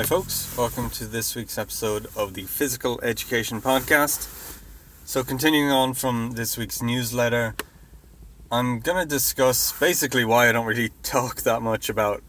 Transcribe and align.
Hi, 0.00 0.06
folks. 0.06 0.56
Welcome 0.56 0.88
to 0.92 1.04
this 1.04 1.36
week's 1.36 1.58
episode 1.58 2.06
of 2.16 2.32
the 2.32 2.44
Physical 2.44 2.98
Education 3.02 3.60
Podcast. 3.60 4.30
So, 5.04 5.22
continuing 5.22 5.70
on 5.70 5.92
from 5.92 6.30
this 6.36 6.56
week's 6.56 6.80
newsletter, 6.80 7.54
I'm 8.50 8.80
going 8.80 8.96
to 8.96 9.04
discuss 9.04 9.78
basically 9.78 10.24
why 10.24 10.48
I 10.48 10.52
don't 10.52 10.64
really 10.64 10.88
talk 11.02 11.42
that 11.42 11.60
much 11.60 11.90
about 11.90 12.22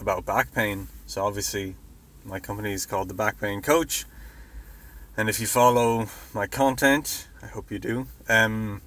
about 0.00 0.24
back 0.24 0.52
pain. 0.52 0.88
So, 1.06 1.24
obviously, 1.24 1.76
my 2.24 2.40
company 2.40 2.72
is 2.72 2.86
called 2.86 3.06
the 3.06 3.14
Back 3.14 3.40
Pain 3.40 3.62
Coach, 3.62 4.04
and 5.16 5.28
if 5.28 5.38
you 5.38 5.46
follow 5.46 6.08
my 6.34 6.48
content, 6.48 7.28
I 7.40 7.46
hope 7.46 7.70
you 7.70 7.78
do. 7.78 8.08
Um, 8.28 8.82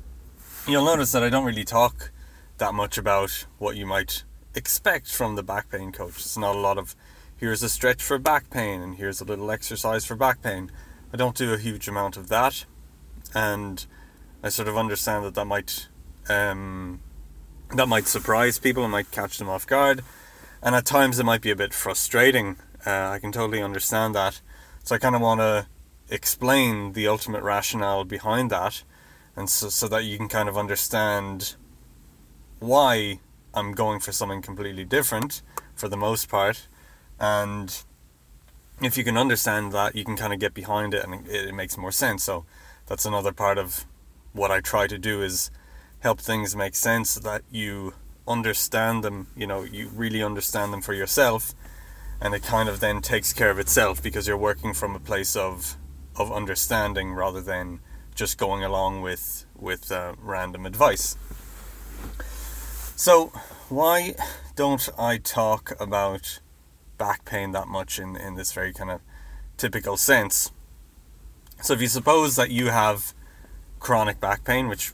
you'll 0.67 0.83
notice 0.83 1.13
that 1.13 1.23
I 1.23 1.29
don't 1.29 1.45
really 1.45 1.63
talk 1.63 2.11
that 2.57 2.73
much 2.73 2.97
about 2.97 3.45
what 3.59 3.77
you 3.77 3.86
might 3.86 4.25
expect 4.54 5.07
from 5.07 5.38
the 5.38 5.43
back 5.43 5.71
pain 5.71 5.93
coach. 5.93 6.17
It's 6.17 6.38
not 6.38 6.54
a 6.54 6.59
lot 6.59 6.77
of 6.77 6.97
here's 7.38 7.63
a 7.63 7.70
stretch 7.70 8.02
for 8.02 8.17
back 8.17 8.49
pain 8.49 8.81
and 8.81 8.95
here's 8.95 9.21
a 9.21 9.25
little 9.25 9.52
exercise 9.52 10.05
for 10.05 10.16
back 10.16 10.41
pain. 10.41 10.71
I 11.13 11.17
don't 11.17 11.35
do 11.35 11.53
a 11.53 11.58
huge 11.58 11.88
amount 11.88 12.17
of 12.17 12.30
that, 12.30 12.66
and 13.34 13.85
I 14.44 14.49
sort 14.49 14.67
of 14.67 14.77
understand 14.77 15.25
that 15.25 15.35
that 15.35 15.45
might 15.45 15.88
um, 16.27 17.02
that 17.73 17.88
might 17.88 18.08
surprise 18.08 18.59
people 18.59 18.84
and 18.84 18.91
might 18.91 19.11
catch 19.11 19.38
them 19.38 19.49
off 19.49 19.67
guard, 19.67 20.03
and 20.61 20.75
at 20.75 20.85
times 20.85 21.20
it 21.20 21.25
might 21.25 21.41
be 21.41 21.52
a 21.52 21.55
bit 21.55 21.73
frustrating. 21.73 22.58
Uh, 22.85 23.09
I 23.09 23.20
can 23.20 23.31
totally 23.31 23.61
understand 23.61 24.13
that, 24.16 24.41
so 24.83 24.95
I 24.95 24.97
kind 24.97 25.16
of 25.16 25.22
want 25.22 25.39
to 25.39 25.67
explain 26.09 26.94
the 26.94 27.08
ultimate 27.08 27.44
rationale 27.44 28.03
behind 28.03 28.52
that, 28.52 28.83
and 29.36 29.49
so 29.49 29.70
so 29.70 29.88
that 29.88 30.03
you 30.03 30.17
can 30.17 30.27
kind 30.27 30.49
of 30.49 30.58
understand 30.58 31.55
why 32.59 33.20
I'm 33.53 33.72
going 33.73 33.99
for 33.99 34.11
something 34.11 34.41
completely 34.41 34.83
different 34.83 35.41
for 35.75 35.88
the 35.88 35.97
most 35.97 36.27
part 36.27 36.67
and 37.19 37.83
if 38.81 38.97
you 38.97 39.03
can 39.03 39.17
understand 39.17 39.71
that 39.71 39.95
you 39.95 40.03
can 40.03 40.17
kind 40.17 40.33
of 40.33 40.39
get 40.39 40.53
behind 40.53 40.94
it 40.94 41.03
and 41.03 41.27
it, 41.27 41.47
it 41.47 41.53
makes 41.53 41.77
more 41.77 41.91
sense. 41.91 42.23
So 42.23 42.45
that's 42.88 43.05
another 43.05 43.31
part 43.31 43.57
of 43.57 43.85
what 44.33 44.52
i 44.52 44.59
try 44.59 44.85
to 44.85 44.97
do 44.97 45.22
is 45.22 45.49
help 46.02 46.19
things 46.19 46.55
make 46.55 46.75
sense 46.75 47.11
so 47.11 47.22
that 47.22 47.41
you 47.49 47.94
understand 48.27 49.02
them 49.02 49.27
you 49.35 49.47
know 49.47 49.63
you 49.63 49.88
really 49.95 50.22
understand 50.22 50.73
them 50.73 50.81
for 50.81 50.94
yourself. 50.94 51.53
And 52.22 52.33
it 52.33 52.44
kind 52.44 52.69
of 52.69 52.80
then 52.80 53.02
takes 53.02 53.33
care 53.33 53.50
of 53.50 53.59
itself 53.59 54.02
because 54.02 54.27
you're 54.27 54.38
working 54.38 54.73
from 54.73 54.95
a 54.95 55.00
place 55.00 55.35
of 55.35 55.77
of 56.16 56.31
understanding 56.31 57.13
rather 57.13 57.41
than 57.41 57.79
just 58.13 58.38
going 58.38 58.63
along 58.63 59.02
with 59.02 59.45
with 59.57 59.91
uh, 59.91 60.13
random 60.22 60.66
advice. 60.66 61.17
So 62.95 63.31
why 63.67 64.16
don't 64.55 64.88
i 64.97 65.17
talk 65.17 65.73
about 65.81 66.39
back 66.97 67.25
pain 67.25 67.51
that 67.51 67.67
much 67.67 67.99
in, 67.99 68.15
in 68.15 68.35
this 68.35 68.51
very 68.51 68.73
kind 68.73 68.91
of 68.91 69.01
typical 69.57 69.97
sense. 69.97 70.51
So 71.61 71.73
if 71.73 71.81
you 71.81 71.88
suppose 71.88 72.35
that 72.35 72.51
you 72.51 72.67
have 72.67 73.13
chronic 73.79 74.19
back 74.19 74.43
pain, 74.43 74.67
which 74.67 74.93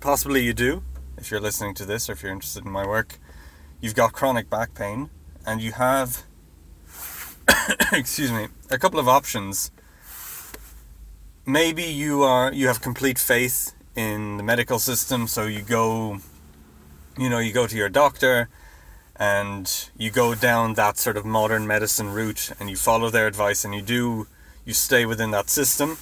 possibly 0.00 0.42
you 0.42 0.52
do, 0.52 0.82
if 1.16 1.30
you're 1.30 1.40
listening 1.40 1.74
to 1.74 1.84
this 1.84 2.08
or 2.08 2.12
if 2.12 2.22
you're 2.22 2.32
interested 2.32 2.64
in 2.64 2.70
my 2.70 2.86
work, 2.86 3.18
you've 3.80 3.94
got 3.94 4.12
chronic 4.12 4.50
back 4.50 4.74
pain 4.74 5.10
and 5.46 5.62
you 5.62 5.72
have, 5.72 6.24
excuse 7.92 8.30
me, 8.30 8.48
a 8.70 8.78
couple 8.78 9.00
of 9.00 9.08
options. 9.08 9.70
Maybe 11.46 11.84
you 11.84 12.22
are 12.22 12.52
you 12.52 12.66
have 12.66 12.82
complete 12.82 13.18
faith 13.18 13.72
in 13.94 14.36
the 14.36 14.42
medical 14.42 14.78
system, 14.78 15.28
so 15.28 15.46
you 15.46 15.62
go, 15.62 16.18
you 17.16 17.30
know, 17.30 17.38
you 17.38 17.52
go 17.52 17.66
to 17.66 17.76
your 17.76 17.88
doctor 17.88 18.48
and 19.18 19.90
you 19.96 20.10
go 20.10 20.34
down 20.34 20.74
that 20.74 20.98
sort 20.98 21.16
of 21.16 21.24
modern 21.24 21.66
medicine 21.66 22.10
route 22.10 22.52
and 22.60 22.68
you 22.68 22.76
follow 22.76 23.10
their 23.10 23.26
advice 23.26 23.64
and 23.64 23.74
you 23.74 23.82
do 23.82 24.26
you 24.64 24.72
stay 24.72 25.06
within 25.06 25.30
that 25.30 25.48
system 25.48 25.96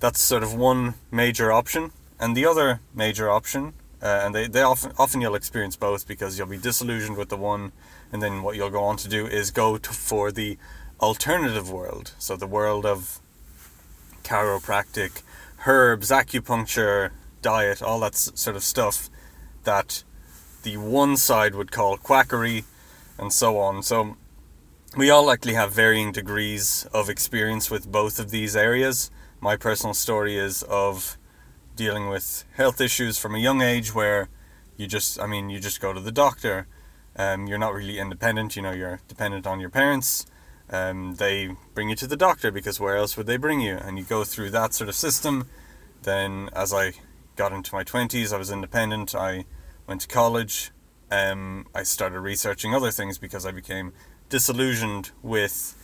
that's 0.00 0.20
sort 0.20 0.42
of 0.42 0.54
one 0.54 0.94
major 1.10 1.50
option. 1.52 1.90
And 2.18 2.36
the 2.36 2.46
other 2.46 2.80
major 2.94 3.28
option 3.30 3.74
uh, 4.02 4.20
and 4.24 4.34
they, 4.34 4.46
they 4.46 4.62
often 4.62 4.92
often 4.98 5.20
you'll 5.20 5.34
experience 5.34 5.76
both 5.76 6.06
because 6.06 6.38
you'll 6.38 6.46
be 6.46 6.58
disillusioned 6.58 7.16
with 7.16 7.28
the 7.28 7.36
one 7.36 7.72
and 8.12 8.22
then 8.22 8.42
what 8.42 8.56
you'll 8.56 8.70
go 8.70 8.84
on 8.84 8.96
to 8.98 9.08
do 9.08 9.26
is 9.26 9.50
go 9.50 9.78
to, 9.78 9.90
for 9.90 10.30
the 10.30 10.58
alternative 11.00 11.70
world. 11.70 12.12
So 12.18 12.36
the 12.36 12.46
world 12.46 12.86
of 12.86 13.20
chiropractic 14.22 15.22
herbs 15.66 16.10
acupuncture 16.10 17.10
diet 17.42 17.82
all 17.82 18.00
that 18.00 18.14
sort 18.14 18.56
of 18.56 18.62
stuff 18.62 19.08
that 19.64 20.04
the 20.66 20.76
one 20.76 21.16
side 21.16 21.54
would 21.54 21.70
call 21.70 21.96
quackery, 21.96 22.64
and 23.18 23.32
so 23.32 23.56
on. 23.56 23.84
So 23.84 24.16
we 24.96 25.10
all 25.10 25.24
likely 25.24 25.54
have 25.54 25.72
varying 25.72 26.10
degrees 26.10 26.88
of 26.92 27.08
experience 27.08 27.70
with 27.70 27.90
both 27.90 28.18
of 28.18 28.32
these 28.32 28.56
areas. 28.56 29.12
My 29.40 29.56
personal 29.56 29.94
story 29.94 30.36
is 30.36 30.64
of 30.64 31.18
dealing 31.76 32.08
with 32.08 32.42
health 32.56 32.80
issues 32.80 33.16
from 33.16 33.36
a 33.36 33.38
young 33.38 33.62
age 33.62 33.94
where 33.94 34.28
you 34.76 34.88
just, 34.88 35.20
I 35.20 35.28
mean, 35.28 35.50
you 35.50 35.60
just 35.60 35.80
go 35.80 35.92
to 35.92 36.00
the 36.00 36.10
doctor. 36.10 36.66
Um, 37.14 37.46
you're 37.46 37.58
not 37.58 37.72
really 37.72 38.00
independent, 38.00 38.56
you 38.56 38.62
know, 38.62 38.72
you're 38.72 38.98
dependent 39.06 39.46
on 39.46 39.60
your 39.60 39.70
parents. 39.70 40.26
Um, 40.68 41.14
they 41.14 41.54
bring 41.74 41.90
you 41.90 41.96
to 41.96 42.08
the 42.08 42.16
doctor 42.16 42.50
because 42.50 42.80
where 42.80 42.96
else 42.96 43.16
would 43.16 43.28
they 43.28 43.36
bring 43.36 43.60
you? 43.60 43.76
And 43.76 43.98
you 43.98 44.04
go 44.04 44.24
through 44.24 44.50
that 44.50 44.74
sort 44.74 44.88
of 44.88 44.96
system. 44.96 45.48
Then, 46.02 46.50
as 46.52 46.74
I 46.74 46.94
got 47.36 47.52
into 47.52 47.72
my 47.72 47.84
20s, 47.84 48.32
I 48.32 48.36
was 48.36 48.50
independent. 48.50 49.14
I 49.14 49.44
went 49.86 50.00
to 50.02 50.08
college. 50.08 50.70
Um, 51.10 51.66
I 51.74 51.84
started 51.84 52.20
researching 52.20 52.74
other 52.74 52.90
things 52.90 53.18
because 53.18 53.46
I 53.46 53.52
became 53.52 53.92
disillusioned 54.28 55.12
with 55.22 55.74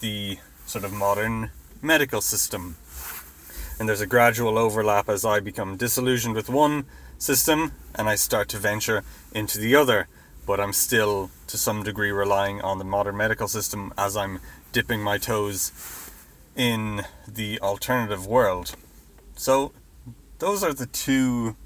the 0.00 0.38
sort 0.66 0.84
of 0.84 0.92
modern 0.92 1.50
medical 1.80 2.20
system. 2.20 2.76
And 3.78 3.88
there's 3.88 4.00
a 4.00 4.06
gradual 4.06 4.58
overlap 4.58 5.08
as 5.08 5.24
I 5.24 5.38
become 5.38 5.76
disillusioned 5.76 6.34
with 6.34 6.48
one 6.48 6.86
system 7.18 7.72
and 7.94 8.08
I 8.08 8.16
start 8.16 8.48
to 8.48 8.58
venture 8.58 9.04
into 9.32 9.58
the 9.58 9.76
other. 9.76 10.08
But 10.44 10.58
I'm 10.58 10.72
still, 10.72 11.30
to 11.46 11.58
some 11.58 11.82
degree, 11.82 12.10
relying 12.10 12.60
on 12.62 12.78
the 12.78 12.84
modern 12.84 13.16
medical 13.16 13.46
system 13.46 13.92
as 13.96 14.16
I'm 14.16 14.40
dipping 14.72 15.02
my 15.02 15.18
toes 15.18 15.72
in 16.56 17.02
the 17.28 17.60
alternative 17.60 18.26
world. 18.26 18.74
So, 19.36 19.72
those 20.38 20.64
are 20.64 20.72
the 20.72 20.86
two 20.86 21.56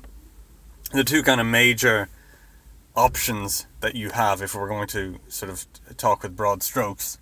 the 0.92 1.04
two 1.04 1.22
kind 1.22 1.40
of 1.40 1.46
major 1.46 2.08
options 2.94 3.66
that 3.80 3.94
you 3.94 4.10
have 4.10 4.42
if 4.42 4.54
we're 4.54 4.68
going 4.68 4.88
to 4.88 5.18
sort 5.28 5.50
of 5.50 5.66
talk 5.96 6.22
with 6.22 6.36
broad 6.36 6.62
strokes. 6.62 7.18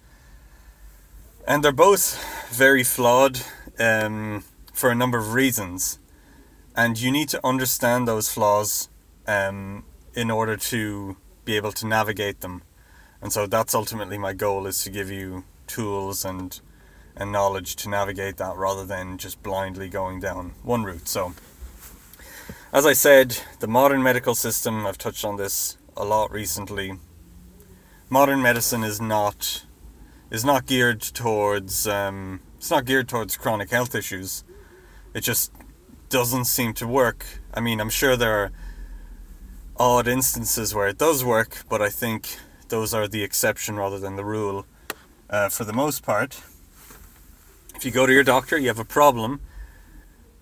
And 1.47 1.65
they're 1.65 1.73
both 1.73 2.23
very 2.51 2.83
flawed 2.83 3.41
um, 3.79 4.45
for 4.73 4.91
a 4.91 4.95
number 4.95 5.19
of 5.19 5.35
reasons. 5.35 5.99
And 6.77 7.01
you 7.01 7.11
need 7.11 7.29
to 7.31 7.47
understand 7.47 8.07
those 8.07 8.33
flaws 8.33 8.89
um, 9.27 9.85
in 10.15 10.31
order 10.31 10.57
to 10.57 11.17
be 11.45 11.57
able 11.57 11.73
to 11.73 11.87
navigate 11.87 12.41
them. 12.41 12.63
And 13.23 13.33
so 13.33 13.47
that's 13.47 13.75
ultimately 13.75 14.19
my 14.19 14.33
goal 14.33 14.67
is 14.67 14.83
to 14.85 14.91
give 14.91 15.11
you 15.11 15.45
tools 15.67 16.25
and 16.25 16.61
and 17.17 17.33
knowledge 17.33 17.77
to 17.77 17.89
navigate 17.89 18.37
that 18.39 18.57
rather 18.57 18.87
than 18.87 19.19
just 19.19 19.43
blindly 19.43 19.89
going 19.89 20.21
down 20.21 20.53
one 20.63 20.85
route. 20.85 21.09
So 21.09 21.35
as 22.73 22.87
I 22.87 22.93
said, 22.93 23.37
the 23.59 23.67
modern 23.67 24.03
medical 24.03 24.35
system, 24.35 24.87
I've 24.87 24.99
touched 24.99 25.25
on 25.25 25.37
this 25.37 25.77
a 25.97 26.05
lot 26.05 26.31
recently. 26.31 26.99
Modern 28.09 28.41
medicine 28.41 28.85
is 28.85 29.01
not 29.01 29.65
is 30.31 30.45
not 30.45 30.67
geared 30.67 31.01
towards 31.01 31.89
um, 31.89 32.41
it's 32.57 32.71
not 32.71 32.85
geared 32.85 33.09
towards 33.09 33.37
chronic 33.37 33.71
health 33.71 33.95
issues. 33.95 34.45
It 35.15 35.23
just 35.23 35.53
doesn't 36.09 36.45
seem 36.45 36.73
to 36.75 36.87
work. 36.87 37.27
I 37.53 37.61
mean, 37.61 37.81
I'm 37.81 37.91
sure 37.91 38.17
there 38.17 38.39
are 38.39 38.53
odd 39.77 40.07
instances 40.07 40.73
where 40.73 40.87
it 40.87 40.99
does 40.99 41.25
work, 41.25 41.65
but 41.69 41.83
I 41.83 41.89
think 41.89 42.37
those 42.69 42.95
are 42.95 43.09
the 43.09 43.25
exception 43.25 43.77
rather 43.77 43.99
than 43.99 44.15
the 44.15 44.25
rule. 44.25 44.67
Uh, 45.29 45.49
for 45.49 45.65
the 45.65 45.73
most 45.73 46.05
part, 46.05 46.41
if 47.75 47.85
you 47.85 47.91
go 47.91 48.07
to 48.07 48.13
your 48.13 48.25
doctor, 48.25 48.59
you 48.59 48.69
have 48.69 48.79
a 48.79 48.85
problem, 48.85 49.41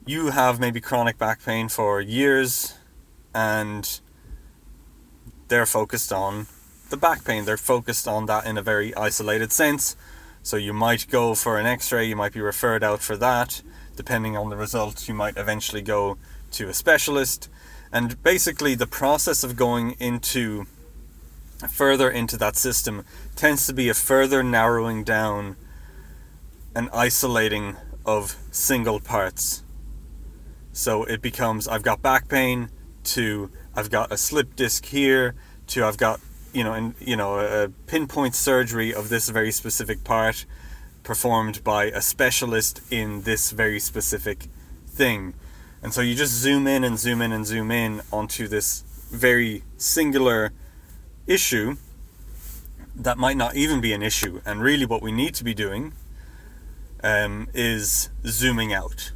you 0.09 0.31
have 0.31 0.59
maybe 0.59 0.81
chronic 0.81 1.19
back 1.19 1.45
pain 1.45 1.69
for 1.69 2.01
years 2.01 2.79
and 3.35 4.01
they're 5.49 5.67
focused 5.67 6.11
on 6.11 6.47
the 6.89 6.97
back 6.97 7.23
pain. 7.27 7.45
They're 7.45 7.59
focused 7.59 8.09
on 8.09 8.25
that 8.25 8.47
in 8.47 8.57
a 8.57 8.63
very 8.63 8.95
isolated 8.95 9.53
sense. 9.53 9.97
So 10.43 10.57
you 10.57 10.73
might 10.73 11.09
go 11.09 11.35
for 11.35 11.59
an 11.59 11.67
x 11.67 11.93
ray, 11.93 12.07
you 12.07 12.17
might 12.17 12.33
be 12.33 12.41
referred 12.41 12.83
out 12.83 13.03
for 13.03 13.19
that. 13.19 13.61
Depending 13.97 14.35
on 14.35 14.49
the 14.49 14.57
results, 14.57 15.09
you 15.09 15.15
might 15.15 15.37
eventually 15.37 15.83
go 15.83 16.17
to 16.53 16.71
a 16.71 16.73
specialist. 16.73 17.51
And 17.93 18.23
basically, 18.23 18.75
the 18.75 18.87
process 18.87 19.45
of 19.45 19.57
going 19.57 19.95
into 19.99 20.65
further 21.69 22.09
into 22.09 22.39
that 22.39 22.57
system 22.57 23.05
tends 23.37 23.67
to 23.67 23.75
be 23.75 23.91
a 23.91 23.95
further 23.95 24.43
narrowing 24.43 25.05
down 25.05 25.57
and 26.75 26.89
isolating 26.95 27.77
of 28.07 28.37
single 28.51 29.01
parts 29.01 29.65
so 30.79 31.03
it 31.05 31.21
becomes 31.21 31.67
I've 31.67 31.83
got 31.83 32.03
back 32.03 32.29
pain 32.29 32.71
to 33.05 33.51
I've 33.75 33.91
got 33.91 34.13
a 34.13 34.17
slip 34.17 34.55
disc 34.55 34.87
here 34.87 35.35
to 35.69 35.85
I've 35.85 35.99
got 35.99 36.21
you 36.53 36.65
know, 36.65 36.73
and 36.73 36.95
you 37.01 37.17
know, 37.17 37.39
a 37.39 37.69
pinpoint 37.87 38.35
surgery 38.35 38.95
of 38.95 39.09
this 39.09 39.29
very 39.29 39.51
specific 39.51 40.05
part 40.05 40.47
performed 41.03 41.63
by 41.65 41.85
a 41.85 42.01
specialist 42.01 42.81
in 42.91 43.23
this 43.23 43.51
very 43.51 43.81
specific 43.81 44.47
thing. 44.87 45.35
And 45.83 45.93
so 45.93 46.01
you 46.01 46.15
just 46.15 46.33
zoom 46.33 46.67
in 46.67 46.85
and 46.85 46.99
zoom 46.99 47.23
in 47.23 47.33
and 47.33 47.47
zoom 47.47 47.71
in 47.71 48.03
onto 48.13 48.49
this 48.49 48.85
very 49.11 49.65
singular 49.77 50.53
issue 51.27 51.77
that 52.95 53.17
might 53.17 53.37
not 53.37 53.55
even 53.55 53.81
be 53.81 53.93
an 53.93 54.03
issue. 54.03 54.41
And 54.45 54.61
really, 54.61 54.87
what 54.87 55.03
we 55.03 55.13
need 55.13 55.35
to 55.37 55.45
be 55.45 55.55
doing 55.55 55.93
um, 57.03 57.49
is 57.55 58.11
zooming 58.27 58.73
out. 58.73 59.13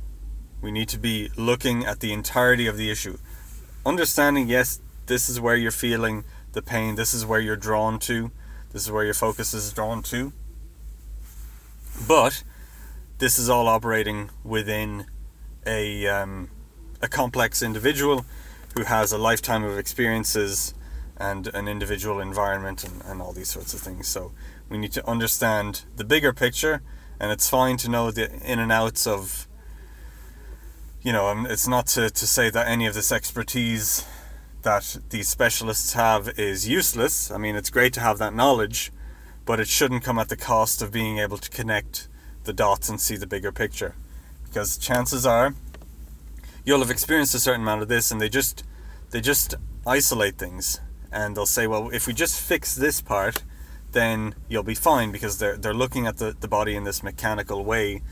We 0.63 0.71
need 0.71 0.89
to 0.91 0.99
be 0.99 1.29
looking 1.37 1.85
at 1.85 1.99
the 1.99 2.13
entirety 2.13 2.69
of 2.69 2.77
the 2.77 2.89
issue. 2.89 3.19
Understanding, 3.85 4.49
yes, 4.49 4.81
this 5.07 5.29
is 5.29 5.41
where 5.41 5.57
you're 5.57 5.73
feeling 5.73 6.25
the 6.53 6.63
pain, 6.63 6.95
this 6.95 7.13
is 7.13 7.27
where 7.27 7.41
you're 7.41 7.57
drawn 7.57 7.99
to, 7.99 8.31
this 8.71 8.83
is 8.83 8.93
where 8.93 9.05
your 9.05 9.15
focus 9.15 9.53
is 9.53 9.73
drawn 9.73 10.03
to. 10.05 10.33
But 12.07 12.45
this 13.19 13.41
is 13.41 13.51
all 13.51 13.67
operating 13.67 14.31
within 14.45 15.07
a, 15.67 16.07
um, 16.07 16.49
a 17.01 17.09
complex 17.09 17.61
individual 17.61 18.25
who 18.77 18.85
has 18.85 19.11
a 19.11 19.19
lifetime 19.19 19.65
of 19.65 19.77
experiences 19.77 20.75
and 21.17 21.49
an 21.49 21.67
individual 21.67 22.21
environment 22.21 22.85
and, 22.85 23.03
and 23.05 23.21
all 23.21 23.33
these 23.33 23.49
sorts 23.49 23.75
of 23.75 23.81
things. 23.81 24.07
So 24.07 24.33
we 24.69 24.79
need 24.79 24.93
to 24.93 25.09
understand 25.09 25.85
the 25.97 26.05
bigger 26.05 26.33
picture, 26.33 26.83
and 27.19 27.33
it's 27.33 27.49
fine 27.49 27.77
to 27.79 27.91
know 27.91 28.13
the 28.13 28.33
in 28.45 28.61
and 28.61 28.71
outs 28.71 29.09
of. 29.09 29.49
You 31.03 31.13
know, 31.13 31.27
um, 31.27 31.47
it's 31.47 31.67
not 31.67 31.89
to, 31.89 32.11
to 32.11 32.27
say 32.27 32.49
that 32.51 32.69
any 32.69 32.87
of 32.87 32.95
this 32.95 33.11
expertise 33.11 34.07
that 34.63 34.99
these 35.11 35.29
specialists 35.29 35.95
have 35.95 36.39
is 36.39 36.69
useless. 36.69 37.31
I 37.31 37.39
mean, 37.39 37.57
it's 37.57 37.71
great 37.71 37.93
to 37.95 38.01
have 38.01 38.19
that 38.19 38.35
knowledge, 38.35 38.93
but 39.45 39.59
it 39.59 39.67
shouldn't 39.67 40.05
come 40.05 40.19
at 40.19 40.29
the 40.29 40.37
cost 40.37 40.81
of 40.81 40.93
being 40.93 41.19
able 41.19 41.39
to 41.39 41.51
connect 41.51 42.07
the 42.45 42.53
dots 42.53 42.89
and 42.89 43.01
see 43.01 43.17
the 43.17 43.27
bigger 43.27 43.51
picture. 43.51 43.97
Because 44.45 44.79
chances 44.79 45.27
are 45.27 45.55
you'll 46.65 46.79
have 46.79 46.91
experienced 46.91 47.35
a 47.35 47.41
certain 47.41 47.63
amount 47.63 47.83
of 47.83 47.89
this 47.89 48.11
and 48.11 48.21
they 48.21 48.29
just 48.29 48.65
they 49.11 49.21
just 49.21 49.55
isolate 49.87 50.39
things 50.39 50.81
and 51.11 51.37
they'll 51.37 51.47
say 51.47 51.67
well 51.67 51.91
if 51.91 52.07
we 52.07 52.13
just 52.13 52.41
fix 52.41 52.75
this 52.75 53.01
part 53.01 53.43
then 53.93 54.35
you'll 54.49 54.63
be 54.63 54.75
fine 54.75 55.11
because 55.11 55.39
they're 55.39 55.57
they're 55.57 55.75
looking 55.75 56.07
at 56.07 56.19
the, 56.19 56.37
the 56.41 56.49
body 56.49 56.75
in 56.75 56.85
this 56.85 57.03
mechanical 57.03 57.65
way 57.65 58.03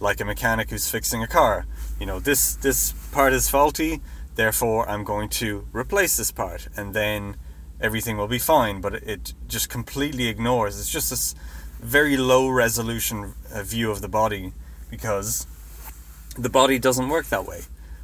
like 0.00 0.20
a 0.20 0.24
mechanic 0.24 0.70
who's 0.70 0.90
fixing 0.90 1.22
a 1.22 1.26
car. 1.26 1.66
You 1.98 2.06
know 2.06 2.20
this 2.20 2.54
this 2.56 2.92
part 3.12 3.32
is 3.32 3.48
faulty 3.48 4.00
therefore 4.34 4.88
i'm 4.88 5.04
going 5.04 5.28
to 5.28 5.64
replace 5.72 6.16
this 6.16 6.32
part 6.32 6.66
and 6.76 6.92
then 6.92 7.36
everything 7.80 8.16
will 8.16 8.28
be 8.28 8.38
fine. 8.38 8.80
But 8.80 8.94
it 8.94 9.34
just 9.46 9.68
completely 9.68 10.26
ignores 10.28 10.78
it's 10.78 10.90
just 10.90 11.10
this 11.10 11.34
very 11.80 12.16
low 12.16 12.48
resolution 12.48 13.34
uh, 13.52 13.62
view 13.62 13.90
of 13.90 14.00
the 14.00 14.08
body 14.08 14.52
because 14.90 15.46
the 16.36 16.48
body 16.48 16.78
doesn't 16.78 17.08
work 17.08 17.26
that 17.26 17.46
way. 17.46 17.62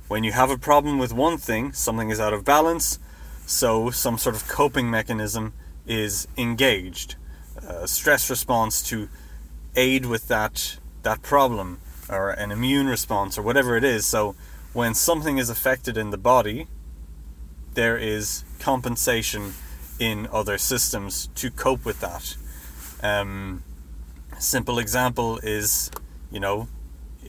When 0.08 0.24
you 0.24 0.32
have 0.32 0.50
a 0.50 0.58
problem 0.58 0.98
with 0.98 1.12
one 1.12 1.38
thing, 1.38 1.72
something 1.72 2.10
is 2.10 2.20
out 2.20 2.32
of 2.32 2.44
balance, 2.44 2.98
so 3.46 3.90
some 3.90 4.18
sort 4.18 4.34
of 4.34 4.46
coping 4.48 4.90
mechanism 4.90 5.52
is 5.86 6.26
engaged. 6.36 7.16
A 7.66 7.86
stress 7.86 8.28
response 8.28 8.82
to 8.90 9.08
aid 9.76 10.06
with 10.06 10.28
that 10.28 10.78
that 11.02 11.22
problem 11.22 11.80
or 12.08 12.30
an 12.30 12.50
immune 12.50 12.86
response 12.86 13.38
or 13.38 13.42
whatever 13.42 13.76
it 13.76 13.84
is. 13.84 14.06
So 14.06 14.34
when 14.72 14.94
something 14.94 15.38
is 15.38 15.50
affected 15.50 15.96
in 15.96 16.10
the 16.10 16.18
body, 16.18 16.66
there 17.74 17.96
is 17.96 18.44
compensation 18.58 19.54
in 19.98 20.28
other 20.32 20.58
systems 20.58 21.28
to 21.34 21.50
cope 21.50 21.84
with 21.84 22.00
that. 22.00 22.36
Um, 23.02 23.62
simple 24.38 24.78
example 24.78 25.38
is, 25.42 25.90
you 26.30 26.40
know, 26.40 26.68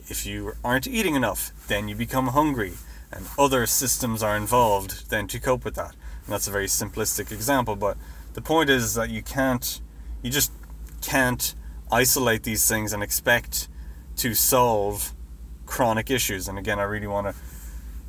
if 0.07 0.25
you 0.25 0.53
aren't 0.63 0.88
eating 0.88 1.15
enough, 1.15 1.51
then 1.68 1.88
you 1.88 1.95
become 1.95 2.27
hungry, 2.27 2.73
and 3.12 3.27
other 3.38 3.65
systems 3.65 4.23
are 4.23 4.35
involved 4.35 5.09
then 5.09 5.27
to 5.27 5.39
cope 5.39 5.63
with 5.65 5.75
that. 5.75 5.91
And 6.25 6.33
that's 6.33 6.47
a 6.47 6.51
very 6.51 6.68
simplistic 6.68 7.31
example, 7.31 7.75
but 7.75 7.97
the 8.33 8.41
point 8.41 8.69
is 8.69 8.94
that 8.95 9.09
you 9.09 9.21
can't, 9.21 9.81
you 10.21 10.31
just 10.31 10.51
can't 11.01 11.56
isolate 11.92 12.44
these 12.44 12.68
things 12.68 12.94
and 12.94 13.04
expect 13.04 13.68
to 14.18 14.34
solve 14.34 15.14
chronic 15.66 16.10
issues. 16.10 16.48
And 16.48 16.58
again, 16.58 16.80
I 16.80 16.84
really 16.84 17.08
want 17.08 17.28
to 17.28 17.36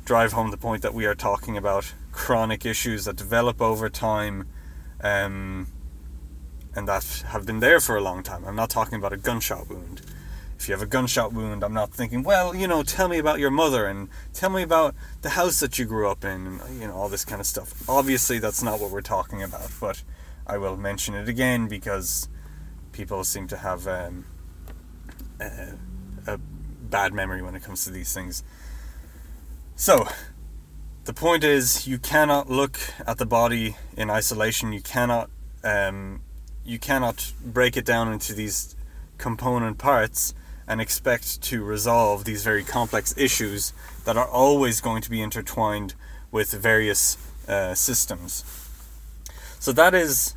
drive 0.05 0.33
home 0.33 0.51
the 0.51 0.57
point 0.57 0.81
that 0.81 0.93
we 0.93 1.05
are 1.05 1.15
talking 1.15 1.57
about 1.57 1.93
chronic 2.11 2.65
issues 2.65 3.05
that 3.05 3.15
develop 3.15 3.61
over 3.61 3.89
time 3.89 4.47
um, 5.01 5.67
and 6.75 6.87
that 6.87 7.23
have 7.27 7.45
been 7.45 7.59
there 7.59 7.79
for 7.79 7.95
a 7.95 8.01
long 8.01 8.23
time. 8.23 8.43
I'm 8.45 8.55
not 8.55 8.69
talking 8.69 8.95
about 8.95 9.13
a 9.13 9.17
gunshot 9.17 9.69
wound 9.69 10.01
if 10.63 10.69
you 10.69 10.73
have 10.73 10.81
a 10.81 10.85
gunshot 10.85 11.33
wound, 11.33 11.61
I'm 11.61 11.73
not 11.73 11.91
thinking, 11.91 12.23
well, 12.23 12.55
you 12.55 12.67
know, 12.67 12.83
tell 12.83 13.09
me 13.09 13.17
about 13.17 13.37
your 13.37 13.51
mother 13.51 13.85
and 13.85 14.07
tell 14.31 14.49
me 14.49 14.61
about 14.61 14.95
the 15.21 15.31
house 15.31 15.59
that 15.59 15.77
you 15.77 15.83
grew 15.83 16.09
up 16.09 16.23
in, 16.23 16.47
and, 16.47 16.79
you 16.79 16.87
know, 16.87 16.93
all 16.93 17.09
this 17.09 17.25
kind 17.25 17.41
of 17.41 17.45
stuff. 17.45 17.89
Obviously, 17.89 18.39
that's 18.39 18.63
not 18.63 18.79
what 18.79 18.89
we're 18.89 19.01
talking 19.01 19.43
about, 19.43 19.69
but 19.81 20.03
I 20.47 20.57
will 20.57 20.77
mention 20.77 21.15
it 21.15 21.27
again 21.27 21.67
because 21.67 22.29
people 22.93 23.23
seem 23.23 23.47
to 23.47 23.57
have 23.57 23.87
um, 23.87 24.25
a, 25.39 25.73
a 26.27 26.37
bad 26.37 27.13
memory 27.13 27.41
when 27.41 27.55
it 27.55 27.63
comes 27.63 27.83
to 27.85 27.91
these 27.91 28.13
things. 28.13 28.43
So, 29.75 30.07
the 31.05 31.13
point 31.13 31.43
is, 31.43 31.87
you 31.87 31.97
cannot 31.97 32.49
look 32.49 32.79
at 33.05 33.17
the 33.17 33.25
body 33.25 33.75
in 33.97 34.09
isolation. 34.09 34.71
You 34.71 34.81
cannot, 34.81 35.29
um, 35.63 36.21
you 36.63 36.79
cannot 36.79 37.33
break 37.43 37.75
it 37.75 37.83
down 37.83 38.13
into 38.13 38.33
these 38.33 38.75
component 39.17 39.77
parts 39.77 40.33
and 40.67 40.79
expect 40.79 41.41
to 41.41 41.63
resolve 41.63 42.23
these 42.23 42.43
very 42.43 42.63
complex 42.63 43.13
issues 43.17 43.73
that 44.05 44.15
are 44.15 44.27
always 44.27 44.79
going 44.79 45.01
to 45.01 45.09
be 45.09 45.21
intertwined 45.21 45.93
with 46.31 46.53
various 46.53 47.17
uh, 47.47 47.73
systems. 47.73 48.45
So 49.59 49.71
that 49.73 49.93
is 49.93 50.35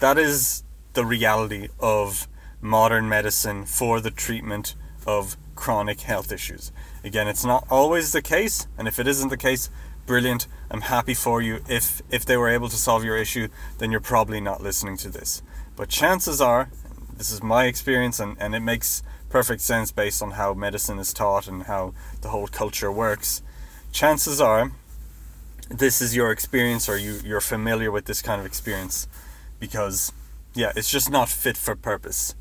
that 0.00 0.18
is 0.18 0.64
the 0.94 1.04
reality 1.04 1.68
of 1.80 2.28
modern 2.60 3.08
medicine 3.08 3.64
for 3.64 4.00
the 4.00 4.10
treatment 4.10 4.74
of 5.06 5.36
chronic 5.54 6.00
health 6.00 6.32
issues. 6.32 6.72
Again, 7.04 7.28
it's 7.28 7.44
not 7.44 7.66
always 7.70 8.12
the 8.12 8.22
case, 8.22 8.66
and 8.78 8.86
if 8.86 8.98
it 8.98 9.06
isn't 9.06 9.28
the 9.28 9.36
case, 9.36 9.70
brilliant. 10.06 10.46
I'm 10.70 10.82
happy 10.82 11.14
for 11.14 11.42
you. 11.42 11.60
If 11.68 12.02
if 12.10 12.24
they 12.24 12.36
were 12.36 12.48
able 12.48 12.68
to 12.68 12.76
solve 12.76 13.04
your 13.04 13.16
issue, 13.16 13.48
then 13.78 13.90
you're 13.90 14.00
probably 14.00 14.40
not 14.40 14.62
listening 14.62 14.96
to 14.98 15.08
this. 15.08 15.42
But 15.76 15.88
chances 15.88 16.40
are, 16.40 16.70
this 17.16 17.30
is 17.30 17.42
my 17.42 17.64
experience 17.64 18.20
and, 18.20 18.36
and 18.38 18.54
it 18.54 18.60
makes 18.60 19.02
perfect 19.28 19.62
sense 19.62 19.90
based 19.90 20.22
on 20.22 20.32
how 20.32 20.54
medicine 20.54 20.98
is 20.98 21.12
taught 21.12 21.48
and 21.48 21.64
how 21.64 21.94
the 22.20 22.28
whole 22.28 22.46
culture 22.46 22.92
works. 22.92 23.42
Chances 23.90 24.40
are 24.40 24.72
this 25.70 26.02
is 26.02 26.14
your 26.14 26.30
experience 26.30 26.88
or 26.88 26.98
you, 26.98 27.20
you're 27.24 27.40
familiar 27.40 27.90
with 27.90 28.04
this 28.04 28.20
kind 28.20 28.40
of 28.40 28.46
experience 28.46 29.08
because, 29.58 30.12
yeah, 30.54 30.72
it's 30.76 30.90
just 30.90 31.10
not 31.10 31.28
fit 31.28 31.56
for 31.56 31.74
purpose. 31.74 32.34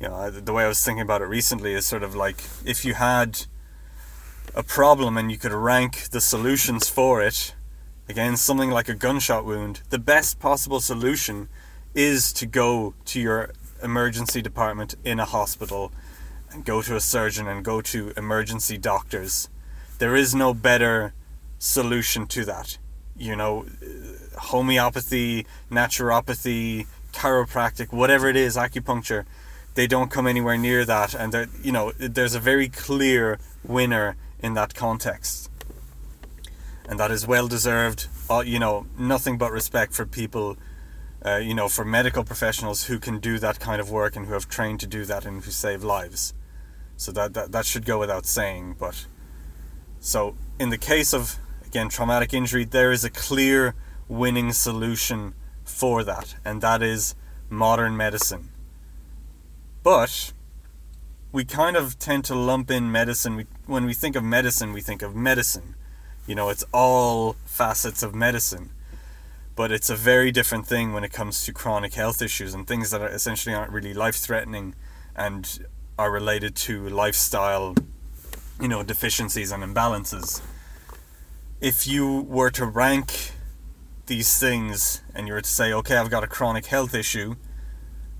You 0.00 0.08
know, 0.08 0.30
the 0.30 0.52
way 0.52 0.64
I 0.64 0.68
was 0.68 0.84
thinking 0.84 1.02
about 1.02 1.22
it 1.22 1.26
recently 1.26 1.74
is 1.74 1.86
sort 1.86 2.02
of 2.02 2.14
like 2.14 2.42
if 2.64 2.84
you 2.84 2.94
had 2.94 3.46
a 4.54 4.62
problem 4.62 5.16
and 5.16 5.30
you 5.30 5.38
could 5.38 5.52
rank 5.52 6.08
the 6.10 6.20
solutions 6.20 6.88
for 6.88 7.22
it, 7.22 7.54
again, 8.08 8.36
something 8.36 8.70
like 8.70 8.88
a 8.88 8.94
gunshot 8.94 9.44
wound, 9.44 9.82
the 9.90 9.98
best 9.98 10.38
possible 10.38 10.80
solution 10.80 11.48
is 11.94 12.32
to 12.32 12.46
go 12.46 12.94
to 13.04 13.20
your 13.20 13.52
emergency 13.82 14.42
department 14.42 14.94
in 15.04 15.20
a 15.20 15.24
hospital 15.24 15.92
and 16.50 16.64
go 16.64 16.82
to 16.82 16.96
a 16.96 17.00
surgeon 17.00 17.46
and 17.46 17.64
go 17.64 17.80
to 17.80 18.12
emergency 18.16 18.76
doctors. 18.76 19.48
There 19.98 20.16
is 20.16 20.34
no 20.34 20.52
better 20.52 21.14
solution 21.58 22.26
to 22.28 22.44
that. 22.44 22.78
You 23.16 23.36
know, 23.36 23.66
homeopathy, 24.36 25.46
naturopathy, 25.70 26.86
chiropractic, 27.12 27.92
whatever 27.92 28.28
it 28.28 28.36
is, 28.36 28.56
acupuncture, 28.56 29.24
they 29.74 29.86
don't 29.86 30.10
come 30.10 30.26
anywhere 30.26 30.58
near 30.58 30.84
that. 30.84 31.14
And 31.14 31.48
you 31.62 31.72
know, 31.72 31.92
there's 31.98 32.34
a 32.34 32.40
very 32.40 32.68
clear 32.68 33.38
winner 33.64 34.16
in 34.40 34.54
that 34.54 34.74
context, 34.74 35.50
and 36.88 36.98
that 36.98 37.10
is 37.10 37.26
well 37.26 37.48
deserved. 37.48 38.08
Uh, 38.30 38.42
you 38.44 38.58
know, 38.58 38.86
nothing 38.98 39.38
but 39.38 39.52
respect 39.52 39.92
for 39.92 40.06
people 40.06 40.56
uh, 41.24 41.36
you 41.36 41.54
know, 41.54 41.68
for 41.68 41.84
medical 41.84 42.24
professionals 42.24 42.86
who 42.86 42.98
can 42.98 43.18
do 43.18 43.38
that 43.38 43.60
kind 43.60 43.80
of 43.80 43.90
work 43.90 44.16
and 44.16 44.26
who 44.26 44.32
have 44.32 44.48
trained 44.48 44.80
to 44.80 44.86
do 44.86 45.04
that 45.04 45.24
and 45.24 45.44
who 45.44 45.50
save 45.50 45.84
lives. 45.84 46.34
So 46.96 47.12
that, 47.12 47.34
that, 47.34 47.52
that 47.52 47.64
should 47.64 47.84
go 47.84 47.98
without 47.98 48.26
saying. 48.26 48.76
But 48.78 49.06
so 50.00 50.34
in 50.58 50.70
the 50.70 50.78
case 50.78 51.12
of 51.14 51.38
again 51.64 51.88
traumatic 51.88 52.34
injury, 52.34 52.64
there 52.64 52.90
is 52.90 53.04
a 53.04 53.10
clear 53.10 53.74
winning 54.08 54.52
solution 54.52 55.34
for 55.64 56.04
that, 56.04 56.36
and 56.44 56.60
that 56.62 56.82
is 56.82 57.14
modern 57.50 57.96
medicine. 57.96 58.50
But 59.82 60.32
we 61.32 61.44
kind 61.44 61.76
of 61.76 61.98
tend 61.98 62.24
to 62.26 62.34
lump 62.34 62.70
in 62.70 62.90
medicine. 62.92 63.36
We, 63.36 63.46
when 63.66 63.84
we 63.86 63.94
think 63.94 64.16
of 64.16 64.24
medicine, 64.24 64.72
we 64.72 64.80
think 64.80 65.02
of 65.02 65.14
medicine. 65.16 65.74
You 66.26 66.34
know, 66.34 66.50
it's 66.50 66.64
all 66.72 67.36
facets 67.46 68.02
of 68.02 68.14
medicine. 68.14 68.70
but 69.54 69.70
it's 69.70 69.90
a 69.90 69.96
very 69.96 70.32
different 70.32 70.66
thing 70.66 70.92
when 70.92 71.04
it 71.04 71.12
comes 71.12 71.44
to 71.44 71.52
chronic 71.52 71.94
health 71.94 72.22
issues 72.22 72.54
and 72.54 72.66
things 72.66 72.90
that 72.90 73.00
are 73.02 73.08
essentially 73.08 73.54
aren't 73.54 73.70
really 73.72 73.92
life 73.94 74.16
threatening 74.16 74.74
and 75.14 75.66
are 75.98 76.10
related 76.10 76.54
to 76.56 76.88
lifestyle 76.88 77.74
you 78.60 78.68
know 78.68 78.82
deficiencies 78.82 79.52
and 79.52 79.62
imbalances 79.62 80.40
if 81.60 81.86
you 81.86 82.22
were 82.22 82.50
to 82.50 82.64
rank 82.64 83.32
these 84.06 84.38
things 84.38 85.02
and 85.14 85.26
you 85.26 85.34
were 85.34 85.40
to 85.40 85.48
say 85.48 85.72
okay 85.72 85.96
I've 85.96 86.10
got 86.10 86.24
a 86.24 86.26
chronic 86.26 86.66
health 86.66 86.94
issue. 86.94 87.36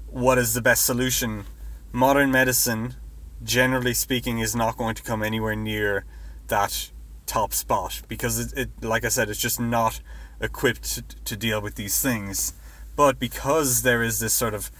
What 0.09 0.39
is 0.39 0.55
the 0.55 0.63
best 0.63 0.85
solution? 0.85 1.45
Modern 1.93 2.31
medicine 2.31 2.95
generally 3.43 3.95
speaking 3.95 4.39
is 4.39 4.55
not 4.55 4.77
going 4.77 4.95
to 4.95 5.03
come 5.03 5.23
anywhere 5.23 5.57
near 5.57 6.05
that 6.49 6.91
top 7.27 7.53
spot 7.53 8.03
because 8.09 8.39
it, 8.39 8.59
it 8.59 8.85
like 8.85 9.05
I 9.05 9.09
said 9.09 9.31
it's 9.31 9.41
just 9.41 9.61
not 9.61 10.01
equipped 10.41 10.85
to, 10.95 11.03
to 11.03 11.37
deal 11.37 11.61
with 11.61 11.77
these 11.77 12.01
things. 12.01 12.53
But 12.95 13.19
because 13.19 13.83
there 13.83 14.03
is 14.03 14.19
this 14.19 14.35
sort 14.35 14.55
of 14.55 14.71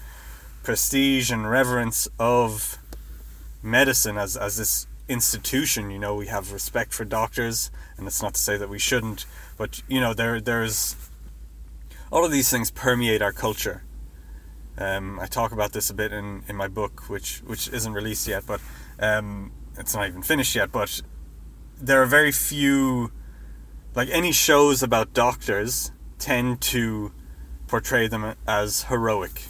prestige 0.63 1.31
and 1.31 1.49
reverence 1.49 2.09
of 2.19 2.79
medicine 3.63 4.19
as, 4.19 4.37
as 4.37 4.57
this 4.57 4.87
institution 5.09 5.91
you 5.91 5.99
know 5.99 6.15
we 6.15 6.27
have 6.27 6.53
respect 6.53 6.95
for 6.95 7.05
doctors 7.05 7.71
and 7.97 8.07
it's 8.07 8.23
not 8.23 8.35
to 8.35 8.41
say 8.41 8.57
that 8.57 8.69
we 8.69 8.79
shouldn't 8.79 9.25
but 9.57 9.83
you 9.89 10.01
know 10.01 10.15
there 10.15 10.41
there's 10.41 10.97
all 12.11 12.25
of 12.25 12.33
these 12.33 12.51
things 12.51 12.71
permeate 12.71 13.23
our 13.23 13.33
culture. 13.33 13.85
Um, 14.79 15.21
I 15.21 15.27
talk 15.27 15.53
about 15.53 15.73
this 15.73 15.91
a 15.91 15.95
bit 15.95 16.13
in, 16.13 16.43
in 16.49 16.57
my 16.57 16.69
book 16.69 17.09
which 17.09 17.41
which 17.41 17.69
isn't 17.69 17.93
released 17.93 18.27
yet 18.27 18.45
but 18.47 18.61
um, 18.99 19.53
it's 19.77 19.95
not 19.95 20.07
even 20.09 20.23
finished 20.23 20.55
yet 20.55 20.73
but 20.73 21.03
there 21.79 22.01
are 22.01 22.07
very 22.07 22.33
few 22.33 23.13
like 23.95 24.09
any 24.11 24.33
shows 24.33 24.83
about 24.83 25.13
doctors 25.13 25.93
tend 26.19 26.61
to 26.63 27.13
portray 27.67 28.07
them 28.09 28.35
as 28.47 28.85
heroic. 28.85 29.43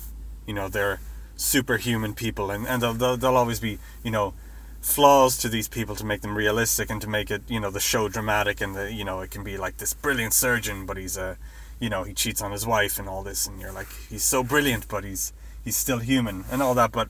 You 0.46 0.54
know 0.54 0.68
they're 0.68 1.00
superhuman 1.36 2.14
people 2.14 2.50
and, 2.50 2.66
and 2.66 2.82
they'll, 2.82 2.94
they'll, 2.94 3.16
they'll 3.16 3.36
always 3.36 3.60
be 3.60 3.78
you 4.02 4.10
know 4.10 4.34
flaws 4.82 5.38
to 5.38 5.48
these 5.48 5.68
people 5.68 5.94
to 5.94 6.04
make 6.04 6.22
them 6.22 6.36
realistic 6.36 6.90
and 6.90 7.00
to 7.00 7.08
make 7.08 7.30
it 7.30 7.42
you 7.48 7.60
know 7.60 7.70
the 7.70 7.80
show 7.80 8.08
dramatic 8.08 8.60
and 8.60 8.74
the 8.74 8.92
you 8.92 9.04
know 9.04 9.20
it 9.20 9.30
can 9.30 9.44
be 9.44 9.56
like 9.56 9.76
this 9.76 9.94
brilliant 9.94 10.34
surgeon 10.34 10.84
but 10.84 10.96
he's 10.96 11.16
a 11.16 11.38
you 11.78 11.88
know 11.88 12.02
he 12.02 12.12
cheats 12.12 12.42
on 12.42 12.50
his 12.50 12.66
wife 12.66 12.98
and 12.98 13.08
all 13.08 13.22
this 13.22 13.46
and 13.46 13.60
you're 13.60 13.72
like 13.72 13.86
he's 14.10 14.24
so 14.24 14.42
brilliant 14.42 14.88
but 14.88 15.04
he's 15.04 15.32
he's 15.64 15.76
still 15.76 15.98
human 15.98 16.44
and 16.50 16.60
all 16.60 16.74
that 16.74 16.90
but 16.90 17.08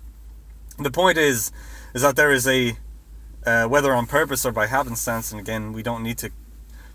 the 0.79 0.91
point 0.91 1.17
is 1.17 1.51
is 1.95 2.03
that 2.03 2.15
there 2.15 2.31
is 2.31 2.47
a 2.47 2.77
uh, 3.47 3.65
whether 3.67 3.95
on 3.95 4.07
purpose 4.07 4.45
or 4.45 4.53
by 4.53 4.67
happenstance 4.67 5.33
and 5.33 5.41
again 5.41 5.73
we 5.73 5.83
don't 5.83 6.03
need 6.03 6.19
to 6.19 6.31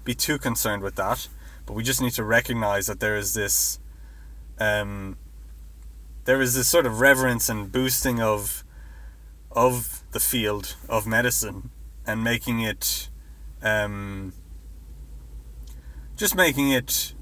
be 0.04 0.14
too 0.14 0.38
concerned 0.38 0.84
with 0.84 0.96
that 0.96 1.28
but 1.66 1.74
we 1.74 1.82
just 1.82 2.02
need 2.02 2.14
to 2.14 2.24
recognize 2.24 2.86
that 2.86 3.00
there 3.00 3.18
is 3.18 3.34
this 3.34 3.80
um, 4.60 5.18
there 6.26 6.42
is 6.42 6.54
this 6.54 6.68
sort 6.68 6.86
of 6.86 7.00
reverence 7.00 7.50
and 7.50 7.72
boosting 7.72 8.22
of 8.22 8.64
of 9.52 9.97
the 10.18 10.24
field 10.24 10.76
of 10.90 11.06
medicine 11.06 11.70
and 12.08 12.24
making 12.24 12.60
it 12.60 13.08
um, 13.62 14.34
just 16.16 16.36
making 16.36 16.72
it 16.72 17.14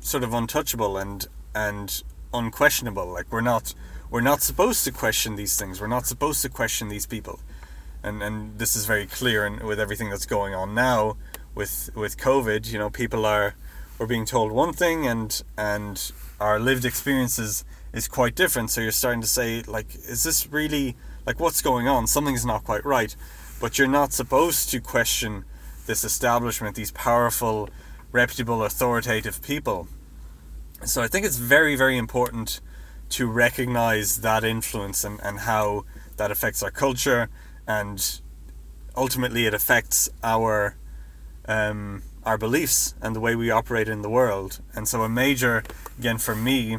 sort 0.00 0.24
of 0.24 0.32
untouchable 0.32 0.96
and 0.96 1.28
and 1.54 2.02
unquestionable. 2.32 3.06
Like 3.06 3.30
we're 3.30 3.42
not 3.42 3.74
we're 4.10 4.22
not 4.22 4.40
supposed 4.40 4.82
to 4.84 4.92
question 4.92 5.36
these 5.36 5.58
things. 5.58 5.78
We're 5.78 5.94
not 5.98 6.06
supposed 6.06 6.40
to 6.40 6.48
question 6.48 6.88
these 6.88 7.04
people. 7.04 7.40
And 8.02 8.22
and 8.22 8.58
this 8.58 8.74
is 8.74 8.86
very 8.86 9.04
clear 9.04 9.44
and 9.44 9.62
with 9.62 9.78
everything 9.78 10.08
that's 10.08 10.24
going 10.24 10.54
on 10.54 10.74
now 10.74 11.18
with 11.54 11.90
with 11.94 12.16
covid. 12.16 12.72
You 12.72 12.78
know 12.78 12.88
people 12.88 13.26
are 13.26 13.56
we're 13.98 14.06
being 14.06 14.24
told 14.24 14.52
one 14.52 14.72
thing 14.72 15.06
and 15.06 15.42
and 15.58 16.12
our 16.40 16.58
lived 16.58 16.86
experiences 16.86 17.62
is 17.92 18.08
quite 18.08 18.34
different. 18.34 18.70
So 18.70 18.80
you're 18.80 19.00
starting 19.04 19.20
to 19.20 19.32
say, 19.40 19.62
like, 19.66 19.94
is 19.94 20.22
this 20.22 20.46
really 20.46 20.96
like 21.26 21.40
what's 21.40 21.62
going 21.62 21.88
on? 21.88 22.06
Something's 22.06 22.46
not 22.46 22.64
quite 22.64 22.84
right. 22.84 23.14
But 23.60 23.78
you're 23.78 23.88
not 23.88 24.12
supposed 24.12 24.70
to 24.70 24.80
question 24.80 25.44
this 25.86 26.04
establishment, 26.04 26.76
these 26.76 26.92
powerful, 26.92 27.68
reputable, 28.12 28.64
authoritative 28.64 29.42
people. 29.42 29.88
So 30.84 31.02
I 31.02 31.08
think 31.08 31.26
it's 31.26 31.36
very, 31.36 31.76
very 31.76 31.98
important 31.98 32.60
to 33.10 33.26
recognize 33.26 34.22
that 34.22 34.44
influence 34.44 35.04
and, 35.04 35.20
and 35.22 35.40
how 35.40 35.84
that 36.16 36.30
affects 36.30 36.62
our 36.62 36.70
culture 36.70 37.28
and 37.66 38.20
ultimately 38.96 39.46
it 39.46 39.54
affects 39.54 40.08
our 40.22 40.76
um, 41.46 42.02
our 42.24 42.36
beliefs 42.36 42.94
and 43.00 43.16
the 43.16 43.20
way 43.20 43.34
we 43.34 43.50
operate 43.50 43.88
in 43.88 44.02
the 44.02 44.10
world. 44.10 44.60
And 44.74 44.86
so 44.86 45.02
a 45.02 45.08
major 45.08 45.64
again 45.98 46.18
for 46.18 46.34
me 46.34 46.78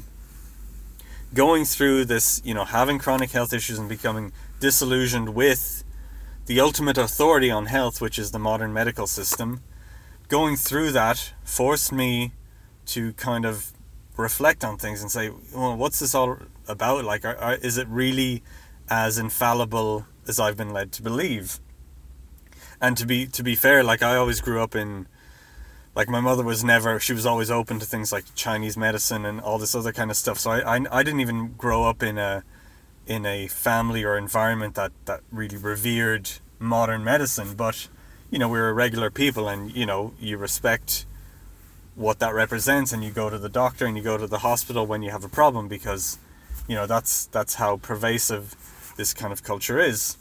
going 1.34 1.66
through 1.66 2.06
this, 2.06 2.42
you 2.44 2.54
know, 2.54 2.66
having 2.66 3.00
chronic 3.00 3.32
health 3.32 3.54
issues 3.54 3.80
and 3.80 3.88
becoming 3.88 4.32
disillusioned 4.60 5.34
with 5.34 5.84
the 6.46 6.60
ultimate 6.60 6.98
authority 6.98 7.50
on 7.50 7.68
health, 7.68 8.02
which 8.02 8.20
is 8.20 8.32
the 8.32 8.40
modern 8.40 8.74
medical 8.74 9.08
system, 9.08 9.62
going 10.28 10.56
through 10.56 10.92
that 10.92 11.34
forced 11.44 11.92
me 11.92 12.34
to 12.86 13.14
kind 13.14 13.46
of 13.46 13.72
reflect 14.18 14.64
on 14.64 14.78
things 14.78 15.02
and 15.02 15.12
say, 15.12 15.30
well, 15.54 15.76
what's 15.76 16.00
this 16.00 16.14
all 16.14 16.38
about? 16.68 17.06
Like, 17.06 17.26
are, 17.26 17.38
are, 17.38 17.56
is 17.56 17.78
it 17.78 17.88
really 17.88 18.44
as 18.90 19.18
infallible 19.18 20.06
as 20.28 20.40
I've 20.40 20.58
been 20.58 20.72
led 20.72 20.92
to 20.94 21.02
believe? 21.02 21.60
And 22.82 22.98
to 22.98 23.06
be 23.06 23.28
to 23.28 23.44
be 23.44 23.56
fair, 23.56 23.84
like 23.84 24.02
I 24.02 24.16
always 24.16 24.42
grew 24.42 24.62
up 24.62 24.76
in 24.76 25.08
like 25.95 26.10
my 26.10 26.19
mother 26.19 26.43
was 26.43 26.63
never 26.63 27.00
she 27.00 27.13
was 27.13 27.25
always 27.25 27.51
open 27.51 27.79
to 27.79 27.86
things 27.86 28.12
like 28.12 28.24
chinese 28.36 28.77
medicine 28.77 29.25
and 29.25 29.41
all 29.41 29.57
this 29.57 29.75
other 29.75 29.91
kind 29.91 30.10
of 30.10 30.17
stuff. 30.17 30.39
So 30.39 30.51
i 30.51 30.77
i, 30.77 30.86
I 30.91 31.03
didn't 31.03 31.19
even 31.19 31.53
grow 31.57 31.83
up 31.83 32.01
in 32.03 32.17
a 32.17 32.43
in 33.07 33.25
a 33.25 33.48
family 33.48 34.03
or 34.03 34.17
environment 34.17 34.75
that 34.75 34.91
that 35.05 35.21
really 35.31 35.57
revered 35.57 36.29
modern 36.60 37.03
medicine. 37.03 37.55
But 37.55 37.88
you 38.29 38.39
know 38.39 38.48
we 38.48 38.60
were 38.60 38.74
regular 38.74 39.12
people 39.12 39.50
and 39.50 39.75
you 39.75 39.86
know 39.86 40.13
you 40.19 40.38
respect 40.38 41.05
what 41.95 42.19
that 42.19 42.33
represents 42.33 42.93
and 42.93 43.03
you 43.03 43.12
go 43.12 43.29
to 43.29 43.38
the 43.38 43.50
doctor 43.50 43.86
and 43.86 43.98
you 43.98 44.03
go 44.03 44.17
to 44.17 44.27
the 44.27 44.39
hospital 44.39 44.88
when 44.88 45.01
you 45.01 45.12
have 45.12 45.25
a 45.25 45.29
problem 45.29 45.67
because 45.67 46.17
you 46.67 46.75
know 46.75 46.88
that's 46.88 47.25
that's 47.27 47.55
how 47.55 47.77
pervasive 47.77 48.55
this 48.95 49.13
kind 49.13 49.33
of 49.33 49.43
culture 49.43 49.79
is. 49.79 50.17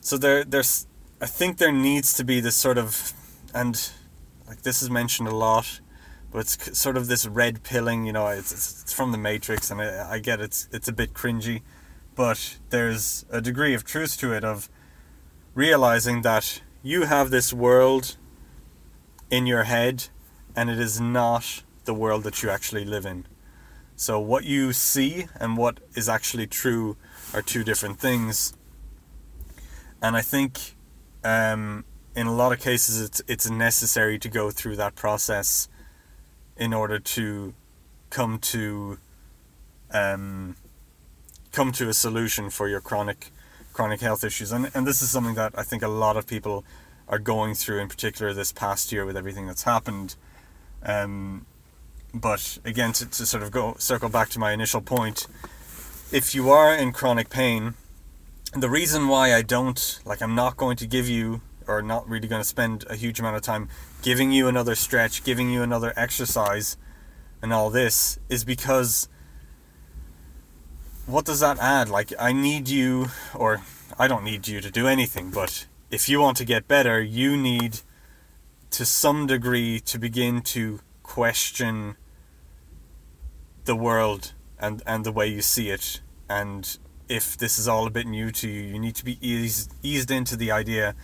So 0.00 0.18
there 0.18 0.44
there's 0.44 0.86
i 1.20 1.26
think 1.26 1.58
there 1.58 1.72
needs 1.72 2.14
to 2.14 2.24
be 2.24 2.40
this 2.40 2.56
sort 2.56 2.78
of 2.78 3.12
and 3.54 3.92
like 4.50 4.62
this 4.62 4.82
is 4.82 4.90
mentioned 4.90 5.28
a 5.28 5.34
lot, 5.34 5.80
but 6.32 6.40
it's 6.40 6.76
sort 6.76 6.96
of 6.96 7.06
this 7.06 7.24
red 7.24 7.62
pilling. 7.62 8.04
You 8.04 8.12
know, 8.12 8.26
it's 8.26 8.50
it's, 8.52 8.92
from 8.92 9.12
the 9.12 9.18
Matrix, 9.18 9.70
and 9.70 9.80
I, 9.80 10.14
I 10.14 10.18
get 10.18 10.40
it's 10.40 10.68
it's 10.72 10.88
a 10.88 10.92
bit 10.92 11.14
cringy, 11.14 11.62
but 12.16 12.58
there's 12.70 13.24
a 13.30 13.40
degree 13.40 13.74
of 13.74 13.84
truth 13.84 14.18
to 14.18 14.32
it 14.32 14.42
of 14.42 14.68
realizing 15.54 16.22
that 16.22 16.62
you 16.82 17.04
have 17.04 17.30
this 17.30 17.52
world 17.52 18.16
in 19.30 19.46
your 19.46 19.64
head, 19.64 20.08
and 20.56 20.68
it 20.68 20.80
is 20.80 21.00
not 21.00 21.62
the 21.84 21.94
world 21.94 22.24
that 22.24 22.42
you 22.42 22.50
actually 22.50 22.84
live 22.84 23.06
in. 23.06 23.26
So 23.94 24.18
what 24.18 24.44
you 24.44 24.72
see 24.72 25.26
and 25.38 25.56
what 25.56 25.78
is 25.94 26.08
actually 26.08 26.48
true 26.48 26.96
are 27.32 27.42
two 27.42 27.62
different 27.62 28.00
things. 28.00 28.54
And 30.02 30.16
I 30.16 30.22
think 30.22 30.74
um, 31.22 31.84
in 32.14 32.26
a 32.26 32.34
lot 32.34 32.52
of 32.52 32.60
cases 32.60 33.00
it's 33.00 33.22
it's 33.28 33.48
necessary 33.48 34.18
to 34.18 34.28
go 34.28 34.50
through 34.50 34.76
that 34.76 34.94
process 34.94 35.68
in 36.56 36.74
order 36.74 36.98
to 36.98 37.54
come 38.10 38.38
to 38.38 38.98
um, 39.92 40.56
come 41.52 41.72
to 41.72 41.88
a 41.88 41.94
solution 41.94 42.50
for 42.50 42.68
your 42.68 42.80
chronic 42.80 43.32
chronic 43.72 44.00
health 44.00 44.24
issues. 44.24 44.52
And 44.52 44.70
and 44.74 44.86
this 44.86 45.02
is 45.02 45.10
something 45.10 45.34
that 45.34 45.52
I 45.56 45.62
think 45.62 45.82
a 45.82 45.88
lot 45.88 46.16
of 46.16 46.26
people 46.26 46.64
are 47.08 47.18
going 47.18 47.54
through 47.54 47.80
in 47.80 47.88
particular 47.88 48.32
this 48.32 48.52
past 48.52 48.92
year 48.92 49.04
with 49.04 49.16
everything 49.16 49.46
that's 49.46 49.64
happened. 49.64 50.16
Um, 50.82 51.46
but 52.12 52.58
again 52.64 52.92
to, 52.92 53.06
to 53.06 53.26
sort 53.26 53.42
of 53.42 53.50
go 53.50 53.74
circle 53.78 54.08
back 54.08 54.28
to 54.30 54.38
my 54.38 54.52
initial 54.52 54.80
point 54.80 55.26
if 56.10 56.34
you 56.34 56.50
are 56.50 56.74
in 56.74 56.90
chronic 56.90 57.30
pain 57.30 57.74
the 58.52 58.68
reason 58.68 59.06
why 59.06 59.32
I 59.32 59.42
don't 59.42 60.00
like 60.04 60.20
I'm 60.20 60.34
not 60.34 60.56
going 60.56 60.76
to 60.78 60.86
give 60.86 61.08
you 61.08 61.40
are 61.70 61.82
not 61.82 62.08
really 62.08 62.28
going 62.28 62.40
to 62.40 62.48
spend 62.48 62.84
a 62.90 62.96
huge 62.96 63.20
amount 63.20 63.36
of 63.36 63.42
time 63.42 63.68
giving 64.02 64.32
you 64.32 64.48
another 64.48 64.74
stretch, 64.74 65.24
giving 65.24 65.50
you 65.50 65.62
another 65.62 65.92
exercise, 65.96 66.76
and 67.40 67.52
all 67.52 67.70
this 67.70 68.18
is 68.28 68.44
because 68.44 69.08
what 71.06 71.24
does 71.24 71.40
that 71.40 71.58
add? 71.58 71.88
Like, 71.88 72.12
I 72.18 72.32
need 72.32 72.68
you, 72.68 73.06
or 73.34 73.62
I 73.98 74.08
don't 74.08 74.24
need 74.24 74.48
you 74.48 74.60
to 74.60 74.70
do 74.70 74.86
anything, 74.86 75.30
but 75.30 75.66
if 75.90 76.08
you 76.08 76.20
want 76.20 76.36
to 76.38 76.44
get 76.44 76.68
better, 76.68 77.00
you 77.00 77.36
need 77.36 77.80
to 78.70 78.84
some 78.84 79.26
degree 79.26 79.80
to 79.80 79.98
begin 79.98 80.42
to 80.42 80.80
question 81.02 81.96
the 83.64 83.74
world 83.74 84.32
and, 84.58 84.82
and 84.86 85.04
the 85.04 85.12
way 85.12 85.26
you 85.26 85.42
see 85.42 85.70
it. 85.70 86.00
And 86.28 86.78
if 87.08 87.36
this 87.36 87.58
is 87.58 87.66
all 87.66 87.86
a 87.86 87.90
bit 87.90 88.06
new 88.06 88.30
to 88.30 88.48
you, 88.48 88.62
you 88.62 88.78
need 88.78 88.94
to 88.96 89.04
be 89.04 89.18
eased, 89.20 89.72
eased 89.82 90.10
into 90.10 90.36
the 90.36 90.52
idea 90.52 90.94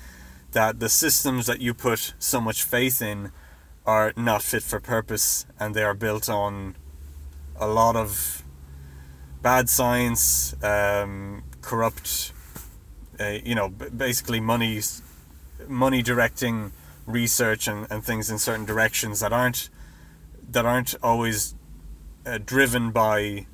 that 0.57 0.81
the 0.81 0.89
systems 0.89 1.45
that 1.45 1.61
you 1.61 1.75
put 1.75 2.15
so 2.19 2.41
much 2.41 2.63
faith 2.63 3.03
in 3.03 3.31
are 3.85 4.15
not 4.17 4.41
fit 4.41 4.63
for 4.63 4.81
purpose 4.81 5.45
and 5.61 5.75
they 5.75 5.83
are 5.83 5.93
built 5.93 6.31
on 6.31 6.75
a 7.61 7.67
lot 7.67 7.95
of 7.95 8.43
bad 9.43 9.69
science, 9.69 10.55
um, 10.65 11.45
corrupt, 11.61 12.33
uh, 13.21 13.37
you 13.45 13.55
know, 13.55 13.69
basically 13.69 14.41
money, 14.41 14.81
money 15.69 16.01
directing 16.01 16.73
research 17.05 17.69
and, 17.69 17.87
and 17.91 18.03
things 18.03 18.31
in 18.31 18.39
certain 18.39 18.65
directions 18.65 19.21
that 19.21 19.35
aren't 19.35 19.69
that 20.53 20.65
aren't 20.65 20.95
always 21.03 21.55
uh, 22.25 22.39
driven 22.39 22.93
by 22.93 23.45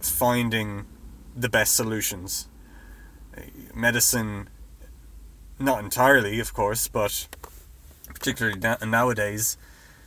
finding 0.00 0.86
the 1.36 1.50
best 1.50 1.76
solutions. 1.76 2.48
Medicine, 3.74 4.48
not 5.60 5.84
entirely, 5.84 6.40
of 6.40 6.54
course, 6.54 6.88
but 6.88 7.28
particularly 8.06 8.58
nowadays, 8.86 9.56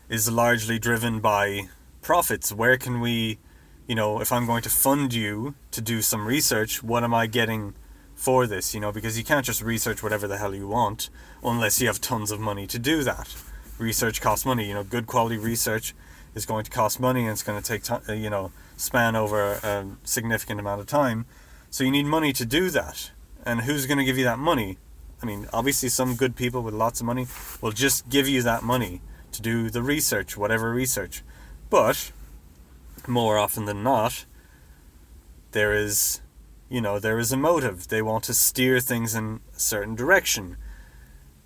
is 0.10 0.29
largely 0.29 0.79
driven 0.79 1.19
by 1.19 1.69
profits. 2.01 2.51
Where 2.51 2.77
can 2.77 3.00
we, 3.00 3.39
you 3.88 3.95
know, 3.95 4.19
if 4.19 4.31
I'm 4.31 4.45
going 4.45 4.63
to 4.63 4.69
fund 4.69 5.13
you 5.13 5.55
to 5.72 5.81
do 5.81 6.01
some 6.01 6.25
research, 6.25 6.83
what 6.83 7.03
am 7.03 7.13
I 7.13 7.27
getting 7.27 7.75
for 8.15 8.45
this? 8.48 8.74
You 8.74 8.79
know, 8.79 8.91
because 8.91 9.17
you 9.17 9.24
can't 9.24 9.45
just 9.45 9.62
research 9.62 10.03
whatever 10.03 10.27
the 10.27 10.38
hell 10.38 10.53
you 10.53 10.67
want 10.67 11.10
unless 11.43 11.79
you 11.79 11.88
have 11.88 12.01
tons 12.01 12.31
of 12.31 12.39
money 12.39 12.67
to 12.67 12.79
do 12.79 13.03
that. 13.03 13.36
Research 13.77 14.22
costs 14.22 14.45
money. 14.45 14.67
You 14.67 14.74
know, 14.74 14.83
good 14.83 15.07
quality 15.07 15.38
research 15.38 15.93
is 16.36 16.45
going 16.45 16.63
to 16.63 16.72
cost 16.72 17.00
money 17.00 17.22
and 17.22 17.29
it's 17.29 17.43
going 17.43 17.62
to 17.62 17.67
take 17.67 17.83
time, 17.83 18.01
uh, 18.10 18.13
you 18.13 18.29
know, 18.29 18.51
span 18.75 19.15
over 19.15 19.53
a 19.63 19.86
significant 20.03 20.60
amount 20.60 20.81
of 20.81 20.88
time. 20.88 21.25
So 21.69 21.83
you 21.83 21.91
need 21.91 22.05
money 22.05 22.33
to 22.33 22.45
do 22.45 22.69
that. 22.72 23.12
And 23.45 23.62
who's 23.62 23.86
going 23.86 23.98
to 23.98 24.05
give 24.05 24.17
you 24.17 24.24
that 24.24 24.39
money? 24.39 24.77
I 25.24 25.25
mean, 25.25 25.48
obviously, 25.53 25.88
some 25.88 26.15
good 26.15 26.36
people 26.36 26.62
with 26.63 26.74
lots 26.74 27.00
of 27.00 27.06
money 27.06 27.27
will 27.62 27.72
just 27.72 28.10
give 28.10 28.27
you 28.27 28.42
that 28.42 28.62
money 28.62 29.00
to 29.32 29.42
do 29.42 29.70
the 29.70 29.82
research, 29.82 30.36
whatever 30.36 30.72
research. 30.72 31.24
But 31.70 32.12
more 33.08 33.38
often 33.38 33.63
than 33.63 33.84
not, 33.84 34.25
there 35.51 35.74
is, 35.74 36.20
you 36.70 36.82
know, 36.82 37.00
there 37.00 37.20
is 37.20 37.32
a 37.32 37.38
motive. 37.38 37.88
They 37.88 38.01
want 38.01 38.25
to 38.25 38.34
steer 38.34 38.82
things 38.82 39.15
in 39.15 39.39
a 39.56 39.60
certain 39.60 39.96
direction. 39.96 40.58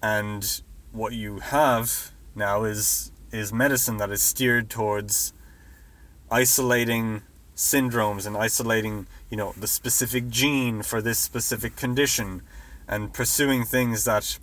And 0.01 0.62
what 0.91 1.13
you 1.13 1.39
have 1.39 2.12
now 2.34 2.63
is 2.63 3.12
is 3.31 3.53
medicine 3.53 3.98
that 3.98 4.10
is 4.10 4.24
steered 4.24 4.72
towards 4.72 5.34
isolating 6.31 7.22
syndromes 7.55 8.25
and 8.25 8.36
isolating, 8.36 9.05
you 9.29 9.38
know, 9.38 9.53
the 9.55 9.67
specific 9.67 10.29
gene 10.29 10.81
for 10.81 11.00
this 11.00 11.19
specific 11.19 11.75
condition 11.75 12.41
and 12.88 13.13
pursuing 13.13 13.63
things 13.63 14.06
that 14.06 14.39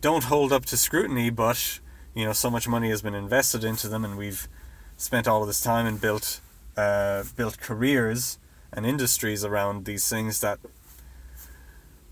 don't 0.00 0.24
hold 0.24 0.52
up 0.52 0.64
to 0.66 0.76
scrutiny, 0.76 1.30
but 1.30 1.80
you 2.14 2.24
know, 2.24 2.32
so 2.32 2.50
much 2.50 2.66
money 2.66 2.88
has 2.90 3.02
been 3.02 3.14
invested 3.14 3.64
into 3.64 3.88
them, 3.88 4.04
and 4.04 4.16
we've 4.16 4.48
spent 4.96 5.28
all 5.28 5.42
of 5.42 5.46
this 5.46 5.60
time 5.60 5.86
and 5.86 6.00
built 6.00 6.40
uh, 6.76 7.24
built 7.36 7.58
careers 7.58 8.38
and 8.72 8.86
industries 8.86 9.44
around 9.44 9.84
these 9.84 10.08
things 10.08 10.40
that 10.40 10.58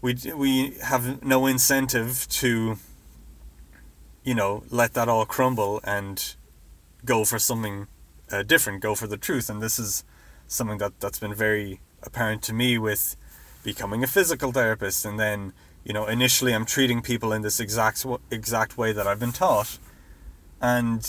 we 0.00 0.16
we 0.34 0.76
have 0.82 1.22
no 1.22 1.46
incentive 1.46 2.26
to 2.28 2.78
you 4.24 4.34
know 4.34 4.62
let 4.70 4.94
that 4.94 5.08
all 5.08 5.24
crumble 5.24 5.80
and 5.84 6.36
go 7.04 7.24
for 7.24 7.38
something 7.38 7.86
uh, 8.30 8.42
different, 8.42 8.80
go 8.80 8.94
for 8.94 9.06
the 9.06 9.16
truth, 9.16 9.48
and 9.48 9.62
this 9.62 9.78
is 9.78 10.04
something 10.46 10.78
that 10.78 10.98
that's 11.00 11.18
been 11.18 11.34
very 11.34 11.80
apparent 12.02 12.42
to 12.42 12.52
me 12.52 12.78
with 12.78 13.16
becoming 13.66 14.04
a 14.04 14.06
physical 14.06 14.52
therapist. 14.52 15.04
And 15.04 15.18
then 15.18 15.52
you 15.84 15.92
know 15.92 16.06
initially 16.06 16.52
I'm 16.54 16.64
treating 16.64 17.02
people 17.02 17.32
in 17.36 17.42
this 17.42 17.58
exact 17.60 18.06
exact 18.30 18.78
way 18.78 18.92
that 18.92 19.06
I've 19.06 19.20
been 19.20 19.36
taught. 19.44 19.78
And 20.74 21.02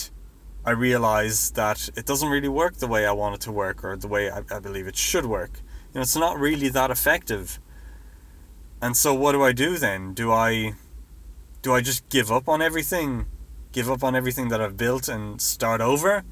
I 0.66 0.72
realize 0.72 1.52
that 1.52 1.90
it 1.96 2.06
doesn't 2.06 2.32
really 2.36 2.54
work 2.62 2.74
the 2.78 2.88
way 2.88 3.06
I 3.06 3.14
want 3.14 3.36
it 3.36 3.42
to 3.42 3.52
work 3.52 3.78
or 3.86 3.96
the 3.96 4.10
way 4.16 4.24
I, 4.30 4.40
I 4.58 4.60
believe 4.60 4.88
it 4.88 4.98
should 4.98 5.26
work. 5.26 5.54
You 5.90 5.96
know 5.96 6.02
it's 6.02 6.18
not 6.28 6.36
really 6.48 6.70
that 6.70 6.90
effective. 6.92 7.60
And 8.82 8.98
so 8.98 9.14
what 9.14 9.32
do 9.32 9.42
I 9.44 9.54
do 9.66 9.78
then? 9.78 10.14
Do 10.14 10.32
I 10.32 10.74
do 11.62 11.70
I 11.78 11.80
just 11.82 12.10
give 12.10 12.32
up 12.38 12.50
on 12.50 12.62
everything 12.62 13.28
give 13.72 13.90
up 13.92 14.04
on 14.04 14.16
everything 14.16 14.48
that 14.52 14.60
I've 14.60 14.78
built 14.78 15.08
and 15.08 15.40
start 15.40 15.82
over 15.82 16.24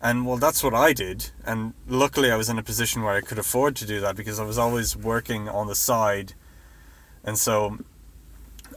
and 0.00 0.26
well, 0.26 0.36
that's 0.36 0.62
what 0.62 0.74
I 0.74 0.92
did. 0.92 1.30
And 1.44 1.74
luckily, 1.86 2.30
I 2.30 2.36
was 2.36 2.48
in 2.48 2.58
a 2.58 2.62
position 2.62 3.02
where 3.02 3.14
I 3.14 3.20
could 3.20 3.38
afford 3.38 3.74
to 3.76 3.86
do 3.86 4.00
that 4.00 4.16
because 4.16 4.38
I 4.38 4.44
was 4.44 4.58
always 4.58 4.96
working 4.96 5.48
on 5.48 5.66
the 5.66 5.74
side. 5.74 6.34
And 7.24 7.38
so 7.38 7.78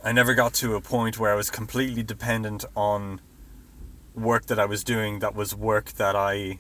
I 0.04 0.12
never 0.12 0.34
got 0.34 0.54
to 0.56 0.76
a 0.76 0.82
point 0.82 1.20
where 1.20 1.32
I 1.32 1.36
was 1.36 1.52
completely 1.52 2.02
dependent 2.02 2.66
on 2.76 3.22
work 4.16 4.48
that 4.48 4.60
I 4.60 4.66
was 4.66 4.84
doing 4.84 5.20
that 5.20 5.36
was 5.36 5.56
work 5.56 5.94
that 5.94 6.16
I 6.16 6.60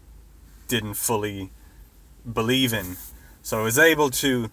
didn't 0.68 0.94
fully 0.94 1.52
believe 2.32 2.72
in. 2.72 2.98
So 3.42 3.60
I 3.62 3.64
was 3.64 3.80
able 3.80 4.12
to 4.12 4.52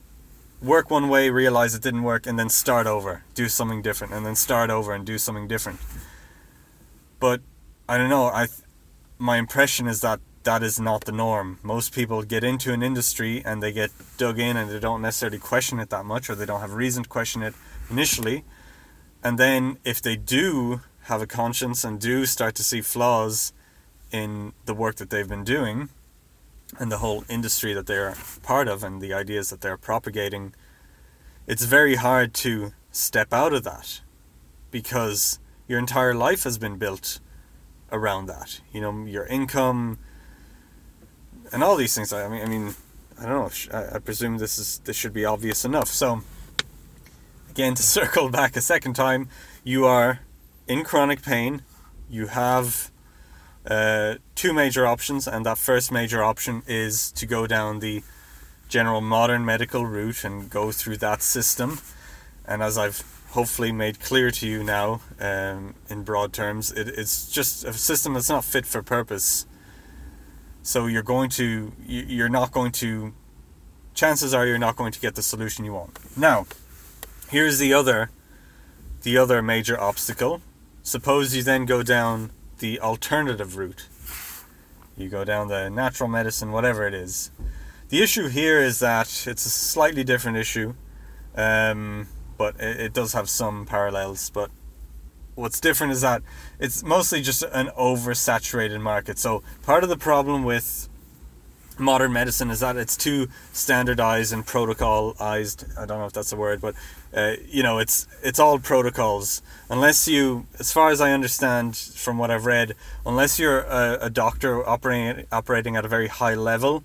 work 0.62 0.90
one 0.90 1.08
way, 1.08 1.30
realize 1.30 1.74
it 1.74 1.82
didn't 1.82 2.02
work, 2.02 2.26
and 2.26 2.38
then 2.38 2.48
start 2.48 2.86
over, 2.86 3.24
do 3.34 3.48
something 3.48 3.82
different, 3.82 4.14
and 4.14 4.24
then 4.24 4.34
start 4.34 4.70
over 4.70 4.94
and 4.94 5.04
do 5.04 5.18
something 5.18 5.46
different. 5.46 5.80
But 7.20 7.42
I 7.88 7.98
don't 7.98 8.08
know, 8.08 8.24
I 8.24 8.48
my 9.18 9.36
impression 9.36 9.86
is 9.86 10.00
that 10.00 10.20
that 10.44 10.62
is 10.62 10.80
not 10.80 11.04
the 11.04 11.12
norm. 11.12 11.58
Most 11.62 11.92
people 11.92 12.22
get 12.22 12.44
into 12.44 12.72
an 12.72 12.82
industry 12.82 13.42
and 13.44 13.62
they 13.62 13.72
get 13.72 13.90
dug 14.16 14.38
in 14.38 14.56
and 14.56 14.70
they 14.70 14.78
don't 14.78 15.02
necessarily 15.02 15.38
question 15.38 15.78
it 15.80 15.90
that 15.90 16.04
much 16.04 16.30
or 16.30 16.34
they 16.34 16.46
don't 16.46 16.60
have 16.60 16.72
reason 16.72 17.02
to 17.02 17.08
question 17.08 17.42
it 17.42 17.54
initially. 17.90 18.44
And 19.22 19.38
then 19.38 19.78
if 19.84 20.00
they 20.00 20.16
do 20.16 20.80
have 21.02 21.20
a 21.20 21.26
conscience 21.26 21.84
and 21.84 22.00
do 22.00 22.24
start 22.24 22.54
to 22.54 22.62
see 22.62 22.80
flaws 22.80 23.52
in 24.12 24.52
the 24.64 24.74
work 24.74 24.96
that 24.96 25.10
they've 25.10 25.28
been 25.28 25.44
doing 25.44 25.88
and 26.78 26.90
the 26.92 26.98
whole 26.98 27.24
industry 27.28 27.74
that 27.74 27.86
they're 27.86 28.14
part 28.42 28.68
of 28.68 28.84
and 28.84 29.02
the 29.02 29.12
ideas 29.12 29.50
that 29.50 29.60
they're 29.60 29.76
propagating, 29.76 30.54
it's 31.46 31.64
very 31.64 31.96
hard 31.96 32.32
to 32.34 32.72
step 32.92 33.32
out 33.32 33.52
of 33.52 33.64
that 33.64 34.00
because 34.70 35.40
your 35.66 35.78
entire 35.78 36.14
life 36.14 36.44
has 36.44 36.58
been 36.58 36.76
built 36.76 37.20
around 37.90 38.26
that. 38.26 38.60
You 38.72 38.80
know, 38.80 39.04
your 39.04 39.26
income 39.26 39.98
and 41.52 41.62
all 41.62 41.76
these 41.76 41.94
things. 41.94 42.12
I 42.12 42.28
mean, 42.28 42.42
I 42.42 42.46
mean, 42.46 42.74
I 43.20 43.26
don't 43.26 43.72
know. 43.72 43.78
I, 43.78 43.96
I 43.96 43.98
presume 43.98 44.38
this 44.38 44.58
is 44.58 44.80
this 44.80 44.96
should 44.96 45.12
be 45.12 45.24
obvious 45.24 45.64
enough. 45.64 45.88
So, 45.88 46.22
again, 47.50 47.74
to 47.74 47.82
circle 47.98 48.28
back 48.28 48.56
a 48.56 48.60
second 48.60 48.94
time, 48.94 49.28
you 49.64 49.86
are 49.86 50.20
in 50.66 50.84
chronic 50.84 51.22
pain. 51.22 51.62
You 52.10 52.28
have 52.28 52.90
uh, 53.66 54.16
two 54.34 54.52
major 54.52 54.86
options, 54.86 55.26
and 55.26 55.44
that 55.46 55.58
first 55.58 55.92
major 55.92 56.22
option 56.22 56.62
is 56.66 57.12
to 57.12 57.26
go 57.26 57.46
down 57.46 57.80
the 57.80 58.02
general 58.68 59.00
modern 59.00 59.44
medical 59.44 59.86
route 59.86 60.24
and 60.24 60.50
go 60.50 60.72
through 60.72 60.98
that 60.98 61.22
system. 61.22 61.80
And 62.46 62.62
as 62.62 62.78
I've 62.78 63.17
hopefully 63.30 63.72
made 63.72 64.00
clear 64.00 64.30
to 64.30 64.46
you 64.46 64.64
now 64.64 65.00
um, 65.20 65.74
in 65.88 66.02
broad 66.02 66.32
terms. 66.32 66.72
It, 66.72 66.88
it's 66.88 67.30
just 67.30 67.64
a 67.64 67.72
system 67.72 68.14
that's 68.14 68.28
not 68.28 68.44
fit 68.44 68.66
for 68.66 68.82
purpose. 68.82 69.46
So 70.62 70.86
you're 70.86 71.02
going 71.02 71.30
to, 71.30 71.72
you're 71.86 72.28
not 72.28 72.52
going 72.52 72.72
to, 72.72 73.12
chances 73.94 74.34
are 74.34 74.46
you're 74.46 74.58
not 74.58 74.76
going 74.76 74.92
to 74.92 75.00
get 75.00 75.14
the 75.14 75.22
solution 75.22 75.64
you 75.64 75.72
want. 75.74 75.98
Now, 76.16 76.46
here's 77.30 77.58
the 77.58 77.72
other, 77.72 78.10
the 79.02 79.16
other 79.16 79.42
major 79.42 79.80
obstacle. 79.80 80.42
Suppose 80.82 81.34
you 81.36 81.42
then 81.42 81.64
go 81.64 81.82
down 81.82 82.30
the 82.58 82.80
alternative 82.80 83.56
route. 83.56 83.88
You 84.96 85.08
go 85.08 85.24
down 85.24 85.48
the 85.48 85.68
natural 85.68 86.08
medicine, 86.08 86.50
whatever 86.50 86.86
it 86.86 86.94
is. 86.94 87.30
The 87.88 88.02
issue 88.02 88.28
here 88.28 88.60
is 88.60 88.80
that 88.80 89.26
it's 89.26 89.46
a 89.46 89.50
slightly 89.50 90.02
different 90.02 90.36
issue. 90.36 90.74
Um, 91.36 92.08
but 92.38 92.58
it, 92.60 92.80
it 92.80 92.92
does 92.94 93.12
have 93.12 93.28
some 93.28 93.66
parallels. 93.66 94.30
But 94.30 94.50
what's 95.34 95.60
different 95.60 95.92
is 95.92 96.00
that 96.00 96.22
it's 96.58 96.82
mostly 96.82 97.20
just 97.20 97.42
an 97.52 97.68
oversaturated 97.78 98.80
market. 98.80 99.18
So 99.18 99.42
part 99.62 99.82
of 99.82 99.90
the 99.90 99.98
problem 99.98 100.44
with 100.44 100.88
modern 101.78 102.12
medicine 102.12 102.50
is 102.50 102.60
that 102.60 102.76
it's 102.76 102.96
too 102.96 103.28
standardized 103.52 104.32
and 104.32 104.44
protocolized. 104.44 105.78
I 105.78 105.86
don't 105.86 105.98
know 105.98 106.06
if 106.06 106.12
that's 106.12 106.32
a 106.32 106.36
word, 106.36 106.60
but 106.60 106.74
uh, 107.14 107.34
you 107.46 107.62
know, 107.62 107.78
it's 107.78 108.06
it's 108.22 108.38
all 108.38 108.58
protocols. 108.58 109.42
Unless 109.70 110.08
you, 110.08 110.46
as 110.58 110.72
far 110.72 110.90
as 110.90 111.00
I 111.00 111.12
understand 111.12 111.76
from 111.76 112.18
what 112.18 112.30
I've 112.30 112.46
read, 112.46 112.74
unless 113.06 113.38
you're 113.38 113.60
a, 113.60 113.98
a 114.02 114.10
doctor 114.10 114.66
operating 114.68 115.26
operating 115.30 115.76
at 115.76 115.84
a 115.84 115.88
very 115.88 116.08
high 116.08 116.34
level, 116.34 116.82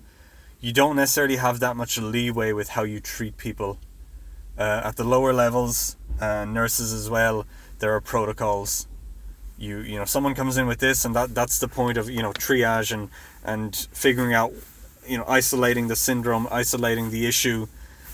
you 0.60 0.72
don't 0.72 0.96
necessarily 0.96 1.36
have 1.36 1.60
that 1.60 1.76
much 1.76 1.98
leeway 1.98 2.52
with 2.52 2.70
how 2.70 2.84
you 2.84 3.00
treat 3.00 3.36
people 3.36 3.78
uh, 4.58 4.82
at 4.84 4.96
the 4.96 5.04
lower 5.04 5.32
levels, 5.32 5.96
uh, 6.20 6.44
nurses 6.44 6.92
as 6.92 7.10
well, 7.10 7.46
there 7.78 7.94
are 7.94 8.00
protocols. 8.00 8.86
You 9.58 9.78
you 9.78 9.98
know 9.98 10.04
someone 10.04 10.34
comes 10.34 10.56
in 10.56 10.66
with 10.66 10.80
this, 10.80 11.04
and 11.04 11.14
that 11.14 11.34
that's 11.34 11.58
the 11.58 11.68
point 11.68 11.96
of 11.96 12.10
you 12.10 12.22
know 12.22 12.32
triage 12.32 12.92
and 12.92 13.10
and 13.44 13.74
figuring 13.92 14.34
out, 14.34 14.52
you 15.06 15.18
know, 15.18 15.24
isolating 15.28 15.88
the 15.88 15.96
syndrome, 15.96 16.48
isolating 16.50 17.10
the 17.10 17.26
issue, 17.26 17.66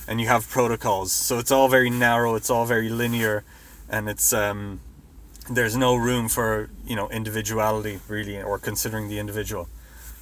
and 0.07 0.21
you 0.21 0.27
have 0.27 0.49
protocols. 0.49 1.13
So 1.13 1.39
it's 1.39 1.51
all 1.51 1.69
very 1.69 1.89
narrow. 1.89 2.35
It's 2.35 2.51
all 2.51 2.67
very 2.67 2.89
linear, 2.89 3.45
and 3.89 4.09
it's 4.09 4.33
um, 4.33 4.81
there's 5.51 5.77
no 5.77 5.97
room 5.97 6.29
for 6.29 6.71
you 6.87 6.95
know 6.95 7.09
individuality 7.09 7.99
really 8.09 8.41
or 8.41 8.59
considering 8.59 9.09
the 9.09 9.19
individual 9.19 9.69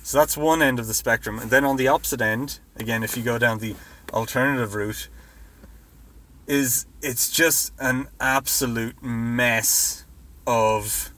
so 0.03 0.19
that's 0.19 0.37
one 0.37 0.63
end 0.63 0.79
of 0.79 0.87
the 0.87 0.95
spectrum 0.95 1.39
and 1.39 1.51
then 1.51 1.65
on 1.65 1.77
the 1.77 1.87
opposite 1.87 2.21
end 2.21 2.61
again 2.77 3.03
if 3.03 3.17
you 3.17 3.23
go 3.23 3.39
down 3.39 3.59
the 3.59 3.75
alternative 4.13 4.75
route 4.75 5.09
is 6.49 6.87
it's 7.03 7.31
just 7.31 7.73
an 7.79 8.09
absolute 8.19 9.01
mess 9.03 10.07
of 10.47 11.13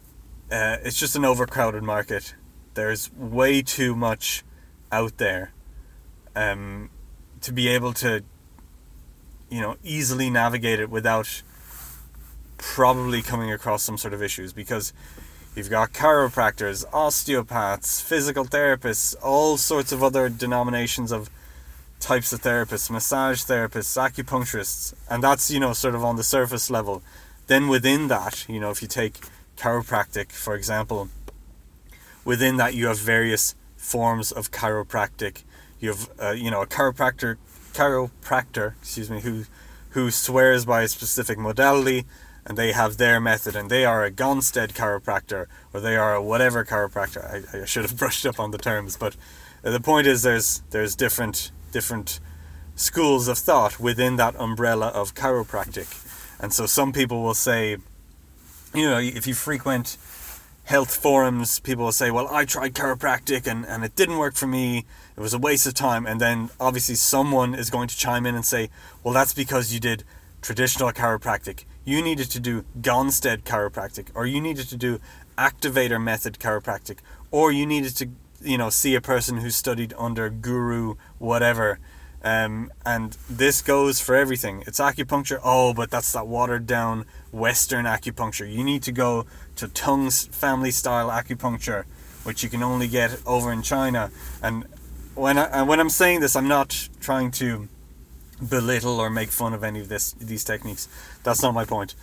uh, 0.50 0.76
it's 0.84 0.98
just 0.98 1.14
an 1.14 1.24
overcrowded 1.24 1.84
market. 1.84 2.34
There's 2.74 3.12
way 3.14 3.62
too 3.62 3.94
much 3.94 4.42
out 4.90 5.16
there 5.18 5.52
um, 6.34 6.90
to 7.40 7.52
be 7.52 7.68
able 7.68 7.92
to 7.94 8.24
you 9.48 9.60
know 9.60 9.76
easily 9.84 10.28
navigate 10.30 10.80
it 10.80 10.90
without 10.90 11.42
probably 12.58 13.22
coming 13.22 13.52
across 13.52 13.84
some 13.84 13.96
sort 13.96 14.12
of 14.12 14.22
issues 14.22 14.52
because 14.52 14.92
you've 15.54 15.70
got 15.70 15.92
chiropractors, 15.92 16.84
osteopaths, 16.92 18.00
physical 18.00 18.44
therapists, 18.44 19.14
all 19.22 19.56
sorts 19.56 19.92
of 19.92 20.02
other 20.02 20.28
denominations 20.28 21.12
of 21.12 21.30
types 22.00 22.32
of 22.32 22.42
therapists, 22.42 22.90
massage 22.90 23.42
therapists, 23.42 23.96
acupuncturists, 23.96 24.94
and 25.08 25.22
that's, 25.22 25.50
you 25.50 25.60
know, 25.60 25.72
sort 25.72 25.94
of 25.94 26.04
on 26.04 26.16
the 26.16 26.24
surface 26.24 26.70
level. 26.70 27.02
Then 27.46 27.68
within 27.68 28.08
that, 28.08 28.46
you 28.48 28.58
know, 28.58 28.70
if 28.70 28.82
you 28.82 28.88
take 28.88 29.20
chiropractic, 29.56 30.32
for 30.32 30.54
example, 30.54 31.08
within 32.24 32.56
that 32.56 32.74
you 32.74 32.86
have 32.86 32.98
various 32.98 33.54
forms 33.76 34.30
of 34.32 34.50
chiropractic. 34.50 35.44
You 35.78 35.90
have, 35.90 36.10
uh, 36.20 36.30
you 36.30 36.50
know, 36.50 36.62
a 36.62 36.66
chiropractor, 36.66 37.36
chiropractor, 37.72 38.74
excuse 38.80 39.10
me, 39.10 39.20
who 39.20 39.44
who 39.90 40.10
swears 40.10 40.64
by 40.64 40.82
a 40.82 40.88
specific 40.88 41.36
modality 41.36 42.06
and 42.46 42.56
they 42.56 42.70
have 42.72 42.96
their 42.96 43.20
method 43.20 43.56
and 43.56 43.68
they 43.68 43.84
are 43.84 44.04
a 44.04 44.10
Gonstead 44.10 44.72
chiropractor 44.72 45.46
or 45.74 45.80
they 45.80 45.96
are 45.96 46.14
a 46.14 46.22
whatever 46.22 46.64
chiropractor. 46.64 47.24
I, 47.54 47.62
I 47.62 47.64
should 47.64 47.82
have 47.82 47.96
brushed 48.02 48.24
up 48.24 48.38
on 48.38 48.52
the 48.52 48.58
terms, 48.58 48.96
but 48.96 49.16
the 49.62 49.80
point 49.80 50.06
is 50.06 50.22
there's 50.22 50.62
there's 50.70 50.94
different 50.94 51.50
different 51.70 52.20
schools 52.74 53.28
of 53.28 53.38
thought 53.38 53.78
within 53.78 54.16
that 54.16 54.34
umbrella 54.36 54.88
of 54.88 55.14
chiropractic. 55.14 55.88
And 56.40 56.52
so 56.52 56.66
some 56.66 56.92
people 56.92 57.22
will 57.22 57.34
say, 57.34 57.76
you 58.74 58.88
know, 58.88 58.98
if 58.98 59.26
you 59.26 59.34
frequent 59.34 59.96
health 60.64 60.94
forums, 60.94 61.60
people 61.60 61.84
will 61.84 61.92
say, 61.92 62.10
well, 62.10 62.28
I 62.28 62.44
tried 62.44 62.74
chiropractic 62.74 63.46
and, 63.46 63.66
and 63.66 63.84
it 63.84 63.96
didn't 63.96 64.18
work 64.18 64.34
for 64.34 64.46
me. 64.46 64.86
It 65.16 65.20
was 65.20 65.34
a 65.34 65.38
waste 65.38 65.66
of 65.66 65.74
time. 65.74 66.06
And 66.06 66.20
then 66.20 66.50
obviously 66.58 66.94
someone 66.94 67.54
is 67.54 67.70
going 67.70 67.88
to 67.88 67.96
chime 67.96 68.24
in 68.24 68.34
and 68.34 68.44
say, 68.44 68.70
well, 69.02 69.12
that's 69.12 69.34
because 69.34 69.72
you 69.72 69.80
did 69.80 70.04
traditional 70.40 70.90
chiropractic 70.92 71.64
you 71.84 72.02
needed 72.02 72.30
to 72.30 72.40
do 72.40 72.64
Gonstead 72.80 73.42
chiropractic, 73.42 74.08
or 74.14 74.26
you 74.26 74.40
needed 74.40 74.68
to 74.68 74.76
do 74.76 75.00
activator 75.38 76.02
method 76.02 76.38
chiropractic, 76.38 76.98
or 77.30 77.50
you 77.50 77.66
needed 77.66 77.96
to, 77.96 78.08
you 78.40 78.58
know, 78.58 78.70
see 78.70 78.94
a 78.94 79.00
person 79.00 79.38
who 79.38 79.50
studied 79.50 79.94
under 79.98 80.30
guru 80.30 80.94
whatever. 81.18 81.78
Um, 82.22 82.70
and 82.84 83.16
this 83.30 83.62
goes 83.62 84.00
for 84.00 84.14
everything. 84.14 84.62
It's 84.66 84.78
acupuncture. 84.78 85.40
Oh, 85.42 85.72
but 85.72 85.90
that's 85.90 86.12
that 86.12 86.26
watered 86.26 86.66
down 86.66 87.06
Western 87.32 87.86
acupuncture. 87.86 88.50
You 88.50 88.62
need 88.62 88.82
to 88.82 88.92
go 88.92 89.26
to 89.56 89.68
Tung 89.68 90.10
family 90.10 90.70
style 90.70 91.08
acupuncture, 91.08 91.84
which 92.24 92.42
you 92.42 92.50
can 92.50 92.62
only 92.62 92.88
get 92.88 93.18
over 93.26 93.50
in 93.52 93.62
China. 93.62 94.10
And 94.42 94.66
when 95.14 95.38
I, 95.38 95.62
when 95.62 95.80
i'm 95.80 95.90
saying 95.90 96.20
this, 96.20 96.36
I'm 96.36 96.48
not 96.48 96.88
trying 97.00 97.30
to 97.32 97.68
belittle 98.46 98.98
or 99.00 99.10
make 99.10 99.30
fun 99.30 99.52
of 99.52 99.62
any 99.62 99.80
of 99.80 99.88
this 99.88 100.12
these 100.12 100.44
techniques. 100.44 100.88
That's 101.22 101.42
not 101.42 101.52
my 101.52 101.64
point. 101.64 101.94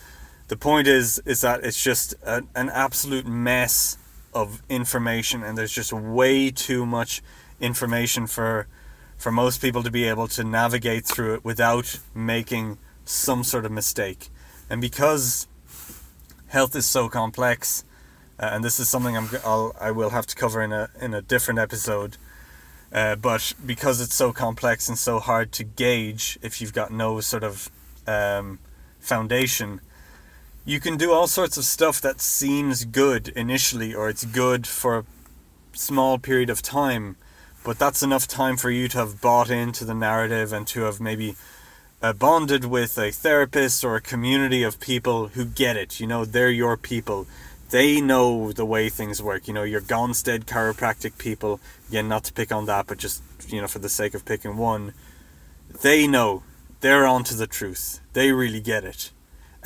The 0.47 0.58
point 0.58 0.88
is 0.88 1.19
is 1.26 1.41
that 1.41 1.63
it's 1.63 1.82
just 1.82 2.15
a, 2.23 2.43
an 2.56 2.69
absolute 2.69 3.26
mess 3.26 3.97
of 4.34 4.62
information, 4.70 5.44
and 5.44 5.58
there's 5.58 5.72
just 5.72 5.94
way 5.94 6.52
too 6.52 6.86
much 6.86 7.22
information 7.60 8.28
for 8.28 8.68
for 9.18 9.32
most 9.32 9.62
people 9.62 9.82
to 9.82 9.90
be 9.90 10.04
able 10.04 10.28
to 10.28 10.44
navigate 10.44 11.04
through 11.06 11.34
it 11.34 11.44
without 11.44 12.00
making 12.13 12.78
some 13.04 13.44
sort 13.44 13.66
of 13.66 13.72
mistake. 13.72 14.30
And 14.70 14.80
because 14.80 15.48
health 16.48 16.76
is 16.76 16.86
so 16.86 17.10
complex, 17.10 17.84
uh, 18.40 18.50
and 18.54 18.63
this 18.63 18.80
is 18.80 18.88
something 18.88 19.18
I'm 19.18 19.30
I'll, 19.44 19.76
I 19.80 19.92
will 19.92 20.12
have 20.12 20.28
to 20.28 20.36
cover 20.36 20.62
in 20.62 20.72
a 20.72 20.90
in 21.02 21.13
a 21.13 21.22
different 21.22 21.60
episode 21.60 22.18
uh, 22.92 23.16
but 23.16 23.54
because 23.66 24.00
it's 24.00 24.16
so 24.16 24.32
complex 24.32 24.88
and 24.88 24.98
so 24.98 25.20
hard 25.20 25.52
to 25.54 25.63
gauge 25.63 26.40
if 26.42 26.62
you've 26.62 26.74
got 26.74 26.92
no 26.92 27.20
sort 27.20 27.44
of 27.44 27.70
um, 28.06 28.60
foundation, 29.00 29.82
you 30.67 30.82
can 30.82 30.97
do 30.97 31.13
all 31.13 31.27
sorts 31.27 31.56
of 31.56 31.63
stuff 31.63 32.01
that 32.01 32.19
seems 32.19 32.84
good 32.84 33.30
initially 33.30 33.95
or 33.95 34.10
it's 34.10 34.25
good 34.25 34.67
for 34.67 34.97
a 34.97 35.06
small 35.71 36.19
period 36.19 36.49
of 36.49 36.62
time, 36.62 37.15
but 37.63 37.80
that's 37.80 38.03
enough 38.03 38.27
time 38.27 38.58
for 38.58 38.69
you 38.69 38.89
to 38.89 38.97
have 38.97 39.21
bought 39.21 39.49
into 39.49 39.86
the 39.86 39.93
narrative 39.93 40.51
and 40.51 40.67
to 40.67 40.82
have 40.82 40.99
maybe 40.99 41.38
uh, 42.01 42.12
bonded 42.12 42.65
with 42.65 42.97
a 42.97 43.12
therapist 43.12 43.86
or 43.86 43.95
a 43.95 44.01
community 44.01 44.62
of 44.62 44.77
people 44.82 45.30
who 45.30 45.45
get 45.45 45.77
it. 45.77 46.01
You 46.01 46.08
know, 46.08 46.25
they're 46.25 46.51
your 46.51 46.75
people 46.75 47.27
they 47.69 47.99
know 47.99 48.51
the 48.51 48.65
way 48.65 48.89
things 48.89 49.21
work. 49.21 49.47
You 49.47 49.53
know, 49.53 49.63
your 49.63 49.82
Gonstead 49.82 50.45
chiropractic 50.45 51.17
people, 51.17 51.60
again, 51.89 52.08
not 52.08 52.23
to 52.25 52.34
pick 52.34 52.51
on 52.51 52.65
that, 52.65 52.88
but 52.88 52.97
just, 52.97 53.21
you 53.47 53.62
know, 53.62 53.67
for 53.67 53.80
the 53.80 53.89
sake 53.89 54.13
of 54.13 54.25
picking 54.25 54.58
one, 54.58 54.93
they 55.82 56.08
know. 56.08 56.43
They're 56.80 57.08
onto 57.08 57.36
the 57.36 57.47
truth. 57.47 57.99
They 58.13 58.32
really 58.32 58.62
get 58.62 58.84
it. 58.84 59.12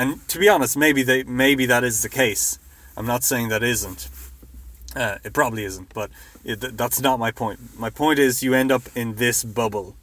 And 0.02 0.28
to 0.30 0.40
be 0.40 0.50
honest, 0.50 0.76
maybe 0.76 1.04
they 1.04 1.22
maybe 1.22 1.68
that 1.68 1.84
is 1.84 2.02
the 2.02 2.10
case. 2.10 2.58
I'm 2.98 3.06
not 3.06 3.24
saying 3.24 3.50
that 3.50 3.62
isn't. 3.62 4.10
Uh, 4.96 5.20
it 5.24 5.32
probably 5.32 5.64
isn't, 5.64 5.94
but 5.94 6.10
it, 6.44 6.76
that's 6.76 7.00
not 7.00 7.20
my 7.20 7.30
point. 7.30 7.60
My 7.78 7.92
point 7.92 8.18
is 8.18 8.42
you 8.42 8.56
end 8.56 8.72
up 8.72 8.82
in 8.96 9.16
this 9.16 9.44
bubble 9.44 9.96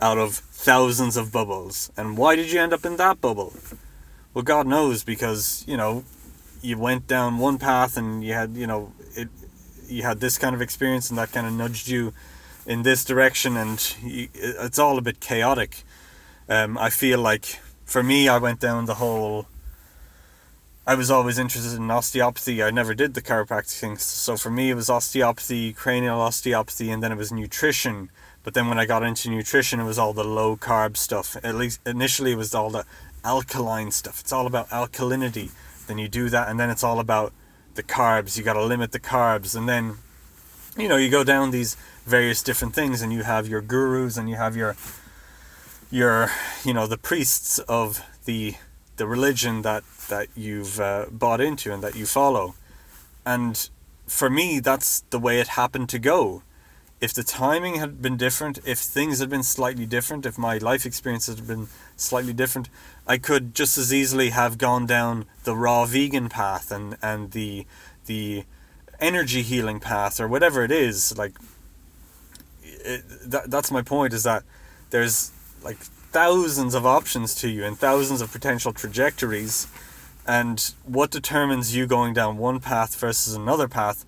out 0.00 0.16
of 0.16 0.36
thousands 0.36 1.18
of 1.18 1.30
bubbles. 1.30 1.92
And 1.98 2.16
why 2.16 2.34
did 2.34 2.50
you 2.50 2.62
end 2.62 2.72
up 2.72 2.86
in 2.86 2.96
that 2.96 3.20
bubble? 3.20 3.52
Well, 4.32 4.42
God 4.42 4.66
knows 4.66 5.04
because, 5.04 5.64
you 5.68 5.76
know, 5.76 6.04
you 6.62 6.78
went 6.78 7.06
down 7.06 7.36
one 7.36 7.58
path 7.58 7.98
and 7.98 8.24
you 8.24 8.32
had 8.32 8.56
you 8.56 8.66
know 8.66 8.94
it 9.14 9.28
you 9.86 10.02
had 10.02 10.20
this 10.20 10.38
kind 10.38 10.54
of 10.54 10.62
experience 10.62 11.10
and 11.10 11.18
that 11.18 11.30
kind 11.30 11.46
of 11.46 11.52
nudged 11.52 11.88
you 11.88 12.14
in 12.64 12.84
this 12.84 13.04
direction 13.04 13.58
and 13.58 13.96
you, 14.02 14.28
it's 14.34 14.78
all 14.78 14.96
a 14.96 15.02
bit 15.02 15.18
chaotic 15.18 15.82
um, 16.48 16.78
i 16.78 16.88
feel 16.88 17.18
like 17.18 17.58
for 17.92 18.02
me 18.02 18.26
i 18.26 18.38
went 18.38 18.58
down 18.58 18.86
the 18.86 18.94
whole 18.94 19.46
i 20.86 20.94
was 20.94 21.10
always 21.10 21.38
interested 21.38 21.76
in 21.76 21.90
osteopathy. 21.90 22.62
I 22.62 22.70
never 22.70 22.94
did 22.94 23.12
the 23.12 23.20
chiropractic 23.20 23.78
things 23.78 24.02
so 24.02 24.38
for 24.38 24.50
me 24.50 24.70
it 24.70 24.74
was 24.74 24.88
osteopathy 24.88 25.74
cranial 25.74 26.18
osteopathy 26.18 26.90
and 26.90 27.02
then 27.02 27.12
it 27.12 27.18
was 27.18 27.30
nutrition. 27.30 28.08
But 28.44 28.54
then 28.54 28.66
when 28.68 28.78
i 28.78 28.86
got 28.86 29.02
into 29.02 29.28
nutrition 29.28 29.78
it 29.78 29.84
was 29.84 29.98
all 29.98 30.14
the 30.14 30.24
low 30.24 30.56
carb 30.56 30.96
stuff. 30.96 31.36
At 31.44 31.54
least 31.54 31.80
initially 31.86 32.32
it 32.32 32.36
was 32.36 32.54
all 32.54 32.70
the 32.70 32.86
alkaline 33.24 33.90
stuff. 33.90 34.20
It's 34.20 34.32
all 34.32 34.46
about 34.46 34.70
alkalinity. 34.70 35.50
Then 35.86 35.98
you 35.98 36.08
do 36.08 36.30
that 36.30 36.48
and 36.48 36.58
then 36.58 36.70
it's 36.70 36.82
all 36.82 36.98
about 36.98 37.34
the 37.74 37.82
carbs. 37.82 38.38
You 38.38 38.42
got 38.42 38.54
to 38.54 38.64
limit 38.64 38.92
the 38.92 39.00
carbs. 39.00 39.54
And 39.54 39.68
then 39.68 39.98
you 40.78 40.88
know 40.88 40.96
you 40.96 41.10
go 41.10 41.24
down 41.24 41.50
these 41.50 41.76
various 42.06 42.42
different 42.42 42.74
things 42.74 43.02
and 43.02 43.12
you 43.12 43.22
have 43.22 43.46
your 43.46 43.60
gurus 43.60 44.16
and 44.16 44.30
you 44.30 44.36
have 44.36 44.56
your 44.56 44.76
your 45.92 46.30
you 46.64 46.72
know 46.72 46.86
the 46.86 46.98
priests 46.98 47.58
of 47.60 48.02
the 48.24 48.54
the 48.96 49.06
religion 49.06 49.62
that 49.62 49.84
that 50.08 50.28
you've 50.34 50.80
uh, 50.80 51.06
bought 51.10 51.40
into 51.40 51.72
and 51.72 51.82
that 51.82 51.94
you 51.94 52.06
follow 52.06 52.54
and 53.24 53.68
for 54.06 54.28
me 54.30 54.58
that's 54.58 55.00
the 55.10 55.18
way 55.18 55.38
it 55.38 55.48
happened 55.48 55.88
to 55.88 55.98
go 55.98 56.42
if 57.02 57.12
the 57.12 57.24
timing 57.24 57.74
had 57.74 58.00
been 58.00 58.16
different, 58.16 58.60
if 58.64 58.78
things 58.78 59.18
had 59.18 59.28
been 59.28 59.42
slightly 59.42 59.86
different, 59.86 60.24
if 60.24 60.38
my 60.38 60.58
life 60.58 60.86
experiences 60.86 61.34
had 61.34 61.48
been 61.48 61.66
slightly 61.96 62.32
different, 62.32 62.68
I 63.08 63.18
could 63.18 63.56
just 63.56 63.76
as 63.76 63.92
easily 63.92 64.30
have 64.30 64.56
gone 64.56 64.86
down 64.86 65.26
the 65.42 65.56
raw 65.56 65.84
vegan 65.84 66.28
path 66.28 66.70
and, 66.70 66.96
and 67.02 67.32
the 67.32 67.66
the 68.06 68.44
energy 69.00 69.42
healing 69.42 69.80
path 69.80 70.20
or 70.20 70.28
whatever 70.28 70.62
it 70.62 70.70
is. 70.70 71.18
Like 71.18 71.32
it, 72.62 73.02
that, 73.28 73.50
that's 73.50 73.72
my 73.72 73.82
point 73.82 74.12
is 74.12 74.22
that 74.22 74.44
there's 74.90 75.32
like 75.64 75.78
thousands 75.78 76.74
of 76.74 76.84
options 76.84 77.34
to 77.36 77.48
you 77.48 77.64
and 77.64 77.78
thousands 77.78 78.20
of 78.20 78.30
potential 78.30 78.72
trajectories. 78.72 79.66
And 80.26 80.74
what 80.84 81.10
determines 81.10 81.74
you 81.74 81.86
going 81.86 82.14
down 82.14 82.36
one 82.36 82.60
path 82.60 82.94
versus 82.96 83.34
another 83.34 83.66
path 83.66 84.04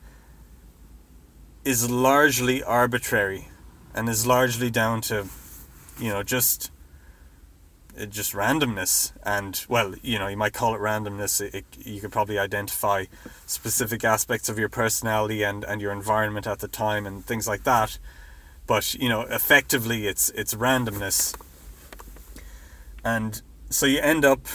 is 1.64 1.90
largely 1.90 2.62
arbitrary 2.62 3.48
and 3.94 4.08
is 4.08 4.26
largely 4.26 4.70
down 4.70 5.00
to 5.00 5.26
you 5.98 6.10
know 6.10 6.22
just 6.22 6.70
uh, 7.98 8.04
just 8.04 8.32
randomness. 8.34 9.12
And 9.24 9.64
well 9.68 9.94
you 10.02 10.18
know 10.18 10.28
you 10.28 10.36
might 10.36 10.52
call 10.52 10.74
it 10.74 10.78
randomness. 10.78 11.40
It, 11.40 11.54
it, 11.54 11.64
you 11.78 12.00
could 12.00 12.12
probably 12.12 12.38
identify 12.38 13.06
specific 13.46 14.04
aspects 14.04 14.48
of 14.48 14.58
your 14.58 14.68
personality 14.68 15.42
and 15.42 15.64
and 15.64 15.80
your 15.80 15.90
environment 15.90 16.46
at 16.46 16.60
the 16.60 16.68
time 16.68 17.06
and 17.06 17.24
things 17.24 17.48
like 17.48 17.64
that 17.64 17.98
but 18.66 18.94
you 18.94 19.08
know 19.08 19.22
effectively 19.22 20.06
it's 20.06 20.30
it's 20.30 20.54
randomness 20.54 21.36
and 23.04 23.42
so 23.70 23.86
you 23.86 23.98
end 24.00 24.24
up 24.24 24.46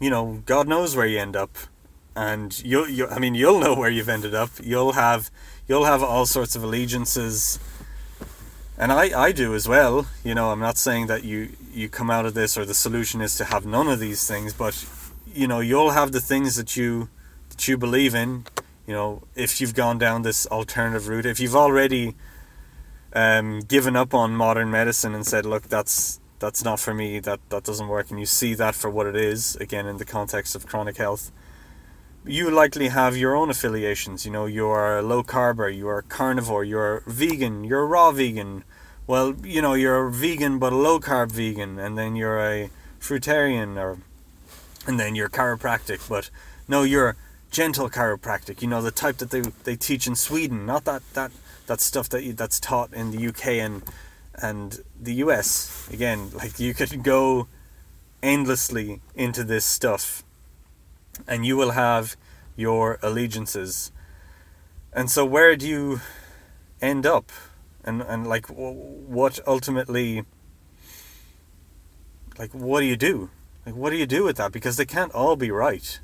you 0.00 0.10
know 0.10 0.42
god 0.46 0.66
knows 0.66 0.96
where 0.96 1.06
you 1.06 1.18
end 1.18 1.36
up 1.36 1.56
and 2.14 2.62
you'll 2.64 2.88
you 2.88 3.06
I 3.08 3.18
mean 3.18 3.34
you'll 3.34 3.60
know 3.60 3.74
where 3.74 3.90
you've 3.90 4.08
ended 4.08 4.34
up. 4.34 4.50
You'll 4.62 4.92
have 4.92 5.30
you'll 5.66 5.84
have 5.84 6.02
all 6.02 6.26
sorts 6.26 6.54
of 6.56 6.62
allegiances 6.62 7.58
and 8.78 8.90
I, 8.90 9.18
I 9.18 9.32
do 9.32 9.54
as 9.54 9.68
well. 9.68 10.06
You 10.24 10.34
know, 10.34 10.50
I'm 10.50 10.60
not 10.60 10.76
saying 10.76 11.06
that 11.06 11.24
you 11.24 11.50
you 11.72 11.88
come 11.88 12.10
out 12.10 12.26
of 12.26 12.34
this 12.34 12.56
or 12.56 12.64
the 12.64 12.74
solution 12.74 13.20
is 13.20 13.36
to 13.36 13.44
have 13.44 13.64
none 13.64 13.88
of 13.88 13.98
these 13.98 14.26
things, 14.26 14.52
but 14.52 14.84
you 15.26 15.46
know, 15.46 15.60
you'll 15.60 15.90
have 15.90 16.12
the 16.12 16.20
things 16.20 16.56
that 16.56 16.76
you 16.76 17.08
that 17.50 17.66
you 17.68 17.78
believe 17.78 18.14
in. 18.14 18.44
You 18.86 18.94
know, 18.94 19.22
if 19.34 19.60
you've 19.60 19.74
gone 19.74 19.98
down 19.98 20.22
this 20.22 20.46
alternative 20.46 21.08
route, 21.08 21.24
if 21.24 21.38
you've 21.38 21.56
already 21.56 22.14
um, 23.14 23.60
given 23.60 23.96
up 23.96 24.14
on 24.14 24.34
modern 24.34 24.70
medicine 24.70 25.14
and 25.14 25.26
said, 25.26 25.46
look, 25.46 25.68
that's 25.68 26.20
that's 26.38 26.64
not 26.64 26.80
for 26.80 26.92
me, 26.92 27.20
that 27.20 27.40
that 27.50 27.62
doesn't 27.62 27.88
work, 27.88 28.10
and 28.10 28.18
you 28.18 28.26
see 28.26 28.54
that 28.54 28.74
for 28.74 28.90
what 28.90 29.06
it 29.06 29.16
is, 29.16 29.56
again 29.56 29.86
in 29.86 29.98
the 29.98 30.04
context 30.04 30.56
of 30.56 30.66
chronic 30.66 30.96
health, 30.96 31.30
you 32.24 32.50
likely 32.50 32.88
have 32.88 33.16
your 33.16 33.34
own 33.36 33.50
affiliations. 33.50 34.24
You 34.24 34.32
know, 34.32 34.46
you're 34.46 34.98
a 34.98 35.02
low 35.02 35.22
carber, 35.22 35.76
you're 35.76 35.98
a 35.98 36.02
carnivore, 36.02 36.64
you're 36.64 37.02
vegan, 37.06 37.64
you're 37.64 37.86
raw 37.86 38.10
vegan. 38.10 38.64
Well, 39.06 39.34
you 39.44 39.60
know, 39.62 39.74
you're 39.74 40.06
a 40.06 40.12
vegan 40.12 40.58
but 40.58 40.72
a 40.72 40.76
low 40.76 41.00
carb 41.00 41.32
vegan, 41.32 41.78
and 41.78 41.98
then 41.98 42.16
you're 42.16 42.40
a 42.40 42.70
fruitarian, 43.00 43.76
or 43.76 43.98
and 44.86 44.98
then 44.98 45.14
you're 45.14 45.28
chiropractic. 45.28 46.08
But 46.08 46.30
no, 46.68 46.82
you're 46.82 47.16
gentle 47.50 47.90
chiropractic. 47.90 48.62
You 48.62 48.68
know, 48.68 48.82
the 48.82 48.90
type 48.90 49.18
that 49.18 49.30
they 49.30 49.40
they 49.40 49.76
teach 49.76 50.06
in 50.06 50.16
Sweden, 50.16 50.66
not 50.66 50.84
that 50.84 51.02
that 51.14 51.32
that 51.66 51.80
stuff 51.80 52.08
that 52.10 52.36
that's 52.36 52.60
taught 52.60 52.92
in 52.92 53.10
the 53.10 53.26
UK 53.28 53.46
and 53.46 53.82
and 54.34 54.82
the 55.00 55.14
US. 55.14 55.88
Again, 55.92 56.30
like 56.34 56.58
you 56.58 56.74
could 56.74 57.02
go 57.02 57.48
endlessly 58.22 59.00
into 59.14 59.44
this 59.44 59.64
stuff 59.64 60.22
and 61.26 61.44
you 61.44 61.56
will 61.56 61.72
have 61.72 62.16
your 62.56 62.98
allegiances. 63.02 63.92
And 64.92 65.10
so 65.10 65.24
where 65.24 65.56
do 65.56 65.66
you 65.66 66.00
end 66.80 67.06
up? 67.06 67.30
And 67.84 68.02
and 68.02 68.26
like 68.26 68.46
what 68.46 69.40
ultimately 69.46 70.24
like 72.38 72.52
what 72.52 72.80
do 72.80 72.86
you 72.86 72.96
do? 72.96 73.30
Like 73.66 73.74
what 73.74 73.90
do 73.90 73.96
you 73.96 74.06
do 74.06 74.24
with 74.24 74.36
that 74.36 74.52
because 74.52 74.76
they 74.76 74.86
can't 74.86 75.12
all 75.12 75.36
be 75.36 75.50
right. 75.50 76.00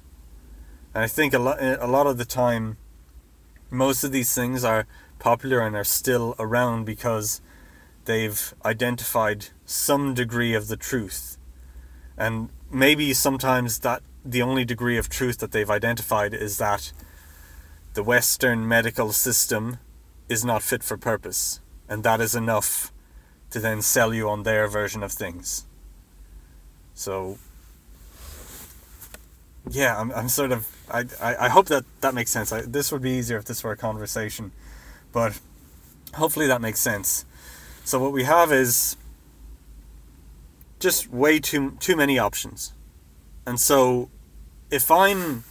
And 0.95 1.05
I 1.05 1.07
think 1.07 1.35
a 1.35 1.39
lot 1.39 1.63
a 1.63 1.87
lot 1.87 2.07
of 2.07 2.19
the 2.19 2.25
time 2.25 2.79
most 3.71 4.03
of 4.03 4.13
these 4.13 4.35
things 4.35 4.65
are 4.65 4.87
popular 5.19 5.61
and 5.61 5.77
are 5.77 5.85
still 5.85 6.35
around 6.39 6.85
because 6.85 7.41
they've 8.05 8.55
identified 8.65 9.47
some 9.65 10.15
degree 10.15 10.55
of 10.55 10.69
the 10.69 10.77
truth. 10.77 11.37
And 12.17 12.51
maybe 12.71 13.13
sometimes 13.13 13.81
that 13.81 14.03
the 14.25 14.43
only 14.43 14.65
degree 14.65 14.99
of 14.99 15.09
truth 15.09 15.39
that 15.39 15.53
they've 15.53 15.71
identified 15.71 16.35
is 16.35 16.59
that 16.59 16.93
the 17.95 18.03
Western 18.03 18.67
medical 18.67 19.13
system 19.13 19.79
is 20.29 20.45
not 20.45 20.63
fit 20.63 20.83
for 20.83 20.97
purpose. 20.97 21.61
And 21.89 22.05
that 22.05 22.21
is 22.21 22.35
enough 22.35 22.93
to 23.51 23.61
then 23.61 23.83
sell 23.83 24.13
you 24.13 24.29
on 24.29 24.43
their 24.43 24.69
version 24.69 25.03
of 25.03 25.13
things. 25.13 25.67
So, 26.95 27.39
yeah, 29.71 29.99
I'm, 29.99 30.11
I'm 30.13 30.29
sort 30.29 30.53
of, 30.53 30.67
I, 30.91 31.05
I, 31.21 31.47
I 31.47 31.49
hope 31.49 31.67
that 31.67 31.85
that 32.01 32.15
makes 32.15 32.31
sense. 32.31 32.53
I, 32.53 32.63
this 32.63 32.93
would 32.93 33.03
be 33.03 33.13
easier 33.13 33.39
if 33.39 33.45
this 33.45 33.65
were 33.65 33.73
a 33.73 33.77
conversation, 33.77 34.53
but 35.19 35.41
hopefully 36.15 36.47
that 36.47 36.61
makes 36.61 36.79
sense. 36.79 37.25
So 37.83 37.99
what 37.99 38.13
we 38.13 38.23
have 38.23 38.53
is 38.53 38.97
just 40.79 41.11
way 41.11 41.41
too 41.41 41.63
too 41.81 41.97
many 41.97 42.21
options. 42.21 42.73
And 43.45 43.59
so 43.59 44.11
if 44.71 44.91
I'm 44.91 45.43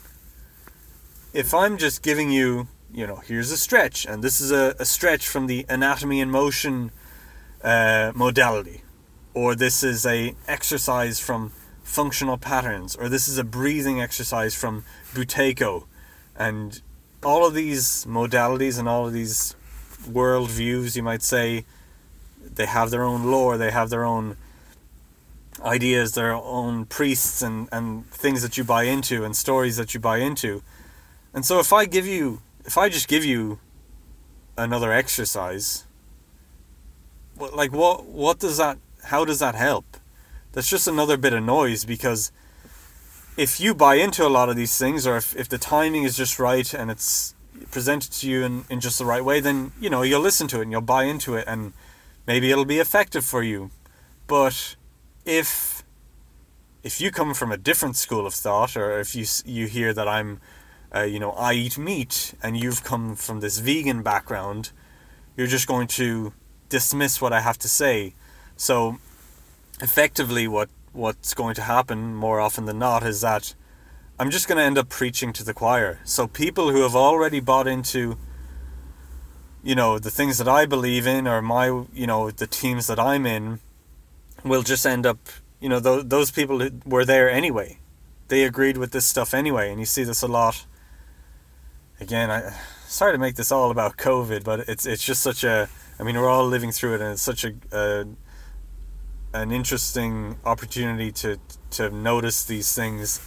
if 1.33 1.53
I'm 1.53 1.77
just 1.77 2.01
giving 2.01 2.31
you, 2.31 2.67
you 2.93 3.05
know, 3.05 3.17
here's 3.17 3.51
a 3.51 3.57
stretch, 3.57 4.05
and 4.05 4.23
this 4.23 4.39
is 4.39 4.51
a, 4.51 4.73
a 4.79 4.85
stretch 4.85 5.27
from 5.27 5.47
the 5.47 5.65
anatomy 5.67 6.21
in 6.21 6.29
motion 6.31 6.91
uh, 7.61 8.13
modality, 8.15 8.83
or 9.33 9.53
this 9.53 9.83
is 9.83 10.05
a 10.05 10.33
exercise 10.47 11.19
from 11.19 11.51
functional 11.83 12.37
patterns, 12.37 12.95
or 12.95 13.09
this 13.09 13.27
is 13.27 13.37
a 13.37 13.43
breathing 13.43 13.99
exercise 13.99 14.55
from 14.55 14.85
Buteyko, 15.13 15.87
and 16.37 16.81
all 17.21 17.45
of 17.45 17.53
these 17.53 18.05
modalities 18.05 18.79
and 18.79 18.87
all 18.87 19.05
of 19.07 19.11
these 19.11 19.56
world 20.05 20.49
views, 20.49 20.95
you 20.95 21.03
might 21.03 21.23
say, 21.23 21.65
they 22.55 22.65
have 22.65 22.89
their 22.89 23.03
own 23.03 23.25
lore, 23.25 23.57
they 23.57 23.71
have 23.71 23.89
their 23.89 24.03
own 24.03 24.37
ideas, 25.61 26.13
their 26.13 26.33
own 26.33 26.85
priests 26.85 27.41
and, 27.41 27.67
and 27.71 28.09
things 28.09 28.41
that 28.41 28.57
you 28.57 28.63
buy 28.63 28.83
into 28.83 29.23
and 29.23 29.35
stories 29.35 29.77
that 29.77 29.93
you 29.93 29.99
buy 29.99 30.17
into. 30.17 30.61
And 31.33 31.45
so 31.45 31.59
if 31.59 31.73
I 31.73 31.85
give 31.85 32.05
you 32.05 32.41
if 32.65 32.77
I 32.77 32.89
just 32.89 33.07
give 33.07 33.23
you 33.23 33.59
another 34.57 34.91
exercise, 34.91 35.85
what 37.35 37.55
like 37.55 37.71
what 37.71 38.05
what 38.05 38.39
does 38.39 38.57
that 38.57 38.77
how 39.05 39.25
does 39.25 39.39
that 39.39 39.55
help? 39.55 39.97
That's 40.53 40.69
just 40.69 40.87
another 40.87 41.17
bit 41.17 41.33
of 41.33 41.43
noise 41.43 41.85
because 41.85 42.31
if 43.37 43.59
you 43.59 43.75
buy 43.75 43.95
into 43.95 44.25
a 44.25 44.29
lot 44.29 44.49
of 44.49 44.55
these 44.55 44.77
things 44.77 45.05
or 45.05 45.17
if, 45.17 45.35
if 45.35 45.47
the 45.47 45.59
timing 45.59 46.03
is 46.03 46.17
just 46.17 46.39
right 46.39 46.73
and 46.73 46.89
it's 46.89 47.35
presented 47.71 48.11
to 48.13 48.29
you 48.29 48.43
in, 48.43 48.65
in 48.69 48.79
just 48.79 48.97
the 48.99 49.05
right 49.05 49.23
way, 49.23 49.39
then 49.39 49.71
you 49.79 49.89
know 49.89 50.01
you'll 50.01 50.21
listen 50.21 50.47
to 50.49 50.59
it 50.59 50.63
and 50.63 50.71
you'll 50.71 50.81
buy 50.81 51.03
into 51.03 51.35
it 51.35 51.45
and 51.47 51.73
maybe 52.25 52.51
it'll 52.51 52.65
be 52.65 52.79
effective 52.79 53.25
for 53.25 53.43
you. 53.43 53.71
But 54.27 54.75
if 55.25 55.83
if 56.83 57.01
you 57.01 57.11
come 57.11 57.33
from 57.33 57.51
a 57.51 57.57
different 57.57 57.95
school 57.95 58.25
of 58.25 58.33
thought, 58.33 58.77
or 58.77 58.99
if 58.99 59.15
you 59.15 59.25
you 59.45 59.67
hear 59.67 59.93
that 59.93 60.07
I'm, 60.07 60.39
uh, 60.95 61.01
you 61.01 61.19
know, 61.19 61.31
I 61.31 61.53
eat 61.53 61.77
meat, 61.77 62.33
and 62.41 62.55
you've 62.55 62.83
come 62.83 63.15
from 63.15 63.39
this 63.39 63.59
vegan 63.59 64.03
background, 64.03 64.71
you're 65.35 65.47
just 65.47 65.67
going 65.67 65.87
to 65.87 66.33
dismiss 66.69 67.21
what 67.21 67.33
I 67.33 67.41
have 67.41 67.57
to 67.59 67.67
say. 67.67 68.13
So, 68.55 68.99
effectively, 69.81 70.47
what 70.47 70.69
what's 70.93 71.33
going 71.33 71.55
to 71.55 71.61
happen 71.61 72.15
more 72.15 72.39
often 72.39 72.65
than 72.65 72.79
not 72.79 73.03
is 73.03 73.21
that 73.21 73.53
I'm 74.19 74.31
just 74.31 74.47
going 74.47 74.57
to 74.57 74.63
end 74.63 74.77
up 74.77 74.89
preaching 74.89 75.31
to 75.33 75.43
the 75.43 75.53
choir. 75.53 75.99
So 76.03 76.27
people 76.27 76.71
who 76.71 76.81
have 76.81 76.95
already 76.95 77.39
bought 77.39 77.67
into 77.67 78.17
you 79.63 79.75
know 79.75 79.99
the 79.99 80.11
things 80.11 80.37
that 80.37 80.47
I 80.47 80.65
believe 80.65 81.05
in 81.05 81.27
or 81.27 81.41
my 81.41 81.67
you 81.93 82.07
know 82.07 82.31
the 82.31 82.47
teams 82.47 82.87
that 82.87 82.99
I'm 82.99 83.25
in 83.25 83.59
will 84.43 84.63
just 84.63 84.85
end 84.85 85.05
up, 85.05 85.17
you 85.59 85.69
know, 85.69 85.79
those, 85.79 86.05
those 86.07 86.31
people 86.31 86.69
were 86.85 87.05
there 87.05 87.29
anyway. 87.29 87.79
They 88.27 88.43
agreed 88.43 88.77
with 88.77 88.91
this 88.91 89.05
stuff 89.05 89.33
anyway, 89.33 89.71
and 89.71 89.79
you 89.79 89.85
see 89.85 90.03
this 90.03 90.21
a 90.21 90.27
lot. 90.27 90.65
Again, 91.99 92.29
I 92.29 92.53
sorry 92.87 93.13
to 93.13 93.17
make 93.17 93.35
this 93.35 93.51
all 93.51 93.71
about 93.71 93.97
COVID, 93.97 94.43
but 94.43 94.61
it's 94.67 94.85
it's 94.85 95.03
just 95.03 95.21
such 95.21 95.43
a. 95.43 95.69
I 95.99 96.03
mean, 96.03 96.15
we're 96.15 96.29
all 96.29 96.45
living 96.45 96.71
through 96.71 96.95
it, 96.95 97.01
and 97.01 97.13
it's 97.13 97.21
such 97.21 97.43
a, 97.43 97.53
a 97.71 98.05
an 99.33 99.51
interesting 99.51 100.37
opportunity 100.45 101.11
to 101.13 101.39
to 101.71 101.89
notice 101.89 102.45
these 102.45 102.75
things. 102.75 103.19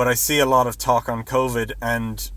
But 0.00 0.08
I 0.08 0.14
see 0.14 0.38
a 0.38 0.46
lot 0.46 0.66
of 0.66 0.78
talk 0.78 1.10
on 1.10 1.24
COVID, 1.24 1.72
and 1.82 2.30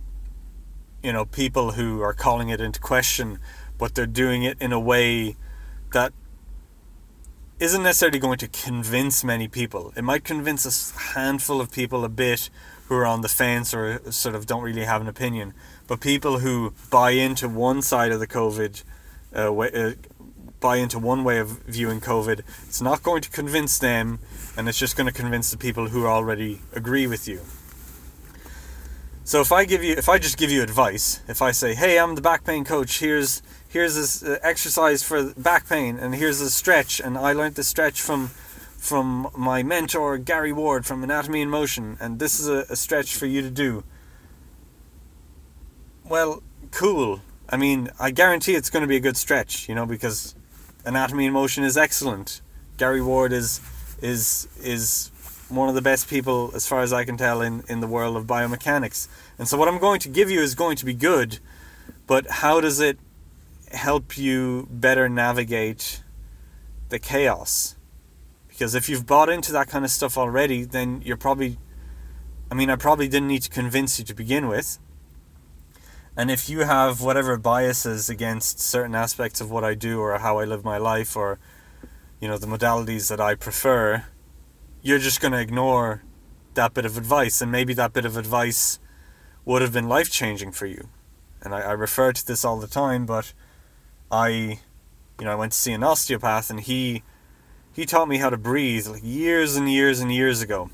you 1.01 1.13
know, 1.13 1.23
people 1.23 1.71
who 1.71 2.01
are 2.01 2.11
calling 2.11 2.49
it 2.49 2.59
into 2.59 2.77
question, 2.81 3.39
but 3.77 3.95
they're 3.95 4.05
doing 4.05 4.43
it 4.43 4.57
in 4.59 4.73
a 4.73 4.79
way 4.81 5.37
that 5.93 6.11
isn't 7.61 7.81
necessarily 7.81 8.19
going 8.19 8.37
to 8.39 8.49
convince 8.49 9.23
many 9.23 9.47
people. 9.47 9.93
It 9.95 10.03
might 10.03 10.25
convince 10.25 10.65
a 10.65 10.99
handful 11.13 11.61
of 11.61 11.71
people 11.71 12.03
a 12.03 12.09
bit 12.09 12.49
who 12.87 12.95
are 12.95 13.05
on 13.05 13.21
the 13.21 13.29
fence 13.29 13.73
or 13.73 14.11
sort 14.11 14.35
of 14.35 14.45
don't 14.45 14.61
really 14.61 14.83
have 14.83 14.99
an 14.99 15.07
opinion. 15.07 15.53
But 15.87 16.01
people 16.01 16.39
who 16.39 16.73
buy 16.89 17.11
into 17.11 17.47
one 17.47 17.81
side 17.81 18.11
of 18.11 18.19
the 18.19 18.27
COVID, 18.27 18.83
uh, 19.33 19.57
uh, 19.57 19.93
buy 20.59 20.75
into 20.75 20.99
one 20.99 21.23
way 21.23 21.39
of 21.39 21.63
viewing 21.63 22.01
COVID, 22.01 22.41
it's 22.67 22.81
not 22.81 23.03
going 23.03 23.21
to 23.21 23.29
convince 23.29 23.79
them, 23.79 24.19
and 24.57 24.69
it's 24.69 24.79
just 24.79 24.95
going 24.95 25.07
to 25.07 25.13
convince 25.13 25.51
the 25.51 25.57
people 25.57 25.89
who 25.89 26.05
already 26.05 26.61
agree 26.73 27.07
with 27.07 27.27
you. 27.27 27.41
So 29.25 29.39
if 29.41 29.51
I 29.51 29.65
give 29.65 29.83
you, 29.83 29.93
if 29.93 30.09
I 30.09 30.19
just 30.19 30.37
give 30.37 30.51
you 30.51 30.61
advice, 30.61 31.21
if 31.27 31.41
I 31.41 31.51
say, 31.51 31.75
"Hey, 31.75 31.97
I'm 31.97 32.15
the 32.15 32.21
back 32.21 32.43
pain 32.43 32.65
coach. 32.65 32.99
Here's 32.99 33.41
here's 33.73 33.95
this 33.95 34.21
uh, 34.21 34.37
exercise 34.43 35.01
for 35.01 35.33
back 35.33 35.67
pain 35.67 35.97
and 35.97 36.13
here's 36.13 36.39
a 36.39 36.49
stretch 36.49 36.99
and 36.99 37.17
i 37.17 37.33
learned 37.33 37.55
the 37.55 37.63
stretch 37.63 37.99
from 37.99 38.27
from 38.77 39.27
my 39.35 39.63
mentor 39.63 40.19
gary 40.19 40.53
ward 40.53 40.85
from 40.85 41.03
anatomy 41.03 41.41
in 41.41 41.49
motion 41.49 41.97
and 41.99 42.19
this 42.19 42.39
is 42.39 42.47
a, 42.47 42.65
a 42.69 42.75
stretch 42.75 43.15
for 43.15 43.25
you 43.25 43.41
to 43.41 43.49
do 43.49 43.83
well 46.07 46.43
cool 46.69 47.19
i 47.49 47.57
mean 47.57 47.89
i 47.99 48.11
guarantee 48.11 48.53
it's 48.53 48.69
going 48.69 48.81
to 48.81 48.87
be 48.87 48.95
a 48.95 48.99
good 48.99 49.17
stretch 49.17 49.67
you 49.67 49.73
know 49.73 49.87
because 49.87 50.35
anatomy 50.85 51.25
in 51.25 51.33
motion 51.33 51.63
is 51.63 51.75
excellent 51.75 52.41
gary 52.77 53.01
ward 53.01 53.33
is 53.33 53.59
is 54.03 54.47
is 54.61 55.09
one 55.49 55.69
of 55.69 55.75
the 55.75 55.81
best 55.81 56.07
people 56.07 56.51
as 56.53 56.67
far 56.67 56.81
as 56.81 56.93
i 56.93 57.03
can 57.03 57.17
tell 57.17 57.41
in 57.41 57.63
in 57.67 57.79
the 57.79 57.87
world 57.87 58.15
of 58.15 58.25
biomechanics 58.25 59.07
and 59.39 59.47
so 59.47 59.57
what 59.57 59.67
i'm 59.67 59.79
going 59.79 59.99
to 59.99 60.09
give 60.09 60.29
you 60.29 60.41
is 60.41 60.53
going 60.53 60.75
to 60.75 60.85
be 60.85 60.93
good 60.93 61.39
but 62.05 62.29
how 62.29 62.61
does 62.61 62.79
it 62.79 62.99
help 63.73 64.17
you 64.17 64.67
better 64.71 65.09
navigate 65.09 66.03
the 66.89 66.99
chaos. 66.99 67.75
Because 68.47 68.75
if 68.75 68.87
you've 68.87 69.05
bought 69.05 69.29
into 69.29 69.51
that 69.51 69.67
kind 69.67 69.83
of 69.83 69.91
stuff 69.91 70.17
already, 70.17 70.63
then 70.63 71.01
you're 71.03 71.17
probably 71.17 71.57
I 72.51 72.55
mean, 72.55 72.69
I 72.69 72.75
probably 72.75 73.07
didn't 73.07 73.29
need 73.29 73.41
to 73.43 73.49
convince 73.49 73.97
you 73.97 74.05
to 74.05 74.13
begin 74.13 74.47
with. 74.47 74.77
And 76.15 76.29
if 76.29 76.49
you 76.49 76.59
have 76.59 77.01
whatever 77.01 77.35
biases 77.37 78.09
against 78.09 78.59
certain 78.59 78.93
aspects 78.93 79.41
of 79.41 79.49
what 79.49 79.63
I 79.63 79.73
do 79.73 79.99
or 79.99 80.19
how 80.19 80.37
I 80.37 80.43
live 80.43 80.63
my 80.63 80.77
life 80.77 81.17
or, 81.17 81.39
you 82.23 82.29
know, 82.29 82.37
the 82.37 82.47
modalities 82.47 83.09
that 83.09 83.19
I 83.19 83.35
prefer, 83.35 84.05
you're 84.81 84.97
just 84.97 85.19
going 85.19 85.33
to 85.33 85.41
ignore 85.41 86.03
that 86.53 86.73
bit 86.73 86.85
of 86.85 86.97
advice. 86.97 87.41
And 87.41 87.51
maybe 87.51 87.73
that 87.73 87.91
bit 87.91 88.05
of 88.05 88.15
advice 88.15 88.79
would 89.43 89.61
have 89.61 89.73
been 89.73 89.89
life 89.89 90.09
changing 90.09 90.53
for 90.53 90.65
you. 90.65 90.87
And 91.41 91.53
I, 91.53 91.59
I 91.59 91.71
refer 91.73 92.13
to 92.13 92.25
this 92.25 92.45
all 92.45 92.57
the 92.61 92.67
time, 92.67 93.05
but 93.05 93.33
I, 94.09 94.27
you 95.19 95.25
know, 95.25 95.33
I 95.33 95.35
went 95.35 95.51
to 95.51 95.57
see 95.57 95.73
an 95.73 95.83
osteopath 95.83 96.49
and 96.49 96.61
he, 96.61 97.03
he 97.73 97.85
taught 97.85 98.07
me 98.07 98.19
how 98.19 98.29
to 98.29 98.37
breathe 98.37 98.87
like 98.87 99.03
years 99.03 99.57
and 99.57 99.69
years 99.69 99.99
and 99.99 100.09
years 100.09 100.41
ago. 100.41 100.69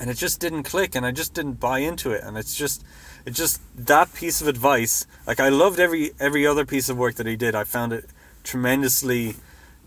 And 0.00 0.10
it 0.10 0.14
just 0.14 0.40
didn't 0.40 0.64
click 0.64 0.96
and 0.96 1.06
I 1.06 1.12
just 1.12 1.32
didn't 1.32 1.60
buy 1.60 1.78
into 1.78 2.10
it. 2.10 2.24
And 2.24 2.36
it's 2.36 2.56
just, 2.56 2.84
it 3.24 3.34
just 3.34 3.60
that 3.76 4.12
piece 4.14 4.40
of 4.40 4.48
advice 4.48 5.06
like 5.26 5.38
i 5.38 5.50
loved 5.50 5.78
every 5.78 6.12
every 6.18 6.46
other 6.46 6.64
piece 6.64 6.88
of 6.88 6.96
work 6.96 7.16
that 7.16 7.26
he 7.26 7.36
did 7.36 7.54
i 7.54 7.64
found 7.64 7.92
it 7.92 8.06
tremendously 8.44 9.36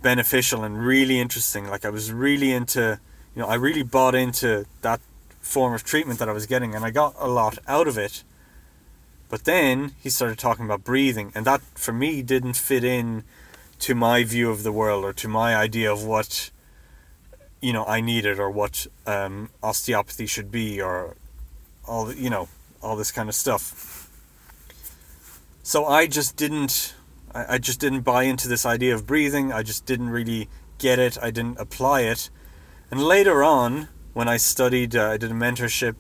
beneficial 0.04 0.64
and 0.64 0.86
really 0.86 1.20
interesting 1.20 1.68
like 1.68 1.84
i 1.86 1.90
was 1.90 2.12
really 2.12 2.52
into 2.52 3.00
you 3.36 3.42
know 3.42 3.48
i 3.48 3.56
really 3.56 3.84
bought 3.84 4.14
into 4.14 4.66
that 4.82 5.02
form 5.40 5.74
of 5.74 5.84
treatment 5.84 6.20
that 6.20 6.30
i 6.30 6.32
was 6.32 6.46
getting 6.46 6.76
and 6.76 6.86
i 6.86 6.92
got 6.92 7.16
a 7.18 7.28
lot 7.28 7.58
out 7.68 7.88
of 7.88 7.98
it 7.98 8.24
but 9.30 9.46
then 9.46 9.94
he 10.04 10.10
started 10.10 10.38
talking 10.38 10.66
about 10.66 10.84
breathing 10.84 11.32
and 11.34 11.46
that 11.46 11.62
for 11.74 11.94
me 11.94 12.22
didn't 12.22 12.56
fit 12.56 12.84
in 12.84 13.24
to 13.80 13.96
my 13.96 14.24
view 14.24 14.52
of 14.52 14.64
the 14.64 14.72
world 14.72 15.04
or 15.04 15.14
to 15.14 15.28
my 15.28 15.56
idea 15.56 15.92
of 15.92 16.04
what 16.04 16.52
you 17.62 17.74
know 17.74 17.86
i 17.86 18.00
needed 18.00 18.40
or 18.40 18.52
what 18.52 18.86
um, 19.08 19.50
osteopathy 19.64 20.28
should 20.28 20.52
be 20.52 20.80
or 20.80 21.16
all 21.88 22.14
you 22.14 22.30
know 22.30 22.48
all 22.84 22.96
this 22.98 23.12
kind 23.12 23.30
of 23.30 23.36
stuff. 23.36 24.10
So 25.64 25.86
I 25.86 26.06
just 26.06 26.36
didn't 26.36 26.94
I, 27.34 27.56
I 27.56 27.58
just 27.58 27.80
didn't 27.80 28.02
buy 28.02 28.24
into 28.24 28.48
this 28.48 28.66
idea 28.66 28.94
of 28.96 29.06
breathing. 29.06 29.52
I 29.52 29.64
just 29.64 29.86
didn't 29.86 30.10
really 30.10 30.50
get 30.78 31.00
it. 31.00 31.18
I 31.22 31.32
didn't 31.32 31.60
apply 31.60 32.02
it. 32.02 32.30
And 32.92 33.02
later 33.02 33.44
on, 33.44 33.90
when 34.14 34.28
I 34.28 34.38
studied, 34.38 34.96
uh, 34.96 35.12
I 35.12 35.18
did 35.18 35.32
a 35.32 35.34
mentorship. 35.34 35.96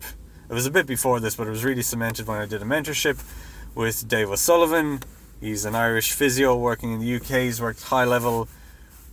It 0.50 0.54
was 0.54 0.66
a 0.66 0.72
bit 0.72 0.86
before 0.86 1.20
this, 1.20 1.36
but 1.36 1.48
it 1.48 1.50
was 1.50 1.64
really 1.64 1.82
cemented 1.82 2.28
when 2.28 2.40
I 2.40 2.46
did 2.46 2.62
a 2.62 2.66
mentorship 2.66 3.24
with 3.74 4.08
Dave 4.08 4.30
O'Sullivan. 4.30 5.02
He's 5.42 5.66
an 5.66 5.76
Irish 5.76 6.12
physio 6.12 6.56
working 6.56 6.94
in 6.94 7.00
the 7.00 7.16
UK. 7.16 7.44
He's 7.44 7.62
worked 7.62 7.84
high 7.84 8.06
level 8.06 8.48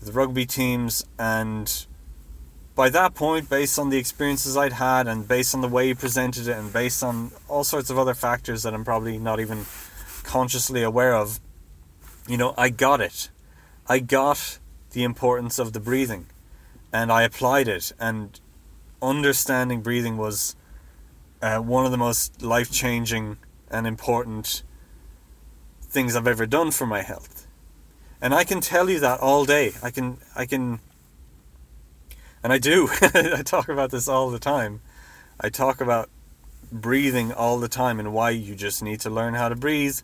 with 0.01 0.15
rugby 0.15 0.47
teams, 0.47 1.05
and 1.19 1.87
by 2.75 2.89
that 2.91 3.15
point, 3.15 3.51
based 3.51 3.79
on 3.79 3.91
the 3.91 3.99
experiences 3.99 4.57
I'd 4.57 4.75
had 4.75 5.07
and 5.09 5.27
based 5.27 5.55
on 5.55 5.61
the 5.61 5.69
way 5.69 5.89
he 5.89 5.95
presented 5.95 6.49
it 6.49 6.57
and 6.57 6.73
based 6.73 7.03
on 7.03 7.31
all 7.49 7.65
sorts 7.65 7.91
of 7.91 7.99
other 7.99 8.15
factors 8.15 8.63
that 8.63 8.73
I'm 8.73 8.85
probably 8.85 9.19
not 9.19 9.41
even 9.41 9.67
consciously 10.23 10.83
aware 10.83 11.15
of, 11.15 11.41
you 12.27 12.37
know, 12.37 12.55
I 12.57 12.71
got 12.71 13.01
it. 13.01 13.31
I 13.87 13.99
got 13.99 14.59
the 14.93 15.05
importance 15.05 15.59
of 15.59 15.73
the 15.73 15.81
breathing 15.81 16.27
and 16.93 17.11
I 17.11 17.23
applied 17.23 17.69
it. 17.69 17.93
And 17.99 18.39
understanding 19.03 19.81
breathing 19.81 20.17
was 20.17 20.57
uh, 21.43 21.59
one 21.59 21.85
of 21.85 21.91
the 21.91 21.99
most 21.99 22.43
life 22.43 22.71
changing 22.71 23.39
and 23.71 23.87
important 23.87 24.63
things 25.83 26.15
I've 26.15 26.27
ever 26.27 26.47
done 26.47 26.71
for 26.71 26.87
my 26.87 27.03
health. 27.03 27.47
And 28.23 28.35
I 28.35 28.45
can 28.45 28.61
tell 28.61 28.91
you 28.91 29.01
that 29.01 29.21
all 29.21 29.45
day. 29.45 29.73
I 29.83 29.91
can 29.91 30.19
I 30.37 30.45
can 30.47 30.81
and 32.43 32.53
I 32.53 32.59
do. 32.59 32.89
I 33.03 33.43
talk 33.45 33.69
about 33.69 33.91
this 33.91 34.09
all 34.09 34.31
the 34.31 34.39
time. 34.39 34.81
I 35.41 35.49
talk 35.49 35.81
about 35.81 36.11
breathing 36.71 37.33
all 37.33 37.59
the 37.59 37.69
time 37.69 37.99
and 37.99 38.13
why 38.13 38.31
you 38.31 38.55
just 38.55 38.83
need 38.83 39.01
to 39.01 39.11
learn 39.11 39.35
how 39.35 39.49
to 39.49 39.57
breathe. 39.57 40.01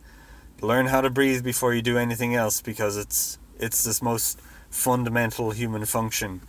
Learn 0.60 0.86
how 0.86 1.00
to 1.00 1.10
breathe 1.10 1.44
before 1.44 1.74
you 1.74 1.82
do 1.82 1.98
anything 1.98 2.34
else 2.34 2.62
because 2.62 2.96
it's 2.96 3.38
it's 3.58 3.84
this 3.84 4.02
most 4.02 4.40
fundamental 4.70 5.50
human 5.50 5.84
function. 5.84 6.42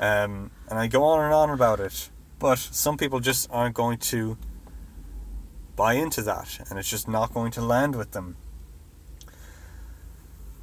Um, 0.00 0.50
and 0.68 0.78
I 0.78 0.86
go 0.88 1.04
on 1.04 1.24
and 1.24 1.32
on 1.32 1.50
about 1.50 1.80
it, 1.80 2.10
but 2.38 2.58
some 2.58 2.96
people 2.96 3.20
just 3.20 3.48
aren't 3.50 3.74
going 3.74 3.98
to 3.98 4.36
buy 5.76 5.94
into 5.94 6.22
that, 6.22 6.60
and 6.68 6.78
it's 6.78 6.88
just 6.88 7.08
not 7.08 7.32
going 7.32 7.52
to 7.52 7.62
land 7.62 7.94
with 7.96 8.12
them. 8.12 8.36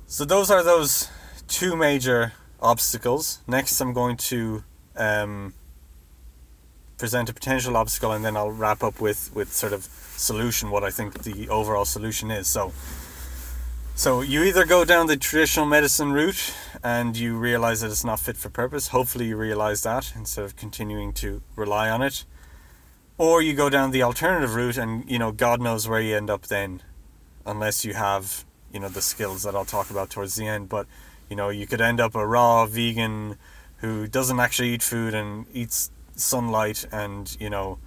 So 0.05 0.25
those 0.25 0.51
are 0.51 0.63
those 0.63 1.09
two 1.47 1.75
major 1.75 2.33
obstacles. 2.61 3.39
Next, 3.47 3.79
I'm 3.79 3.93
going 3.93 4.17
to 4.17 4.63
um, 4.95 5.53
present 6.97 7.29
a 7.29 7.33
potential 7.33 7.77
obstacle, 7.77 8.11
and 8.11 8.25
then 8.25 8.35
I'll 8.35 8.51
wrap 8.51 8.83
up 8.83 8.99
with 8.99 9.31
with 9.33 9.53
sort 9.53 9.73
of 9.73 9.87
solution, 10.19 10.69
what 10.69 10.83
I 10.83 10.91
think 10.91 11.23
the 11.23 11.49
overall 11.49 11.85
solution 11.85 12.29
is. 12.29 12.47
So, 12.47 12.73
so 13.95 14.21
you 14.21 14.43
either 14.43 14.65
go 14.65 14.85
down 14.85 15.07
the 15.07 15.17
traditional 15.17 15.65
medicine 15.65 16.11
route 16.11 16.53
and 16.83 17.17
you 17.17 17.37
realize 17.37 17.81
that 17.81 17.91
it's 17.91 18.03
not 18.03 18.19
fit 18.19 18.37
for 18.37 18.49
purpose. 18.49 18.89
Hopefully, 18.89 19.27
you 19.27 19.37
realize 19.37 19.81
that 19.83 20.13
instead 20.15 20.45
of 20.45 20.55
continuing 20.55 21.13
to 21.13 21.41
rely 21.55 21.89
on 21.89 22.01
it, 22.01 22.25
or 23.17 23.41
you 23.41 23.53
go 23.53 23.69
down 23.69 23.91
the 23.91 24.03
alternative 24.03 24.55
route, 24.55 24.77
and 24.77 25.09
you 25.09 25.19
know 25.19 25.31
God 25.31 25.61
knows 25.61 25.87
where 25.87 26.01
you 26.01 26.15
end 26.15 26.29
up 26.29 26.47
then, 26.47 26.81
unless 27.45 27.83
you 27.83 27.93
have 27.93 28.45
you 28.71 28.79
know 28.79 28.89
the 28.89 29.01
skills 29.01 29.43
that 29.43 29.55
I'll 29.55 29.65
talk 29.65 29.89
about 29.89 30.09
towards 30.09 30.35
the 30.35 30.47
end. 30.47 30.69
But 30.69 30.87
you 31.29 31.35
know 31.35 31.49
you 31.49 31.67
could 31.67 31.81
end 31.81 31.99
up 31.99 32.15
a 32.15 32.25
raw 32.25 32.65
vegan 32.65 33.37
who 33.77 34.07
doesn't 34.07 34.39
actually 34.39 34.69
eat 34.69 34.83
food 34.83 35.13
and 35.13 35.45
eats 35.53 35.91
sunlight 36.15 36.85
and 36.91 37.37
you 37.39 37.49
know 37.49 37.79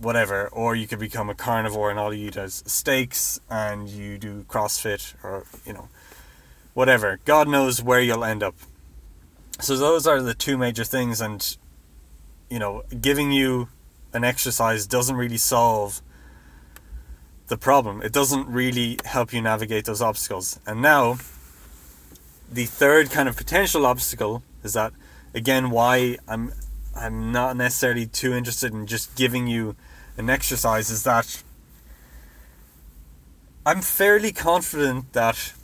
whatever 0.00 0.48
or 0.48 0.74
you 0.74 0.86
could 0.86 0.98
become 0.98 1.28
a 1.28 1.34
carnivore 1.34 1.90
and 1.90 1.98
all 1.98 2.12
you 2.12 2.28
eat 2.28 2.36
is 2.36 2.62
steaks 2.66 3.38
and 3.50 3.88
you 3.88 4.16
do 4.18 4.44
crossfit 4.44 5.14
or 5.22 5.44
you 5.66 5.72
know 5.72 5.88
whatever. 6.74 7.20
God 7.24 7.48
knows 7.48 7.82
where 7.82 8.00
you'll 8.00 8.24
end 8.24 8.42
up. 8.42 8.54
So 9.60 9.76
those 9.76 10.06
are 10.06 10.22
the 10.22 10.34
two 10.34 10.56
major 10.56 10.84
things 10.84 11.20
and 11.20 11.56
you 12.48 12.58
know 12.58 12.82
giving 13.00 13.30
you 13.30 13.68
an 14.12 14.24
exercise 14.24 14.86
doesn't 14.86 15.16
really 15.16 15.36
solve 15.36 16.02
the 17.48 17.58
problem. 17.58 18.00
It 18.02 18.12
doesn't 18.12 18.48
really 18.48 18.98
help 19.04 19.32
you 19.32 19.42
navigate 19.42 19.84
those 19.84 20.00
obstacles. 20.00 20.58
And 20.66 20.80
now 20.80 21.18
the 22.50 22.64
third 22.64 23.10
kind 23.10 23.28
of 23.28 23.36
potential 23.36 23.84
obstacle 23.84 24.42
is 24.64 24.72
that 24.72 24.92
again 25.34 25.70
why 25.70 26.16
I'm 26.26 26.52
I'm 26.96 27.32
not 27.32 27.56
necessarily 27.56 28.06
too 28.06 28.32
interested 28.32 28.72
in 28.72 28.86
just 28.86 29.14
giving 29.14 29.46
you 29.46 29.76
an 30.20 30.30
exercise 30.30 30.90
is 30.90 31.02
that 31.04 31.42
I'm 33.66 33.80
fairly 33.80 34.32
confident 34.32 35.12
that 35.14 35.54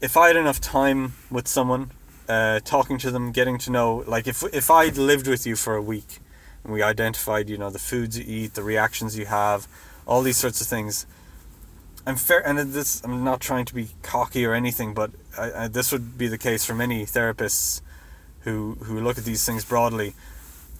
if 0.00 0.16
I 0.16 0.28
had 0.28 0.36
enough 0.36 0.60
time 0.60 1.14
with 1.30 1.46
someone, 1.48 1.90
uh, 2.28 2.60
talking 2.60 2.98
to 2.98 3.10
them, 3.10 3.32
getting 3.32 3.58
to 3.58 3.70
know, 3.70 4.04
like 4.06 4.26
if 4.26 4.42
if 4.54 4.70
I'd 4.70 4.96
lived 4.96 5.26
with 5.26 5.46
you 5.46 5.56
for 5.56 5.74
a 5.74 5.82
week, 5.82 6.20
and 6.62 6.72
we 6.72 6.82
identified, 6.82 7.50
you 7.50 7.58
know, 7.58 7.70
the 7.70 7.78
foods 7.78 8.16
you 8.18 8.24
eat, 8.26 8.54
the 8.54 8.62
reactions 8.62 9.18
you 9.18 9.26
have, 9.26 9.66
all 10.06 10.22
these 10.22 10.36
sorts 10.36 10.60
of 10.60 10.66
things, 10.68 11.06
I'm 12.06 12.16
fair, 12.16 12.46
and 12.46 12.58
this 12.72 13.02
I'm 13.04 13.24
not 13.24 13.40
trying 13.40 13.64
to 13.66 13.74
be 13.74 13.88
cocky 14.02 14.46
or 14.46 14.54
anything, 14.54 14.94
but 14.94 15.10
I, 15.36 15.64
I, 15.64 15.68
this 15.68 15.90
would 15.92 16.16
be 16.16 16.28
the 16.28 16.38
case 16.38 16.64
for 16.64 16.74
many 16.74 17.04
therapists 17.04 17.82
who 18.40 18.76
who 18.84 19.00
look 19.00 19.18
at 19.18 19.24
these 19.24 19.44
things 19.44 19.64
broadly. 19.64 20.14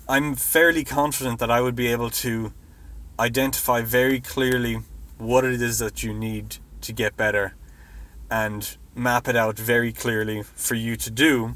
I'm 0.08 0.34
fairly 0.36 0.84
confident 0.84 1.40
that 1.40 1.50
I 1.50 1.60
would 1.60 1.76
be 1.76 1.88
able 1.88 2.10
to 2.24 2.52
identify 3.20 3.82
very 3.82 4.20
clearly 4.20 4.80
what 5.18 5.44
it 5.44 5.60
is 5.62 5.78
that 5.78 6.02
you 6.02 6.12
need 6.12 6.56
to 6.80 6.92
get 6.92 7.16
better 7.16 7.54
and 8.30 8.76
map 8.94 9.28
it 9.28 9.36
out 9.36 9.58
very 9.58 9.92
clearly 9.92 10.42
for 10.42 10.74
you 10.74 10.96
to 10.96 11.10
do. 11.10 11.54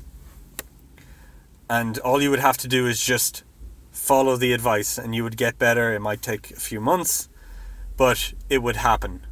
And 1.68 1.98
all 1.98 2.22
you 2.22 2.30
would 2.30 2.40
have 2.40 2.58
to 2.58 2.68
do 2.68 2.86
is 2.86 3.02
just 3.02 3.42
follow 3.90 4.36
the 4.36 4.52
advice 4.52 4.98
and 4.98 5.14
you 5.14 5.24
would 5.24 5.36
get 5.36 5.58
better. 5.58 5.94
It 5.94 6.00
might 6.00 6.22
take 6.22 6.50
a 6.50 6.60
few 6.60 6.80
months, 6.80 7.28
but 7.96 8.34
it 8.50 8.62
would 8.62 8.76
happen 8.76 9.26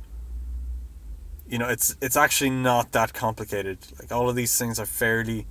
you 1.52 1.59
know 1.59 1.68
it's 1.68 1.94
it's 2.00 2.16
actually 2.16 2.48
not 2.48 2.92
that 2.92 3.12
complicated 3.12 3.78
like 3.98 4.11
all 4.11 4.30
of 4.30 4.34
these 4.34 4.59
things 4.59 4.80
are 4.80 4.86
fairly 4.86 5.46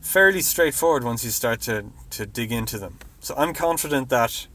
fairly 0.00 0.40
straightforward 0.40 1.04
once 1.04 1.22
you 1.22 1.30
start 1.30 1.60
to 1.60 1.84
to 2.08 2.24
dig 2.24 2.50
into 2.50 2.78
them 2.78 2.98
so 3.20 3.34
i'm 3.36 3.52
confident 3.52 4.08
that 4.08 4.46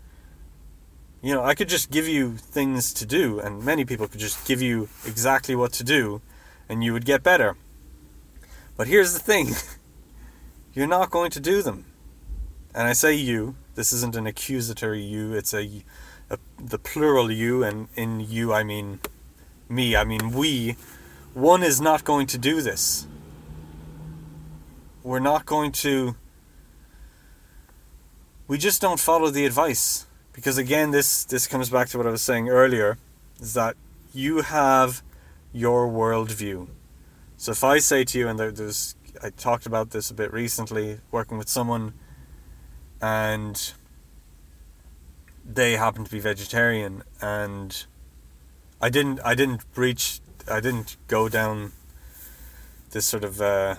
you 1.21 1.33
know 1.33 1.43
i 1.43 1.53
could 1.53 1.69
just 1.69 1.91
give 1.91 2.07
you 2.07 2.37
things 2.37 2.93
to 2.93 3.05
do 3.05 3.39
and 3.39 3.63
many 3.63 3.85
people 3.85 4.07
could 4.07 4.19
just 4.19 4.47
give 4.47 4.61
you 4.61 4.87
exactly 5.05 5.55
what 5.55 5.71
to 5.73 5.83
do 5.83 6.21
and 6.67 6.83
you 6.83 6.93
would 6.93 7.05
get 7.05 7.23
better 7.23 7.55
but 8.77 8.87
here's 8.87 9.13
the 9.13 9.19
thing 9.19 9.49
you're 10.73 10.87
not 10.87 11.09
going 11.09 11.31
to 11.31 11.39
do 11.39 11.61
them 11.61 11.85
and 12.73 12.87
i 12.87 12.93
say 12.93 13.13
you 13.13 13.55
this 13.75 13.91
isn't 13.93 14.15
an 14.15 14.27
accusatory 14.27 15.01
you 15.01 15.33
it's 15.33 15.53
a, 15.53 15.83
a 16.29 16.37
the 16.57 16.79
plural 16.79 17.31
you 17.31 17.63
and 17.63 17.87
in 17.95 18.19
you 18.19 18.53
i 18.53 18.63
mean 18.63 18.99
me, 19.69 19.95
I 19.95 20.03
mean 20.03 20.31
we, 20.31 20.75
one 21.33 21.63
is 21.63 21.79
not 21.79 22.03
going 22.03 22.27
to 22.27 22.37
do 22.37 22.61
this. 22.61 23.07
We're 25.03 25.19
not 25.19 25.45
going 25.45 25.71
to. 25.83 26.15
We 28.47 28.57
just 28.57 28.81
don't 28.81 28.99
follow 28.99 29.29
the 29.29 29.45
advice. 29.45 30.05
Because 30.39 30.57
again 30.57 30.91
this 30.91 31.25
this 31.25 31.47
comes 31.47 31.69
back 31.69 31.89
to 31.89 31.97
what 31.97 32.07
I 32.07 32.11
was 32.11 32.21
saying 32.21 32.47
earlier 32.47 32.97
is 33.41 33.53
that 33.55 33.75
you 34.13 34.41
have 34.41 35.03
your 35.51 35.89
worldview. 35.89 36.69
So 37.35 37.51
if 37.51 37.61
I 37.61 37.79
say 37.79 38.05
to 38.05 38.17
you, 38.17 38.27
and 38.29 38.39
there, 38.39 38.51
there's 38.51 38.95
I 39.21 39.31
talked 39.31 39.65
about 39.65 39.89
this 39.89 40.09
a 40.09 40.13
bit 40.13 40.31
recently, 40.31 40.99
working 41.11 41.37
with 41.37 41.49
someone, 41.49 41.93
and 43.01 43.73
they 45.43 45.73
happen 45.73 46.05
to 46.05 46.11
be 46.11 46.19
vegetarian, 46.19 47.03
and 47.21 47.85
I 48.81 48.89
didn't 48.89 49.19
I 49.25 49.35
didn't 49.35 49.69
breach 49.73 50.21
I 50.49 50.61
didn't 50.61 50.95
go 51.07 51.27
down 51.27 51.73
this 52.91 53.05
sort 53.05 53.25
of 53.25 53.41
uh, 53.41 53.75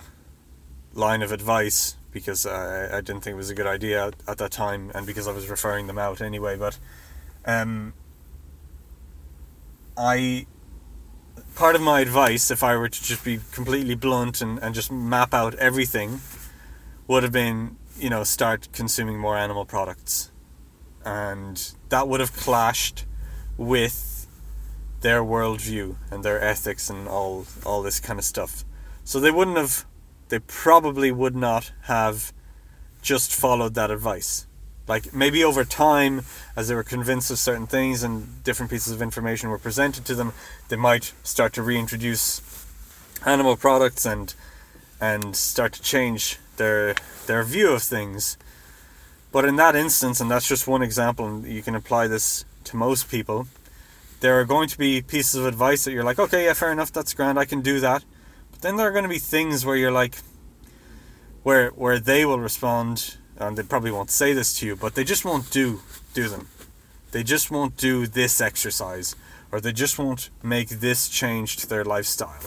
line 0.93 1.23
of 1.23 1.31
advice 1.31 1.95
because 2.11 2.45
I, 2.45 2.97
I 2.97 3.01
didn't 3.01 3.21
think 3.21 3.33
it 3.33 3.37
was 3.37 3.49
a 3.49 3.55
good 3.55 3.67
idea 3.67 4.07
at, 4.07 4.15
at 4.27 4.37
that 4.37 4.51
time, 4.51 4.91
and 4.93 5.05
because 5.05 5.27
I 5.27 5.31
was 5.31 5.47
referring 5.49 5.87
them 5.87 5.97
out 5.97 6.21
anyway. 6.21 6.57
But 6.57 6.77
um, 7.45 7.93
I 9.97 10.45
part 11.55 11.75
of 11.75 11.81
my 11.81 12.01
advice, 12.01 12.51
if 12.51 12.63
I 12.63 12.75
were 12.75 12.89
to 12.89 13.03
just 13.03 13.23
be 13.23 13.39
completely 13.51 13.95
blunt 13.95 14.41
and, 14.41 14.59
and 14.59 14.73
just 14.73 14.91
map 14.91 15.33
out 15.33 15.55
everything, 15.55 16.21
would 17.07 17.23
have 17.23 17.31
been 17.31 17.77
you 17.97 18.09
know 18.09 18.23
start 18.23 18.69
consuming 18.73 19.17
more 19.17 19.37
animal 19.37 19.65
products, 19.65 20.31
and 21.05 21.73
that 21.89 22.07
would 22.07 22.19
have 22.19 22.33
clashed 22.33 23.05
with 23.57 24.27
their 25.01 25.23
worldview 25.23 25.95
and 26.11 26.23
their 26.23 26.41
ethics 26.41 26.89
and 26.89 27.07
all 27.07 27.45
all 27.65 27.81
this 27.81 27.99
kind 27.99 28.19
of 28.19 28.25
stuff. 28.25 28.63
So 29.03 29.19
they 29.19 29.31
wouldn't 29.31 29.57
have 29.57 29.85
they 30.31 30.39
probably 30.39 31.11
would 31.11 31.35
not 31.35 31.73
have 31.83 32.31
just 33.01 33.35
followed 33.35 33.73
that 33.73 33.91
advice. 33.91 34.47
Like 34.87 35.13
maybe 35.13 35.43
over 35.43 35.65
time, 35.65 36.23
as 36.55 36.69
they 36.69 36.75
were 36.75 36.83
convinced 36.83 37.29
of 37.31 37.37
certain 37.37 37.67
things 37.67 38.01
and 38.01 38.41
different 38.41 38.71
pieces 38.71 38.93
of 38.93 39.01
information 39.01 39.49
were 39.49 39.57
presented 39.57 40.05
to 40.05 40.15
them, 40.15 40.31
they 40.69 40.77
might 40.77 41.13
start 41.23 41.51
to 41.53 41.61
reintroduce 41.61 42.41
animal 43.25 43.57
products 43.57 44.05
and 44.05 44.33
and 45.01 45.35
start 45.35 45.73
to 45.73 45.81
change 45.81 46.39
their 46.55 46.95
their 47.27 47.43
view 47.43 47.73
of 47.73 47.83
things. 47.83 48.37
But 49.33 49.43
in 49.43 49.57
that 49.57 49.75
instance, 49.75 50.21
and 50.21 50.31
that's 50.31 50.47
just 50.47 50.65
one 50.65 50.81
example, 50.81 51.27
and 51.27 51.45
you 51.45 51.61
can 51.61 51.75
apply 51.75 52.07
this 52.07 52.45
to 52.65 52.77
most 52.77 53.09
people, 53.09 53.47
there 54.21 54.39
are 54.39 54.45
going 54.45 54.69
to 54.69 54.77
be 54.77 55.01
pieces 55.01 55.35
of 55.35 55.45
advice 55.45 55.83
that 55.83 55.91
you're 55.91 56.05
like, 56.05 56.19
okay, 56.19 56.45
yeah, 56.45 56.53
fair 56.53 56.71
enough, 56.71 56.91
that's 56.93 57.13
grand, 57.13 57.37
I 57.37 57.43
can 57.43 57.59
do 57.59 57.81
that 57.81 58.05
then 58.61 58.75
there 58.75 58.87
are 58.87 58.91
going 58.91 59.03
to 59.03 59.09
be 59.09 59.19
things 59.19 59.65
where 59.65 59.75
you're 59.75 59.91
like, 59.91 60.17
where 61.43 61.69
where 61.71 61.99
they 61.99 62.25
will 62.25 62.39
respond, 62.39 63.17
and 63.37 63.57
they 63.57 63.63
probably 63.63 63.91
won't 63.91 64.11
say 64.11 64.33
this 64.33 64.57
to 64.59 64.65
you, 64.65 64.75
but 64.75 64.95
they 64.95 65.03
just 65.03 65.25
won't 65.25 65.51
do 65.51 65.81
do 66.13 66.29
them. 66.29 66.47
They 67.11 67.23
just 67.23 67.51
won't 67.51 67.75
do 67.75 68.07
this 68.07 68.39
exercise, 68.39 69.15
or 69.51 69.59
they 69.59 69.73
just 69.73 69.99
won't 69.99 70.29
make 70.41 70.69
this 70.69 71.09
change 71.09 71.57
to 71.57 71.67
their 71.67 71.83
lifestyle. 71.83 72.39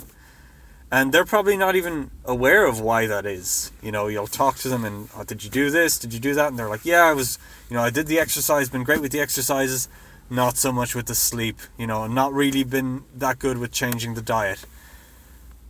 And 0.91 1.13
they're 1.13 1.25
probably 1.25 1.57
not 1.57 1.75
even 1.75 2.13
aware 2.25 2.67
of 2.67 2.81
why 2.81 3.07
that 3.09 3.27
is. 3.27 3.73
You 3.83 3.91
know, 3.91 4.07
you'll 4.07 4.29
talk 4.29 4.57
to 4.59 4.69
them 4.69 4.85
and, 4.85 5.09
oh, 5.17 5.25
did 5.25 5.43
you 5.43 5.51
do 5.51 5.69
this? 5.69 5.99
Did 5.99 6.15
you 6.15 6.21
do 6.21 6.35
that? 6.35 6.49
And 6.49 6.59
they're 6.59 6.69
like, 6.69 6.85
yeah, 6.85 7.03
I 7.03 7.13
was, 7.13 7.37
you 7.69 7.75
know, 7.75 7.83
I 7.83 7.91
did 7.91 8.07
the 8.07 8.21
exercise, 8.21 8.69
been 8.69 8.85
great 8.85 9.01
with 9.01 9.11
the 9.11 9.19
exercises, 9.19 9.89
not 10.31 10.57
so 10.57 10.71
much 10.71 10.95
with 10.95 11.07
the 11.07 11.15
sleep, 11.17 11.59
you 11.77 11.89
know, 11.89 12.07
not 12.07 12.33
really 12.33 12.63
been 12.63 13.03
that 13.13 13.41
good 13.41 13.59
with 13.59 13.73
changing 13.73 14.15
the 14.15 14.23
diet 14.23 14.65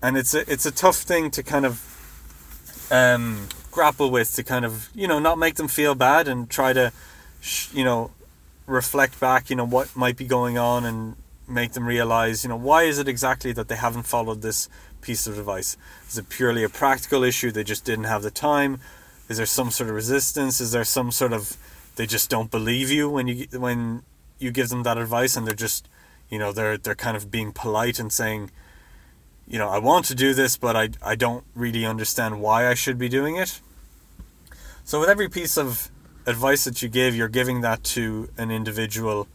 and 0.05 0.19
it's 0.19 0.35
a 0.35 0.41
it's 0.53 0.67
a 0.67 0.71
tough 0.71 0.97
thing 0.97 1.31
to 1.31 1.43
kind 1.43 1.65
of 1.65 1.81
um, 2.91 3.49
grapple 3.71 4.11
with 4.11 4.35
to 4.35 4.43
kind 4.43 4.65
of 4.65 4.91
you 4.95 5.09
know 5.09 5.19
not 5.19 5.39
make 5.39 5.55
them 5.55 5.67
feel 5.67 5.95
bad 5.95 6.29
and 6.29 6.51
try 6.51 6.75
to 6.75 6.93
sh- 7.41 7.73
you 7.73 7.85
know 7.85 8.11
reflect 8.67 9.19
back 9.19 9.49
you 9.49 9.57
know 9.57 9.65
what 9.65 9.97
might 9.97 10.17
be 10.17 10.27
going 10.27 10.59
on 10.59 10.85
and 10.85 11.17
make 11.49 11.73
them 11.73 11.87
realize 11.87 12.45
you 12.45 12.51
know 12.51 12.57
why 12.57 12.83
is 12.83 12.99
it 12.99 13.09
exactly 13.09 13.53
that 13.53 13.69
they 13.69 13.77
haven't 13.77 14.05
followed 14.05 14.43
this 14.43 14.69
piece 15.01 15.27
of 15.27 15.39
advice? 15.39 15.77
Is 16.09 16.19
it 16.19 16.29
purely 16.29 16.65
a 16.65 16.69
practical 16.69 17.25
issue? 17.25 17.51
They 17.51 17.65
just 17.65 17.85
didn't 17.85 18.05
have 18.05 18.23
the 18.23 18.31
time? 18.31 18.81
Is 19.29 19.39
there 19.39 19.47
some 19.47 19.71
sort 19.71 19.89
of 19.89 19.97
resistance? 19.97 20.61
Is 20.61 20.73
there 20.73 20.85
some 20.85 21.11
sort 21.11 21.33
of 21.33 21.57
they 21.97 22.07
just 22.07 22.29
don't 22.29 22.51
believe 22.51 22.91
you 22.91 23.09
when 23.09 23.27
you 23.27 23.47
when 23.59 24.03
you 24.39 24.51
give 24.51 24.69
them 24.69 24.83
that 24.83 24.99
advice 24.99 25.35
and 25.35 25.47
they're 25.47 25.55
just 25.55 25.89
you 26.29 26.39
know 26.39 26.53
they're 26.53 26.77
they're 26.77 26.95
kind 26.95 27.17
of 27.17 27.31
being 27.31 27.53
polite 27.53 27.99
and 27.99 28.13
saying 28.13 28.51
you 29.47 29.59
know, 29.59 29.69
I 29.69 29.79
want 29.79 30.07
to 30.07 30.15
do 30.15 30.35
this, 30.35 30.57
but 30.57 30.77
I, 30.77 30.91
I 31.03 31.15
don't 31.15 31.45
really 31.55 31.85
understand 31.85 32.41
why 32.41 32.69
I 32.69 32.75
should 32.75 32.99
be 32.99 33.09
doing 33.09 33.37
it. 33.37 33.61
So, 34.85 35.01
with 35.01 35.09
every 35.09 35.29
piece 35.29 35.57
of 35.57 35.91
advice 36.27 36.65
that 36.65 36.83
you 36.83 36.89
give, 36.89 37.15
you're 37.15 37.29
giving 37.29 37.61
that 37.61 37.85
to 37.85 38.29
an 38.39 38.51
individual 38.51 39.29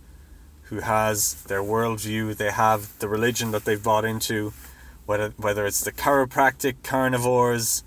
who 0.64 0.80
has 0.80 1.44
their 1.44 1.62
worldview, 1.62 2.36
they 2.38 2.52
have 2.52 2.98
the 3.00 3.08
religion 3.08 3.52
that 3.52 3.66
they've 3.66 3.82
bought 3.82 4.06
into, 4.06 4.54
whether, 5.06 5.30
whether 5.38 5.66
it's 5.66 5.82
the 5.82 5.92
chiropractic 5.92 6.76
carnivores 6.84 7.84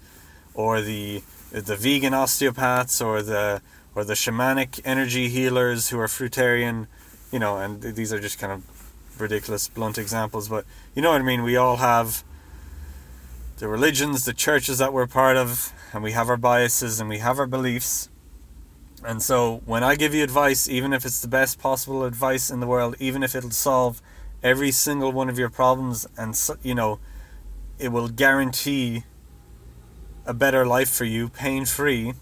or 0.55 0.81
the, 0.81 1.23
the 1.53 1.77
vegan 1.77 2.13
osteopaths 2.13 3.01
or 3.01 3.23
the, 3.23 3.63
or 3.95 4.05
the 4.05 4.15
shamanic 4.15 4.81
energy 4.85 5.29
healers 5.29 5.91
who 5.91 5.99
are 6.01 6.09
fruitarian, 6.09 6.89
you 7.31 7.39
know, 7.39 7.59
and 7.59 7.83
these 7.83 8.13
are 8.13 8.19
just 8.19 8.39
kind 8.39 8.53
of 8.53 8.65
ridiculous, 9.19 9.69
blunt 9.69 9.99
examples, 9.99 10.49
but 10.49 10.65
you 10.95 11.03
know 11.03 11.11
what 11.11 11.21
I 11.21 11.25
mean. 11.25 11.43
We 11.43 11.57
all 11.57 11.77
have 11.77 12.25
the 13.59 13.69
religions, 13.69 14.25
the 14.25 14.33
churches 14.33 14.79
that 14.79 14.93
we're 14.93 15.07
part 15.07 15.37
of, 15.37 15.73
and 15.93 16.03
we 16.03 16.13
have 16.13 16.29
our 16.29 16.37
biases 16.37 17.01
and 17.01 17.09
we 17.09 17.19
have 17.19 17.39
our 17.39 17.47
beliefs. 17.47 18.09
And 19.05 19.23
so 19.23 19.63
when 19.67 19.83
I 19.83 19.95
give 19.95 20.15
you 20.15 20.23
advice, 20.23 20.69
even 20.69 20.93
if 20.93 21.05
it's 21.05 21.21
the 21.21 21.29
best 21.29 21.59
possible 21.59 22.05
advice 22.05 22.51
in 22.51 22.61
the 22.61 22.67
world, 22.67 22.97
even 22.99 23.23
if 23.23 23.35
it'll 23.35 23.51
solve 23.51 24.01
every 24.43 24.71
single 24.71 25.13
one 25.13 25.29
of 25.29 25.39
your 25.39 25.49
problems 25.49 26.07
and 26.17 26.39
you 26.63 26.75
know 26.75 26.99
it 27.79 27.89
will 27.89 28.09
guarantee 28.09 29.05
a 30.27 30.35
better 30.35 30.67
life 30.67 30.91
for 30.91 31.05
you 31.05 31.29
pain 31.29 31.65
free 31.65 32.13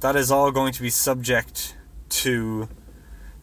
that 0.00 0.16
is 0.16 0.30
all 0.30 0.50
going 0.50 0.72
to 0.72 0.82
be 0.82 0.90
subject 0.90 1.76
to 2.08 2.68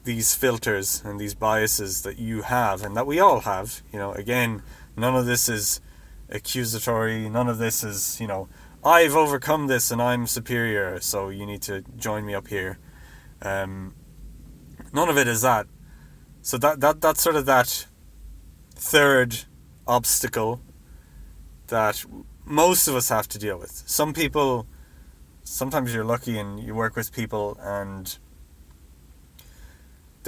these 0.04 0.34
filters 0.34 1.02
and 1.06 1.20
these 1.20 1.34
biases 1.34 2.02
that 2.04 2.18
you 2.18 2.44
have 2.44 2.84
and 2.84 2.96
that 2.96 3.06
we 3.06 3.20
all 3.20 3.42
have. 3.42 3.82
You 3.92 4.00
know, 4.00 4.12
again, 4.14 4.64
none 4.96 5.16
of 5.16 5.26
this 5.26 5.50
is 5.50 5.82
accusatory, 6.30 7.30
none 7.30 7.48
of 7.48 7.58
this 7.58 7.84
is, 7.84 8.20
you 8.20 8.28
know, 8.28 8.48
I've 8.84 9.16
overcome 9.16 9.68
this 9.68 9.92
and 9.92 10.02
I'm 10.02 10.26
superior, 10.26 11.00
so 11.02 11.30
you 11.30 11.46
need 11.46 11.62
to 11.64 11.84
join 11.98 12.26
me 12.26 12.34
up 12.34 12.48
here. 12.48 12.80
Um, 13.42 13.94
none 14.94 15.10
of 15.10 15.18
it 15.18 15.28
is 15.28 15.42
that. 15.42 15.68
So 16.42 16.58
that, 16.58 16.80
that 16.80 17.02
that's 17.02 17.22
sort 17.22 17.36
of 17.36 17.46
that 17.46 17.88
third 18.76 19.44
obstacle 19.86 20.62
that 21.68 22.06
most 22.46 22.88
of 22.88 22.96
us 22.96 23.10
have 23.10 23.28
to 23.30 23.38
deal 23.38 23.60
with. 23.60 23.84
Some 23.86 24.14
people, 24.14 24.66
sometimes 25.44 25.94
you're 25.94 26.06
lucky 26.06 26.40
and 26.40 26.60
you 26.60 26.74
work 26.74 26.96
with 26.96 27.12
people 27.12 27.58
and 27.62 28.18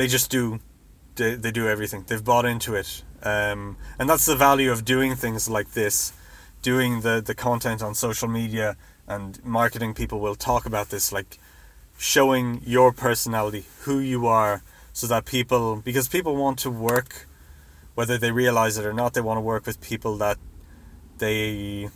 they 0.02 0.08
just 0.08 0.32
do 0.32 0.60
they, 1.16 1.36
they 1.36 1.52
do 1.52 1.68
everything. 1.68 2.04
They've 2.08 2.24
bought 2.24 2.46
into 2.46 2.74
it. 2.74 3.04
Um, 3.22 3.78
and 4.00 4.10
that's 4.10 4.26
the 4.26 4.36
value 4.36 4.72
of 4.72 4.84
doing 4.84 5.16
things 5.16 5.48
like 5.48 5.74
this 5.74 6.14
doing 6.64 7.02
the 7.02 7.22
the 7.22 7.36
content 7.36 7.84
on 7.84 7.94
social 7.94 8.28
media 8.28 8.78
and 9.08 9.44
marketing 9.44 9.94
people 9.94 10.20
will 10.20 10.36
talk 10.36 10.66
about 10.66 10.90
this 10.90 11.12
like 11.12 11.38
showing 11.98 12.62
your 12.66 12.92
personality 12.92 13.66
who 13.82 14.00
you 14.00 14.26
are 14.26 14.64
so 14.92 15.06
that 15.08 15.26
people 15.26 15.76
because 15.78 16.08
people 16.08 16.36
want 16.36 16.58
to 16.60 16.70
work 16.70 17.28
whether 17.96 18.18
they 18.18 18.32
realize 18.32 18.78
it 18.80 18.86
or 18.86 18.94
not 18.94 19.14
they 19.14 19.22
want 19.22 19.38
to 19.38 19.42
work 19.42 19.66
with 19.66 19.80
people 19.82 20.18
that 20.18 20.38
they 21.18 21.90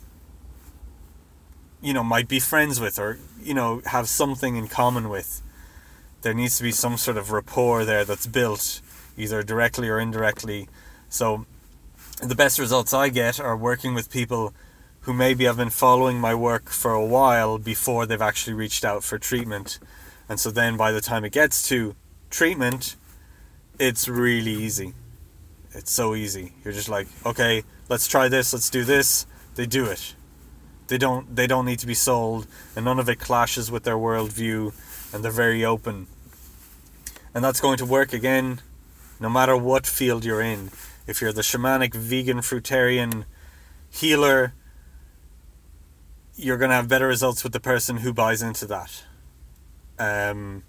you 1.80 1.92
know 1.96 2.04
might 2.04 2.28
be 2.28 2.40
friends 2.40 2.80
with 2.80 2.98
or 2.98 3.18
you 3.40 3.54
know 3.54 3.82
have 3.86 4.08
something 4.08 4.56
in 4.56 4.66
common 4.66 5.08
with 5.08 5.42
there 6.22 6.34
needs 6.34 6.56
to 6.58 6.62
be 6.62 6.72
some 6.72 6.96
sort 6.96 7.16
of 7.16 7.30
rapport 7.30 7.84
there 7.84 8.04
that's 8.04 8.26
built, 8.26 8.80
either 9.16 9.42
directly 9.42 9.88
or 9.88 9.98
indirectly. 9.98 10.68
So, 11.08 11.46
the 12.22 12.34
best 12.34 12.58
results 12.58 12.94
I 12.94 13.10
get 13.10 13.38
are 13.38 13.56
working 13.56 13.94
with 13.94 14.10
people 14.10 14.54
who 15.06 15.12
maybe 15.12 15.44
have 15.44 15.56
been 15.56 15.70
following 15.70 16.18
my 16.18 16.34
work 16.34 16.68
for 16.68 16.92
a 16.92 17.04
while 17.04 17.58
before 17.58 18.06
they've 18.06 18.20
actually 18.20 18.54
reached 18.54 18.84
out 18.84 19.04
for 19.04 19.18
treatment. 19.18 19.78
And 20.28 20.40
so 20.40 20.50
then 20.50 20.76
by 20.76 20.90
the 20.90 21.00
time 21.00 21.24
it 21.24 21.30
gets 21.30 21.68
to 21.68 21.94
treatment, 22.28 22.96
it's 23.78 24.08
really 24.08 24.50
easy. 24.50 24.94
It's 25.72 25.92
so 25.92 26.16
easy. 26.16 26.54
You're 26.64 26.72
just 26.72 26.88
like, 26.88 27.06
okay, 27.24 27.62
let's 27.88 28.08
try 28.08 28.28
this, 28.28 28.52
let's 28.52 28.68
do 28.68 28.82
this. 28.82 29.26
They 29.54 29.66
do 29.66 29.84
it. 29.84 30.16
They 30.88 30.98
don't 30.98 31.36
they 31.36 31.46
don't 31.46 31.66
need 31.66 31.78
to 31.80 31.86
be 31.86 31.94
sold 31.94 32.48
and 32.74 32.84
none 32.84 32.98
of 32.98 33.08
it 33.08 33.20
clashes 33.20 33.70
with 33.70 33.84
their 33.84 33.96
worldview 33.96 34.72
and 35.12 35.24
they're 35.24 35.30
very 35.30 35.64
open 35.64 36.06
and 37.36 37.44
that's 37.44 37.60
going 37.60 37.76
to 37.76 37.84
work 37.84 38.14
again 38.14 38.60
no 39.20 39.28
matter 39.28 39.54
what 39.54 39.86
field 39.86 40.24
you're 40.24 40.40
in. 40.40 40.70
If 41.06 41.20
you're 41.20 41.32
the 41.32 41.42
shamanic, 41.42 41.94
vegan, 41.94 42.38
fruitarian 42.38 43.24
healer, 43.90 44.54
you're 46.34 46.56
going 46.56 46.70
to 46.70 46.76
have 46.76 46.88
better 46.88 47.06
results 47.06 47.44
with 47.44 47.52
the 47.52 47.60
person 47.60 47.98
who 47.98 48.14
buys 48.14 48.40
into 48.40 48.66
that. 48.66 49.04
Um, 49.98 50.62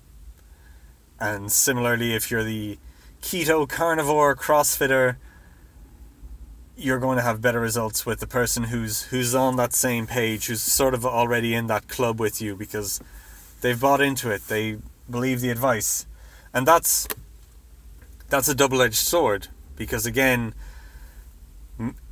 And 1.19 1.51
similarly, 1.51 2.13
if 2.13 2.29
you're 2.29 2.43
the 2.43 2.77
keto 3.21 3.67
carnivore 3.67 4.35
crossfitter, 4.35 5.15
you're 6.75 6.99
going 6.99 7.17
to 7.17 7.23
have 7.23 7.41
better 7.41 7.59
results 7.59 8.05
with 8.05 8.19
the 8.19 8.27
person 8.27 8.65
who's 8.65 9.03
who's 9.03 9.33
on 9.33 9.55
that 9.55 9.73
same 9.73 10.05
page, 10.05 10.47
who's 10.47 10.61
sort 10.61 10.93
of 10.93 11.05
already 11.05 11.53
in 11.55 11.67
that 11.67 11.87
club 11.87 12.19
with 12.19 12.41
you 12.41 12.55
because 12.55 13.01
they've 13.61 13.79
bought 13.79 14.01
into 14.01 14.31
it. 14.31 14.47
They 14.47 14.77
believe 15.09 15.41
the 15.41 15.49
advice. 15.49 16.05
And 16.53 16.67
that's 16.67 17.07
that's 18.29 18.47
a 18.47 18.55
double-edged 18.55 18.95
sword 18.95 19.47
because 19.75 20.05
again, 20.05 20.53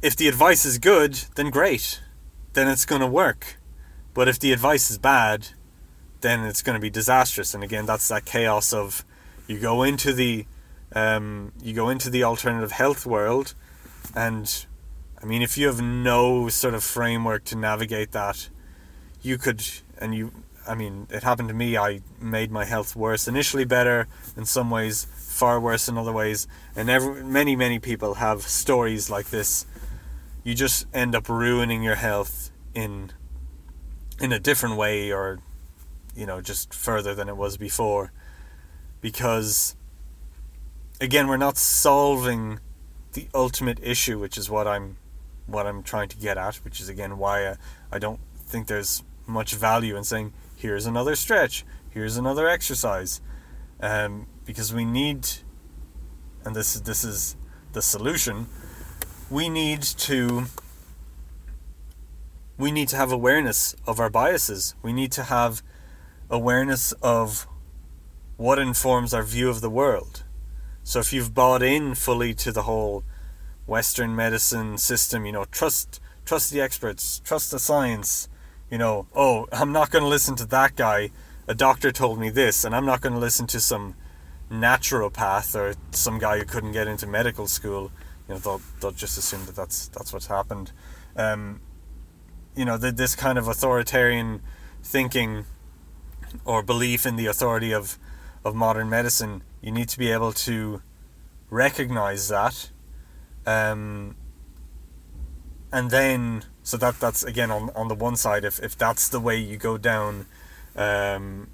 if 0.02 0.16
the 0.16 0.28
advice 0.28 0.66
is 0.66 0.78
good, 0.78 1.14
then 1.36 1.50
great. 1.50 2.02
Then 2.54 2.68
it's 2.68 2.86
going 2.86 3.02
to 3.02 3.08
work. 3.08 3.58
But 4.14 4.28
if 4.28 4.40
the 4.40 4.54
advice 4.54 4.90
is 4.90 4.98
bad, 4.98 5.50
then 6.22 6.46
it's 6.46 6.62
going 6.62 6.76
to 6.76 6.82
be 6.82 6.90
disastrous. 6.90 7.54
And 7.54 7.64
again, 7.64 7.86
that's 7.86 8.08
that 8.08 8.26
chaos 8.26 8.72
of 8.72 9.04
you 9.48 9.60
go 9.60 9.84
into 9.84 10.14
the 10.14 10.46
um, 10.94 11.52
you 11.62 11.74
go 11.74 11.90
into 11.90 12.10
the 12.10 12.24
alternative 12.24 12.72
health 12.72 13.06
world, 13.06 13.54
and 14.16 14.66
I 15.22 15.26
mean, 15.26 15.42
if 15.42 15.58
you 15.58 15.68
have 15.68 15.82
no 15.82 16.48
sort 16.50 16.74
of 16.74 16.84
framework 16.84 17.44
to 17.46 17.58
navigate 17.58 18.12
that, 18.12 18.50
you 19.22 19.38
could, 19.38 19.62
and 19.98 20.16
you, 20.16 20.32
I 20.68 20.76
mean, 20.76 21.08
it 21.10 21.24
happened 21.24 21.50
to 21.50 21.54
me. 21.54 21.78
I 21.78 22.02
made 22.20 22.52
my 22.52 22.66
health 22.66 22.96
worse. 22.96 23.28
Initially, 23.28 23.66
better 23.66 24.08
in 24.36 24.46
some 24.46 24.70
ways, 24.70 25.08
far 25.16 25.60
worse 25.60 25.88
in 25.88 25.98
other 25.98 26.12
ways. 26.12 26.48
And 26.76 26.90
every, 26.90 27.24
many, 27.24 27.56
many 27.56 27.80
people 27.80 28.16
have 28.16 28.42
stories 28.42 29.10
like 29.10 29.28
this. 29.30 29.66
You 30.44 30.54
just 30.54 30.88
end 30.94 31.16
up 31.16 31.30
ruining 31.30 31.84
your 31.84 31.96
health 31.96 32.52
in 32.74 33.12
in 34.20 34.32
a 34.32 34.40
different 34.40 34.78
way 34.78 35.12
or 35.12 35.40
you 36.16 36.26
know 36.26 36.42
just 36.42 36.74
further 36.74 37.14
than 37.14 37.28
it 37.28 37.36
was 37.36 37.58
before 37.58 38.12
because 39.02 39.76
again 41.02 41.28
we're 41.28 41.38
not 41.38 41.58
solving 41.58 42.60
the 43.14 43.28
ultimate 43.34 43.80
issue 43.82 44.20
which 44.20 44.38
is 44.38 44.50
what 44.50 44.68
I'm 44.68 44.98
what 45.48 45.66
I'm 45.68 45.84
trying 45.84 46.10
to 46.10 46.18
get 46.18 46.38
at 46.38 46.56
which 46.58 46.80
is 46.80 46.90
again 46.90 47.18
why 47.18 47.50
I, 47.50 47.56
I 47.92 48.00
don't 48.00 48.20
think 48.38 48.68
there's 48.68 49.04
much 49.28 49.56
value 49.56 49.98
in 49.98 50.04
saying 50.04 50.34
here's 50.56 50.86
another 50.86 51.16
stretch 51.16 51.66
here's 51.90 52.18
another 52.18 52.48
exercise 52.48 53.22
um, 53.82 54.28
because 54.46 54.74
we 54.74 54.86
need 54.86 55.28
and 56.44 56.56
this 56.56 56.76
is 56.76 56.82
this 56.84 57.04
is 57.04 57.36
the 57.74 57.82
solution 57.82 58.48
we 59.30 59.50
need 59.50 59.82
to 59.82 60.46
we 62.58 62.72
need 62.72 62.88
to 62.90 62.96
have 62.96 63.12
awareness 63.12 63.76
of 63.86 64.00
our 64.00 64.10
biases. 64.10 64.76
We 64.82 64.94
need 64.94 65.12
to 65.14 65.24
have 65.24 65.62
awareness 66.30 66.92
of 66.94 67.48
what 68.38 68.60
informs 68.60 69.14
our 69.14 69.24
view 69.24 69.50
of 69.50 69.62
the 69.62 69.70
world. 69.70 70.24
So 70.84 71.00
if 71.00 71.12
you've 71.12 71.34
bought 71.34 71.64
in 71.64 71.96
fully 71.96 72.34
to 72.36 72.52
the 72.52 72.64
whole 72.64 73.04
Western 73.66 74.16
medicine 74.16 74.78
system, 74.78 75.26
you 75.26 75.32
know, 75.32 75.46
trust 75.46 76.00
trust 76.24 76.52
the 76.52 76.62
experts, 76.62 77.20
trust 77.20 77.52
the 77.52 77.60
science, 77.60 78.30
you 78.70 78.78
know, 78.78 79.08
oh, 79.16 79.48
I'm 79.52 79.72
not 79.72 79.92
going 79.92 80.04
to 80.04 80.10
listen 80.10 80.36
to 80.38 80.46
that 80.48 80.76
guy. 80.76 81.12
A 81.48 81.54
doctor 81.54 81.92
told 81.92 82.20
me 82.20 82.30
this, 82.30 82.64
and 82.64 82.76
I'm 82.76 82.86
not 82.86 83.02
going 83.02 83.14
to 83.14 83.20
listen 83.20 83.48
to 83.48 83.60
some 83.60 83.96
naturopath 84.52 85.56
or 85.56 85.76
some 85.92 86.20
guy 86.20 86.40
who 86.40 86.46
couldn't 86.46 86.72
get 86.72 86.88
into 86.88 87.08
medical 87.08 87.48
school. 87.48 87.92
You 88.28 88.36
know, 88.36 88.40
they'll, 88.40 88.62
they'll 88.80 88.92
just 88.92 89.18
assume 89.18 89.46
that 89.46 89.56
that's 89.56 89.88
that's 89.90 90.12
what's 90.12 90.28
happened. 90.28 90.72
Um, 91.16 91.62
you 92.56 92.66
know, 92.66 92.78
the, 92.78 92.92
this 92.92 93.16
kind 93.16 93.38
of 93.38 93.48
authoritarian 93.48 94.42
thinking 94.82 95.46
or 96.44 96.64
belief 96.64 97.06
in 97.06 97.16
the 97.16 97.28
authority 97.28 97.72
of, 97.72 97.98
of 98.44 98.56
modern 98.56 98.90
medicine, 98.90 99.44
you 99.62 99.72
need 99.72 99.90
to 99.90 99.98
be 99.98 100.12
able 100.12 100.32
to 100.32 100.82
recognize 101.50 102.28
that. 102.30 102.72
Um, 103.46 104.16
and 105.72 105.92
then, 105.92 106.44
so 106.66 106.78
that 106.78 107.00
that's 107.00 107.24
again 107.24 107.52
on, 107.52 107.70
on 107.76 107.88
the 107.88 107.96
one 107.96 108.16
side, 108.16 108.44
if, 108.44 108.60
if 108.60 108.76
that's 108.76 109.08
the 109.08 109.20
way 109.20 109.38
you 109.38 109.56
go 109.56 109.78
down 109.78 110.26
um, 110.76 111.48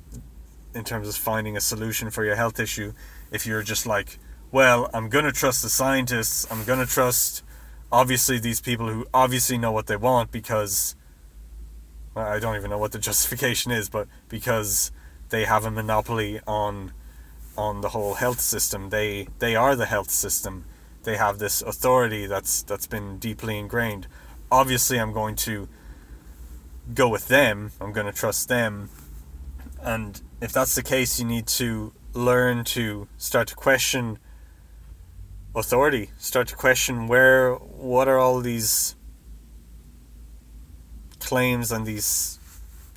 in 0.74 0.86
terms 0.86 1.08
of 1.10 1.16
finding 1.16 1.58
a 1.58 1.62
solution 1.62 2.10
for 2.10 2.24
your 2.24 2.36
health 2.36 2.60
issue, 2.60 2.94
if 3.30 3.46
you're 3.46 3.62
just 3.62 3.86
like, 3.86 4.18
well, 4.54 4.90
I'm 4.94 5.10
going 5.10 5.26
to 5.26 5.34
trust 5.34 5.64
the 5.64 5.70
scientists, 5.70 6.48
I'm 6.50 6.64
going 6.64 6.80
to 6.80 6.92
trust 6.92 7.44
obviously 7.92 8.40
these 8.40 8.62
people 8.62 8.88
who 8.88 9.06
obviously 9.14 9.58
know 9.58 9.74
what 9.74 9.88
they 9.88 9.98
want 9.98 10.32
because 10.32 10.96
I 12.16 12.40
don't 12.40 12.56
even 12.56 12.70
know 12.70 12.78
what 12.78 12.94
the 12.94 13.00
justification 13.10 13.74
is, 13.74 13.90
but 13.90 14.08
because 14.30 14.94
they 15.28 15.44
have 15.44 15.66
a 15.66 15.72
monopoly 15.72 16.40
on 16.48 16.94
on 17.58 17.82
the 17.82 17.90
whole 17.90 18.14
health 18.14 18.40
system. 18.40 18.92
They 18.92 19.28
they 19.40 19.58
are 19.58 19.76
the 19.76 19.88
health 19.88 20.10
system. 20.10 20.64
They 21.04 21.18
have 21.18 21.38
this 21.40 21.62
authority 21.62 22.28
that's 22.28 22.64
that's 22.64 22.88
been 22.88 23.18
deeply 23.18 23.60
ingrained. 23.60 24.08
Obviously, 24.52 25.00
I'm 25.00 25.14
going 25.14 25.36
to 25.38 25.70
go 26.94 27.08
with 27.08 27.28
them. 27.28 27.72
I'm 27.80 27.94
going 27.94 28.06
to 28.06 28.12
trust 28.12 28.50
them. 28.50 28.90
And 29.82 30.22
if 30.42 30.52
that's 30.52 30.76
the 30.76 30.84
case, 30.84 31.20
you 31.20 31.26
need 31.26 31.48
to 31.48 31.94
learn 32.14 32.66
to 32.66 33.08
start 33.18 33.48
to 33.48 33.56
question 33.56 34.20
authority, 35.56 36.12
start 36.18 36.48
to 36.50 36.56
question 36.56 37.08
where 37.08 37.56
what 37.56 38.08
are 38.08 38.18
all 38.18 38.42
these 38.42 38.96
claims 41.22 41.72
and 41.72 41.86
these 41.86 42.40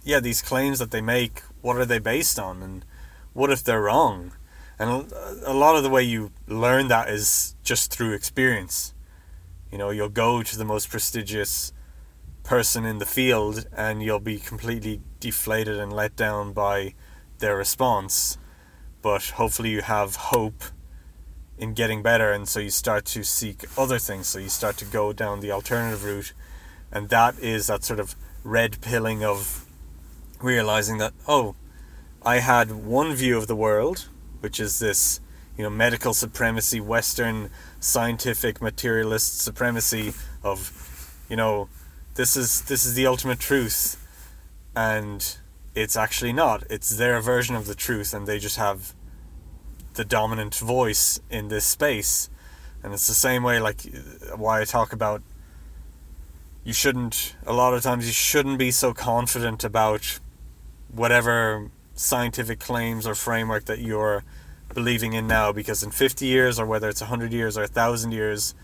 yeah 0.03 0.19
these 0.19 0.43
claims 0.43 0.79
that 0.79 0.91
they 0.91 1.01
make 1.01 1.43
what 1.61 1.77
are 1.77 1.85
they 1.85 1.99
based 1.99 2.39
on 2.39 2.63
and 2.63 2.85
what 3.33 3.51
if 3.51 3.63
they're 3.63 3.83
wrong 3.83 4.33
and 4.79 5.13
a 5.45 5.53
lot 5.53 5.77
of 5.77 5.83
the 5.83 5.91
way 5.91 6.03
you 6.03 6.33
learn 6.49 6.89
that 6.89 7.09
is 7.09 7.55
just 7.63 7.93
through 7.93 8.13
experience 8.13 8.94
you 9.75 9.79
know 9.79 9.91
you'll 9.91 10.09
go 10.09 10.41
to 10.41 10.57
the 10.57 10.65
most 10.65 10.89
prestigious 10.89 11.73
person 12.45 12.85
in 12.85 12.99
the 12.99 13.05
field 13.05 13.67
and 13.77 14.05
you'll 14.05 14.21
be 14.21 14.39
completely 14.39 15.01
deflated 15.19 15.81
and 15.81 15.93
let 15.93 16.15
down 16.15 16.53
by 16.53 16.95
their 17.41 17.57
response. 17.57 18.39
But 19.03 19.31
hopefully 19.31 19.71
you 19.71 19.83
have 19.83 20.15
hope 20.15 20.63
in 21.59 21.75
getting 21.75 22.05
better 22.05 22.31
and 22.31 22.47
so 22.47 22.61
you 22.61 22.71
start 22.71 23.05
to 23.07 23.25
seek 23.25 23.65
other 23.77 23.99
things. 23.99 24.29
So 24.29 24.39
you 24.39 24.49
start 24.49 24.77
to 24.77 24.85
go 24.85 25.13
down 25.13 25.41
the 25.41 25.51
alternative 25.51 26.05
route 26.05 26.33
and 26.93 27.09
that 27.09 27.37
is 27.41 27.67
that 27.67 27.83
sort 27.83 27.99
of 27.99 28.15
red 28.45 28.81
pilling 28.81 29.25
of 29.25 29.67
realizing 30.41 30.99
that 30.99 31.15
oh 31.27 31.57
i 32.23 32.39
had 32.39 32.71
one 32.71 33.13
view 33.15 33.37
of 33.37 33.47
the 33.49 33.57
world 33.57 34.09
which 34.41 34.61
is 34.61 34.79
this 34.79 35.19
you 35.57 35.65
know 35.65 35.71
medical 35.71 36.13
supremacy 36.13 36.81
western 36.81 37.51
scientific 37.85 38.63
materialist 38.63 39.41
supremacy 39.41 40.15
of 40.43 40.57
you 41.29 41.37
know 41.37 41.69
this 42.15 42.37
is 42.37 42.63
this 42.63 42.87
is 42.87 42.95
the 42.95 43.07
ultimate 43.07 43.39
truth 43.39 44.01
and 44.75 45.37
it's 45.75 45.97
actually 45.97 46.33
not 46.33 46.65
it's 46.71 46.97
their 46.97 47.21
version 47.21 47.55
of 47.55 47.67
the 47.67 47.75
truth 47.75 48.15
and 48.15 48.27
they 48.27 48.39
just 48.39 48.57
have 48.57 48.95
the 49.95 50.05
dominant 50.05 50.55
voice 50.57 51.21
in 51.31 51.49
this 51.49 51.65
space. 51.65 52.29
And 52.83 52.93
it's 52.93 53.09
the 53.09 53.15
same 53.15 53.43
way, 53.43 53.61
like, 53.61 53.81
why 54.37 54.61
I 54.61 54.65
talk 54.65 54.93
about 54.93 55.23
you 56.65 56.73
shouldn't, 56.73 57.37
a 57.47 57.53
lot 57.53 57.75
of 57.75 57.83
times, 57.83 58.07
you 58.07 58.13
shouldn't 58.13 58.59
be 58.59 58.71
so 58.71 58.93
confident 58.93 59.65
about 59.65 60.19
whatever 60.93 61.71
scientific 61.95 62.59
claims 62.59 63.07
or 63.07 63.15
framework 63.15 63.67
that 63.67 63.79
you're 63.81 64.25
believing 64.75 65.13
in 65.13 65.27
now, 65.27 65.53
because 65.53 65.83
in 65.83 65.91
50 65.91 66.27
years, 66.27 66.59
or 66.59 66.67
whether 66.67 66.89
it's 66.89 67.01
100 67.01 67.33
years 67.33 67.57
or 67.57 67.63
1,000 67.63 68.13
years, 68.13 68.55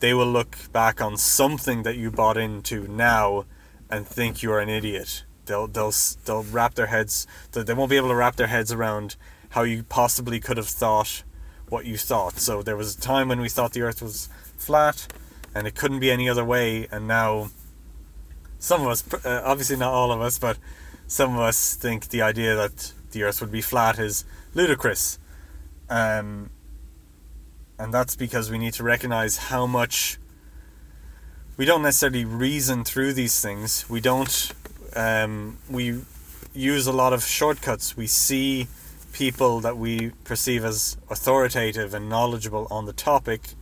they 0.00 0.12
will 0.12 0.26
look 0.26 0.56
back 0.72 1.00
on 1.00 1.16
something 1.16 1.82
that 1.84 1.96
you 1.96 2.10
bought 2.10 2.36
into 2.36 2.86
now 2.88 3.44
and 3.88 4.06
think 4.06 4.42
you're 4.42 4.60
an 4.60 4.68
idiot. 4.68 5.24
They'll, 5.46 5.66
they'll, 5.66 5.92
they'll 6.24 6.42
wrap 6.42 6.74
their 6.74 6.86
heads, 6.86 7.26
they 7.52 7.74
won't 7.74 7.90
be 7.90 7.96
able 7.96 8.08
to 8.08 8.14
wrap 8.14 8.36
their 8.36 8.48
heads 8.48 8.72
around 8.72 9.16
how 9.50 9.62
you 9.62 9.84
possibly 9.84 10.40
could 10.40 10.56
have 10.56 10.68
thought 10.68 11.22
what 11.68 11.86
you 11.86 11.96
thought. 11.96 12.38
So 12.38 12.62
there 12.62 12.76
was 12.76 12.96
a 12.96 13.00
time 13.00 13.28
when 13.28 13.40
we 13.40 13.48
thought 13.48 13.72
the 13.72 13.82
earth 13.82 14.02
was 14.02 14.28
flat 14.56 15.06
and 15.54 15.66
it 15.66 15.74
couldn't 15.74 16.00
be 16.00 16.10
any 16.10 16.28
other 16.28 16.44
way, 16.44 16.88
and 16.90 17.06
now 17.06 17.50
some 18.58 18.82
of 18.82 18.88
us, 18.88 19.24
uh, 19.24 19.42
obviously 19.44 19.76
not 19.76 19.92
all 19.92 20.10
of 20.10 20.20
us, 20.20 20.38
but 20.38 20.58
some 21.06 21.34
of 21.34 21.40
us 21.40 21.74
think 21.74 22.08
the 22.08 22.22
idea 22.22 22.56
that 22.56 22.92
the 23.12 23.22
earth 23.22 23.40
would 23.40 23.52
be 23.52 23.60
flat 23.60 23.98
is 23.98 24.24
ludicrous. 24.54 25.18
Um, 25.88 26.50
and 27.78 27.92
that's 27.92 28.16
because 28.16 28.50
we 28.50 28.58
need 28.58 28.74
to 28.74 28.82
recognize 28.82 29.36
how 29.36 29.66
much 29.66 30.18
we 31.56 31.64
don't 31.64 31.82
necessarily 31.82 32.24
reason 32.24 32.84
through 32.84 33.12
these 33.12 33.40
things. 33.40 33.88
We 33.88 34.00
don't, 34.00 34.52
um, 34.96 35.58
we 35.68 36.00
use 36.52 36.86
a 36.86 36.92
lot 36.92 37.12
of 37.12 37.24
shortcuts. 37.24 37.96
We 37.96 38.06
see 38.06 38.68
people 39.12 39.60
that 39.60 39.76
we 39.76 40.10
perceive 40.24 40.64
as 40.64 40.96
authoritative 41.10 41.94
and 41.94 42.08
knowledgeable 42.08 42.66
on 42.70 42.86
the 42.86 42.92
topic, 42.92 43.54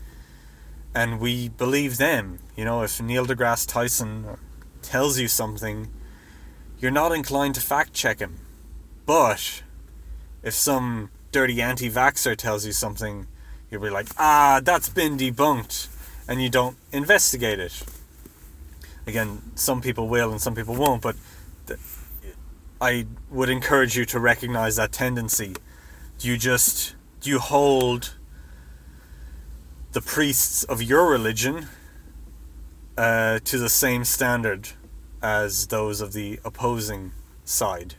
and 0.94 1.20
we 1.20 1.48
believe 1.48 1.98
them. 1.98 2.38
You 2.56 2.64
know, 2.64 2.82
if 2.82 3.00
Neil 3.00 3.26
deGrasse 3.26 3.68
Tyson 3.68 4.38
tells 4.80 5.18
you 5.18 5.28
something, 5.28 5.88
you're 6.78 6.90
not 6.90 7.12
inclined 7.12 7.54
to 7.56 7.60
fact 7.60 7.92
check 7.92 8.18
him. 8.20 8.38
But 9.06 9.62
if 10.42 10.54
some 10.54 11.10
dirty 11.32 11.60
anti-vaxxer 11.60 12.36
tells 12.36 12.64
you 12.64 12.72
something, 12.72 13.26
you'll 13.70 13.82
be 13.82 13.90
like, 13.90 14.06
ah, 14.18 14.60
that's 14.62 14.88
been 14.88 15.16
debunked, 15.16 15.88
and 16.28 16.42
you 16.42 16.50
don't 16.50 16.76
investigate 16.92 17.58
it. 17.58 17.82
Again, 19.06 19.42
some 19.54 19.80
people 19.80 20.08
will 20.08 20.30
and 20.30 20.40
some 20.40 20.54
people 20.54 20.76
won't, 20.76 21.02
but 21.02 21.16
th- 21.66 21.80
I 22.80 23.06
would 23.30 23.48
encourage 23.48 23.96
you 23.96 24.04
to 24.06 24.20
recognize 24.20 24.76
that 24.76 24.92
tendency. 24.92 25.54
Do 26.18 26.28
you 26.28 26.36
just 26.36 26.94
do 27.20 27.30
you 27.30 27.38
hold 27.38 28.16
the 29.92 30.00
priests 30.00 30.64
of 30.64 30.82
your 30.82 31.08
religion 31.08 31.68
uh, 32.96 33.38
to 33.44 33.58
the 33.58 33.68
same 33.68 34.04
standard 34.04 34.70
as 35.22 35.68
those 35.68 36.00
of 36.00 36.12
the 36.12 36.40
opposing 36.44 37.12
side? 37.44 37.94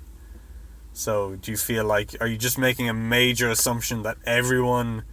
So, 0.93 1.35
do 1.35 1.49
you 1.49 1.57
feel 1.57 1.85
like 1.85 2.15
are 2.21 2.27
you 2.27 2.37
just 2.37 2.57
making 2.57 2.87
a 2.87 2.93
major 2.93 3.49
assumption 3.49 4.03
that 4.03 4.17
everyone 4.25 5.03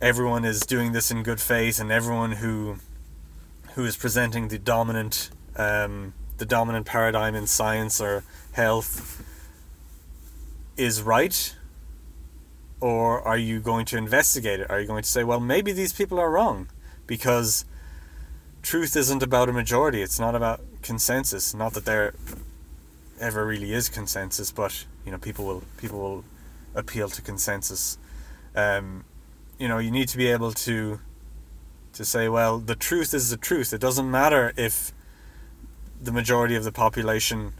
everyone 0.00 0.44
is 0.44 0.60
doing 0.60 0.92
this 0.92 1.10
in 1.10 1.24
good 1.24 1.40
faith 1.40 1.80
and 1.80 1.90
everyone 1.90 2.32
who 2.32 2.76
who 3.74 3.84
is 3.84 3.96
presenting 3.96 4.48
the 4.48 4.58
dominant 4.58 5.30
um, 5.56 6.14
the 6.38 6.46
dominant 6.46 6.86
paradigm 6.86 7.34
in 7.34 7.48
science 7.48 8.00
or 8.00 8.22
health 8.52 9.22
is 10.76 11.02
right? 11.02 11.56
Or 12.80 13.22
are 13.22 13.38
you 13.38 13.60
going 13.60 13.86
to 13.86 13.96
investigate 13.96 14.60
it? 14.60 14.70
Are 14.70 14.80
you 14.80 14.86
going 14.86 15.02
to 15.02 15.08
say, 15.08 15.24
well, 15.24 15.40
maybe 15.40 15.72
these 15.72 15.92
people 15.92 16.18
are 16.18 16.30
wrong? 16.30 16.68
Because 17.06 17.64
truth 18.62 18.96
isn't 18.96 19.22
about 19.22 19.48
a 19.48 19.52
majority, 19.52 20.02
it's 20.02 20.20
not 20.20 20.34
about 20.34 20.60
consensus. 20.82 21.54
Not 21.54 21.74
that 21.74 21.84
there 21.84 22.14
ever 23.24 23.46
really 23.46 23.72
is 23.72 23.88
consensus, 23.88 24.52
but 24.52 24.84
you 25.04 25.10
know, 25.10 25.18
people 25.18 25.44
will 25.46 25.62
people 25.78 25.98
will 25.98 26.24
appeal 26.74 27.08
to 27.08 27.22
consensus. 27.22 27.98
Um, 28.54 29.04
you 29.58 29.66
know, 29.66 29.78
you 29.78 29.90
need 29.90 30.08
to 30.08 30.18
be 30.18 30.28
able 30.28 30.52
to 30.52 31.00
to 31.94 32.04
say, 32.04 32.28
well, 32.28 32.58
the 32.58 32.74
truth 32.74 33.14
is 33.14 33.30
the 33.30 33.36
truth. 33.36 33.72
It 33.72 33.80
doesn't 33.80 34.10
matter 34.10 34.52
if 34.56 34.92
the 36.00 36.12
majority 36.12 36.54
of 36.54 36.64
the 36.64 36.72
population 36.72 37.54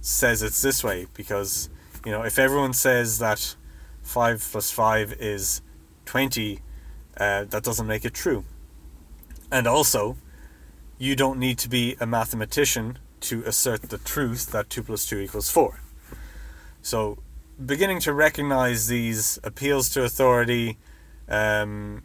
says 0.00 0.42
it's 0.42 0.62
this 0.62 0.82
way 0.82 1.06
because 1.12 1.68
you 2.06 2.10
know 2.10 2.22
if 2.22 2.38
everyone 2.38 2.72
says 2.72 3.18
that 3.18 3.56
5 4.02 4.48
plus 4.52 4.70
5 4.70 5.12
is 5.20 5.60
20 6.06 6.60
uh, 7.18 7.44
that 7.44 7.62
doesn't 7.62 7.86
make 7.86 8.06
it 8.06 8.14
true 8.14 8.44
and 9.52 9.66
also 9.66 10.16
you 10.96 11.14
don't 11.14 11.38
need 11.38 11.58
to 11.58 11.68
be 11.68 11.96
a 12.00 12.06
mathematician 12.06 12.98
to 13.20 13.42
assert 13.44 13.82
the 13.82 13.98
truth 13.98 14.50
that 14.52 14.70
2 14.70 14.82
plus 14.82 15.06
2 15.06 15.18
equals 15.18 15.50
4 15.50 15.80
so 16.82 17.18
beginning 17.64 18.00
to 18.00 18.12
recognize 18.12 18.88
these 18.88 19.38
appeals 19.44 19.88
to 19.90 20.02
authority 20.02 20.78
um, 21.28 22.02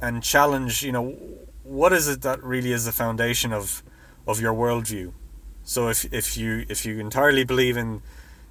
and 0.00 0.22
challenge 0.22 0.82
you 0.82 0.92
know 0.92 1.16
what 1.62 1.92
is 1.92 2.08
it 2.08 2.22
that 2.22 2.42
really 2.42 2.72
is 2.72 2.84
the 2.84 2.92
foundation 2.92 3.52
of 3.52 3.82
of 4.26 4.40
your 4.40 4.54
worldview. 4.54 5.12
So 5.64 5.88
if 5.88 6.12
if 6.12 6.36
you 6.36 6.64
if 6.68 6.84
you 6.84 6.98
entirely 6.98 7.44
believe 7.44 7.76
in 7.76 8.02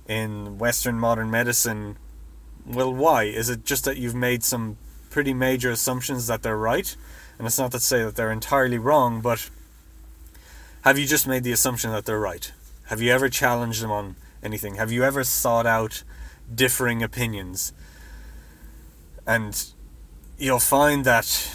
in 0.08 0.58
Western 0.58 1.00
modern 1.00 1.30
medicine, 1.30 1.98
well, 2.66 2.94
why 2.94 3.24
is 3.24 3.50
it 3.50 3.66
just 3.66 3.86
that 3.86 3.98
you've 3.98 4.16
made 4.16 4.44
some 4.44 4.78
pretty 5.10 5.34
major 5.34 5.72
assumptions 5.72 6.28
that 6.28 6.42
they're 6.42 6.58
right? 6.58 6.96
And 7.38 7.48
it's 7.48 7.58
not 7.58 7.72
to 7.72 7.80
say 7.80 8.04
that 8.04 8.16
they're 8.16 8.32
entirely 8.32 8.78
wrong, 8.78 9.22
but 9.22 9.50
have 10.84 10.98
you 10.98 11.06
just 11.06 11.28
made 11.28 11.44
the 11.44 11.52
assumption 11.52 11.92
that 11.92 12.06
they're 12.06 12.20
right? 12.20 12.52
Have 12.86 13.02
you 13.02 13.12
ever 13.12 13.30
challenged 13.30 13.84
them 13.84 13.92
on 13.92 14.16
anything? 14.42 14.76
Have 14.76 14.92
you 14.92 15.04
ever 15.04 15.24
sought 15.24 15.68
out 15.68 16.04
differing 16.54 17.04
opinions? 17.04 17.72
And 19.28 19.64
you'll 20.40 20.60
find 20.60 21.06
that 21.06 21.52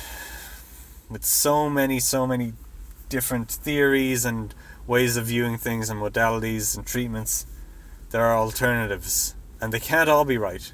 with 1.11 1.25
so 1.25 1.69
many, 1.69 1.99
so 1.99 2.27
many 2.27 2.53
different 3.09 3.51
theories 3.51 4.25
and 4.25 4.55
ways 4.87 5.17
of 5.17 5.27
viewing 5.27 5.59
things 5.59 5.91
and 5.91 6.01
modalities 6.01 6.77
and 6.77 6.87
treatments, 6.87 7.47
there 8.11 8.25
are 8.25 8.37
alternatives. 8.37 9.35
And 9.61 9.73
they 9.73 9.81
can't 9.81 10.09
all 10.09 10.25
be 10.25 10.39
right. 10.39 10.73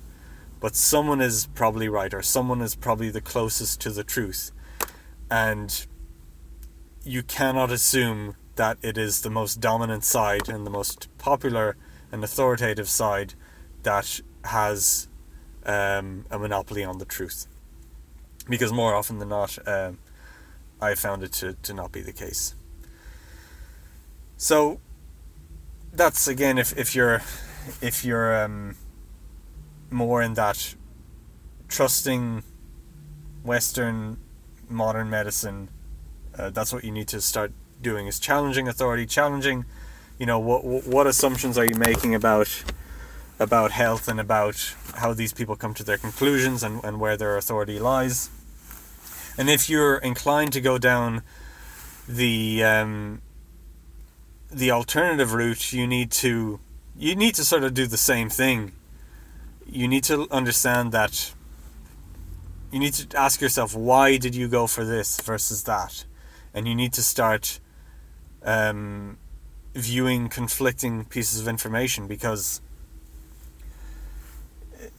But 0.60 0.76
someone 0.76 1.20
is 1.20 1.46
probably 1.54 1.88
right, 1.88 2.12
or 2.12 2.22
someone 2.22 2.60
is 2.60 2.74
probably 2.74 3.10
the 3.10 3.20
closest 3.20 3.80
to 3.80 3.90
the 3.90 4.04
truth. 4.04 4.52
And 5.30 5.86
you 7.02 7.22
cannot 7.22 7.72
assume 7.72 8.36
that 8.56 8.78
it 8.82 8.98
is 8.98 9.22
the 9.22 9.30
most 9.30 9.60
dominant 9.60 10.04
side 10.04 10.48
and 10.48 10.66
the 10.66 10.70
most 10.70 11.08
popular 11.18 11.76
and 12.10 12.22
authoritative 12.22 12.88
side 12.88 13.34
that 13.82 14.20
has 14.44 15.08
um, 15.64 16.26
a 16.30 16.38
monopoly 16.38 16.84
on 16.84 16.98
the 16.98 17.04
truth. 17.04 17.46
Because 18.48 18.72
more 18.72 18.94
often 18.94 19.18
than 19.18 19.28
not, 19.28 19.56
um, 19.66 19.98
I 20.80 20.94
found 20.94 21.22
it 21.22 21.32
to, 21.34 21.54
to 21.62 21.72
not 21.72 21.92
be 21.92 22.00
the 22.00 22.12
case. 22.12 22.54
So 24.36 24.80
that's 25.92 26.26
again 26.26 26.58
if, 26.58 26.76
if 26.76 26.94
you're 26.96 27.22
if 27.80 28.04
you're 28.04 28.44
um, 28.44 28.74
more 29.90 30.20
in 30.20 30.34
that 30.34 30.74
trusting 31.68 32.42
Western 33.44 34.18
modern 34.68 35.08
medicine, 35.08 35.68
uh, 36.36 36.50
that's 36.50 36.72
what 36.72 36.82
you 36.82 36.90
need 36.90 37.06
to 37.08 37.20
start 37.20 37.52
doing 37.82 38.06
is 38.06 38.18
challenging 38.18 38.68
authority, 38.68 39.06
challenging, 39.06 39.64
you 40.18 40.26
know, 40.26 40.38
what 40.38 40.64
what 40.64 41.06
assumptions 41.06 41.58
are 41.58 41.64
you 41.64 41.74
making 41.74 42.14
about 42.14 42.64
about 43.38 43.72
health 43.72 44.08
and 44.08 44.20
about 44.20 44.74
how 44.96 45.12
these 45.12 45.32
people 45.32 45.56
come 45.56 45.74
to 45.74 45.82
their 45.82 45.98
conclusions 45.98 46.62
and, 46.62 46.82
and 46.84 47.00
where 47.00 47.16
their 47.16 47.36
authority 47.36 47.78
lies. 47.78 48.30
And 49.36 49.50
if 49.50 49.68
you're 49.68 49.96
inclined 49.96 50.52
to 50.52 50.60
go 50.60 50.78
down 50.78 51.22
the 52.08 52.62
um, 52.62 53.22
the 54.50 54.70
alternative 54.70 55.32
route, 55.32 55.72
you 55.72 55.86
need 55.86 56.10
to 56.12 56.60
you 56.96 57.16
need 57.16 57.34
to 57.34 57.44
sort 57.44 57.64
of 57.64 57.74
do 57.74 57.86
the 57.86 57.96
same 57.96 58.28
thing. 58.28 58.72
You 59.66 59.88
need 59.88 60.04
to 60.04 60.28
understand 60.30 60.92
that 60.92 61.32
you 62.70 62.78
need 62.78 62.92
to 62.94 63.16
ask 63.16 63.40
yourself 63.40 63.74
why 63.74 64.16
did 64.18 64.34
you 64.34 64.48
go 64.48 64.66
for 64.66 64.84
this 64.84 65.20
versus 65.20 65.64
that, 65.64 66.04
and 66.52 66.68
you 66.68 66.74
need 66.74 66.92
to 66.94 67.02
start 67.02 67.60
um, 68.44 69.18
viewing 69.74 70.28
conflicting 70.28 71.04
pieces 71.04 71.40
of 71.40 71.48
information 71.48 72.06
because 72.06 72.60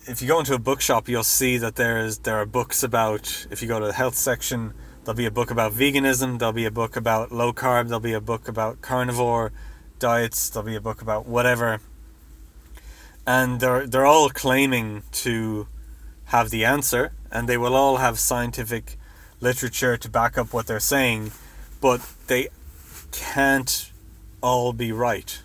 if 0.05 0.21
you 0.21 0.27
go 0.27 0.39
into 0.39 0.53
a 0.53 0.59
bookshop, 0.59 1.07
you'll 1.07 1.23
see 1.23 1.57
that 1.57 1.75
there's 1.75 2.19
there 2.19 2.37
are 2.37 2.45
books 2.45 2.83
about. 2.83 3.47
If 3.49 3.61
you 3.61 3.67
go 3.67 3.79
to 3.79 3.85
the 3.85 3.93
health 3.93 4.15
section, 4.15 4.73
there'll 5.03 5.17
be 5.17 5.25
a 5.25 5.31
book 5.31 5.51
about 5.51 5.73
veganism. 5.73 6.39
There'll 6.39 6.53
be 6.53 6.65
a 6.65 6.71
book 6.71 6.95
about 6.95 7.31
low 7.31 7.53
carb. 7.53 7.87
There'll 7.87 7.99
be 7.99 8.13
a 8.13 8.21
book 8.21 8.47
about 8.47 8.81
carnivore 8.81 9.51
diets. 9.99 10.49
There'll 10.49 10.67
be 10.67 10.75
a 10.75 10.81
book 10.81 11.01
about 11.01 11.25
whatever. 11.25 11.79
And 13.25 13.59
they're 13.59 13.87
they're 13.87 14.05
all 14.05 14.29
claiming 14.29 15.03
to 15.23 15.67
have 16.25 16.49
the 16.49 16.65
answer, 16.65 17.13
and 17.31 17.47
they 17.47 17.57
will 17.57 17.75
all 17.75 17.97
have 17.97 18.19
scientific 18.19 18.97
literature 19.39 19.97
to 19.97 20.09
back 20.09 20.37
up 20.37 20.53
what 20.53 20.67
they're 20.67 20.79
saying, 20.79 21.31
but 21.81 22.01
they 22.27 22.47
can't 23.13 23.91
all 24.41 24.73
be 24.73 24.91
right. 24.91 25.41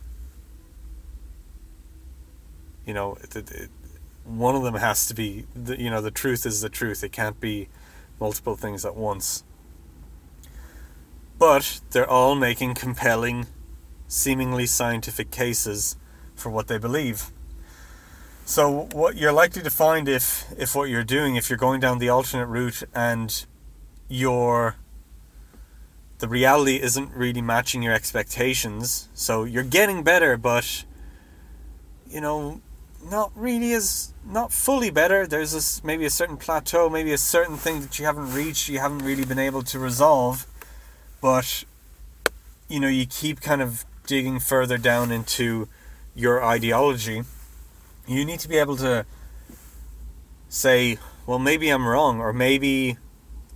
You 2.84 2.94
know, 2.94 3.18
one 4.24 4.56
of 4.56 4.62
them 4.62 4.74
has 4.74 5.06
to 5.06 5.14
be 5.14 5.46
you 5.54 5.90
know 5.90 6.00
the 6.00 6.10
truth 6.10 6.44
is 6.44 6.60
the 6.60 6.68
truth. 6.68 7.04
It 7.04 7.12
can't 7.12 7.38
be 7.38 7.68
multiple 8.18 8.56
things 8.56 8.84
at 8.84 8.96
once. 8.96 9.44
But 11.38 11.80
they're 11.90 12.08
all 12.08 12.34
making 12.34 12.74
compelling 12.74 13.46
seemingly 14.08 14.66
scientific 14.66 15.30
cases 15.30 15.96
for 16.34 16.50
what 16.50 16.66
they 16.66 16.78
believe. 16.78 17.30
So 18.44 18.88
what 18.92 19.16
you're 19.16 19.32
likely 19.32 19.62
to 19.62 19.70
find 19.70 20.08
if 20.08 20.46
if 20.58 20.74
what 20.74 20.88
you're 20.88 21.04
doing 21.04 21.36
if 21.36 21.50
you're 21.50 21.58
going 21.58 21.80
down 21.80 21.98
the 21.98 22.08
alternate 22.08 22.46
route 22.46 22.82
and 22.94 23.44
your 24.08 24.76
the 26.18 26.28
reality 26.28 26.80
isn't 26.80 27.10
really 27.14 27.42
matching 27.42 27.82
your 27.82 27.92
expectations 27.92 29.08
so 29.14 29.44
you're 29.44 29.62
getting 29.62 30.02
better 30.02 30.36
but 30.36 30.84
you 32.08 32.20
know 32.20 32.60
not 33.10 33.30
really 33.34 33.72
as 33.72 34.12
not 34.24 34.52
fully 34.52 34.90
better. 34.90 35.26
There's 35.26 35.52
this 35.52 35.82
maybe 35.84 36.04
a 36.04 36.10
certain 36.10 36.36
plateau, 36.36 36.88
maybe 36.88 37.12
a 37.12 37.18
certain 37.18 37.56
thing 37.56 37.80
that 37.80 37.98
you 37.98 38.04
haven't 38.04 38.32
reached, 38.32 38.68
you 38.68 38.78
haven't 38.78 39.00
really 39.00 39.24
been 39.24 39.38
able 39.38 39.62
to 39.62 39.78
resolve, 39.78 40.46
but 41.20 41.64
you 42.68 42.80
know 42.80 42.88
you 42.88 43.06
keep 43.06 43.40
kind 43.40 43.62
of 43.62 43.84
digging 44.06 44.38
further 44.38 44.78
down 44.78 45.10
into 45.10 45.68
your 46.14 46.44
ideology. 46.44 47.22
You 48.06 48.24
need 48.24 48.40
to 48.40 48.48
be 48.48 48.56
able 48.56 48.76
to 48.76 49.06
say, 50.48 50.98
well, 51.26 51.38
maybe 51.38 51.68
I'm 51.68 51.86
wrong, 51.86 52.20
or 52.20 52.32
maybe 52.32 52.96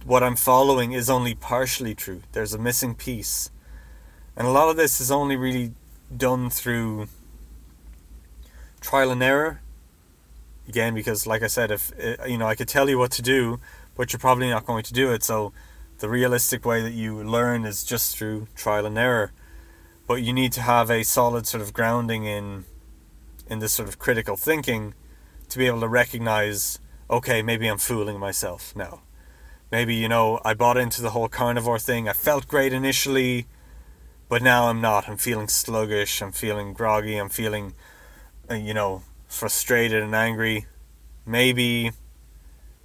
what 0.05 0.23
I'm 0.23 0.37
following 0.37 0.93
is 0.93 1.09
only 1.09 1.35
partially 1.35 1.95
true. 1.95 2.23
There's 2.33 2.55
a 2.55 2.59
missing 2.59 2.95
piece. 2.95 3.51
And 4.37 4.47
a 4.47 4.51
lot 4.51 4.69
of 4.69 4.77
this 4.77 5.01
is 5.01 5.11
only 5.11 5.37
really 5.37 5.73
done 6.17 6.51
through 6.51 7.09
trial 8.81 9.11
and 9.11 9.23
error 9.23 9.61
again 10.69 10.95
because 10.95 11.27
like 11.27 11.43
I 11.43 11.47
said 11.47 11.71
if 11.71 11.93
uh, 12.03 12.25
you 12.25 12.37
know 12.37 12.47
I 12.47 12.55
could 12.55 12.69
tell 12.69 12.89
you 12.91 12.99
what 12.99 13.13
to 13.13 13.23
do 13.23 13.61
but 13.95 14.13
you're 14.13 14.21
probably 14.21 14.51
not 14.51 14.67
going 14.67 14.83
to 14.83 14.93
do 14.93 15.13
it 15.13 15.23
so 15.23 15.53
the 15.99 16.09
realistic 16.09 16.65
way 16.65 16.83
that 16.83 16.93
you 16.93 17.23
learn 17.23 17.65
is 17.65 17.85
just 17.85 18.17
through 18.17 18.49
trial 18.57 18.85
and 18.85 18.99
error 18.99 19.33
but 20.07 20.17
you 20.17 20.33
need 20.33 20.53
to 20.53 20.61
have 20.61 20.91
a 20.91 21.05
solid 21.05 21.47
sort 21.47 21.63
of 21.63 21.73
grounding 21.73 22.25
in 22.25 22.65
in 23.47 23.61
this 23.61 23.73
sort 23.73 23.89
of 23.89 23.99
critical 23.99 24.37
thinking 24.37 24.95
to 25.49 25.59
be 25.59 25.67
able 25.67 25.81
to 25.81 25.89
recognize 25.89 26.81
okay 27.09 27.41
maybe 27.41 27.69
I'm 27.69 27.79
fooling 27.79 28.19
myself 28.19 28.75
now 28.75 29.03
maybe 29.73 29.97
you 29.97 30.09
know 30.09 30.41
I 30.45 30.55
bought 30.55 30.77
into 30.77 31.03
the 31.03 31.11
whole 31.11 31.29
carnivore 31.29 31.81
thing 31.81 32.09
I 32.09 32.13
felt 32.13 32.47
great 32.47 32.73
initially 32.73 33.47
but 34.29 34.43
now 34.43 34.69
I'm 34.69 34.81
not 34.81 35.09
I'm 35.09 35.17
feeling 35.17 35.49
sluggish 35.49 36.23
I'm 36.23 36.31
feeling 36.31 36.73
groggy 36.73 37.17
I'm 37.17 37.29
feeling 37.29 37.75
uh, 38.49 38.55
you 38.55 38.75
know 38.75 39.03
frustrated 39.33 40.03
and 40.03 40.15
angry. 40.15 40.67
Maybe 41.25 41.91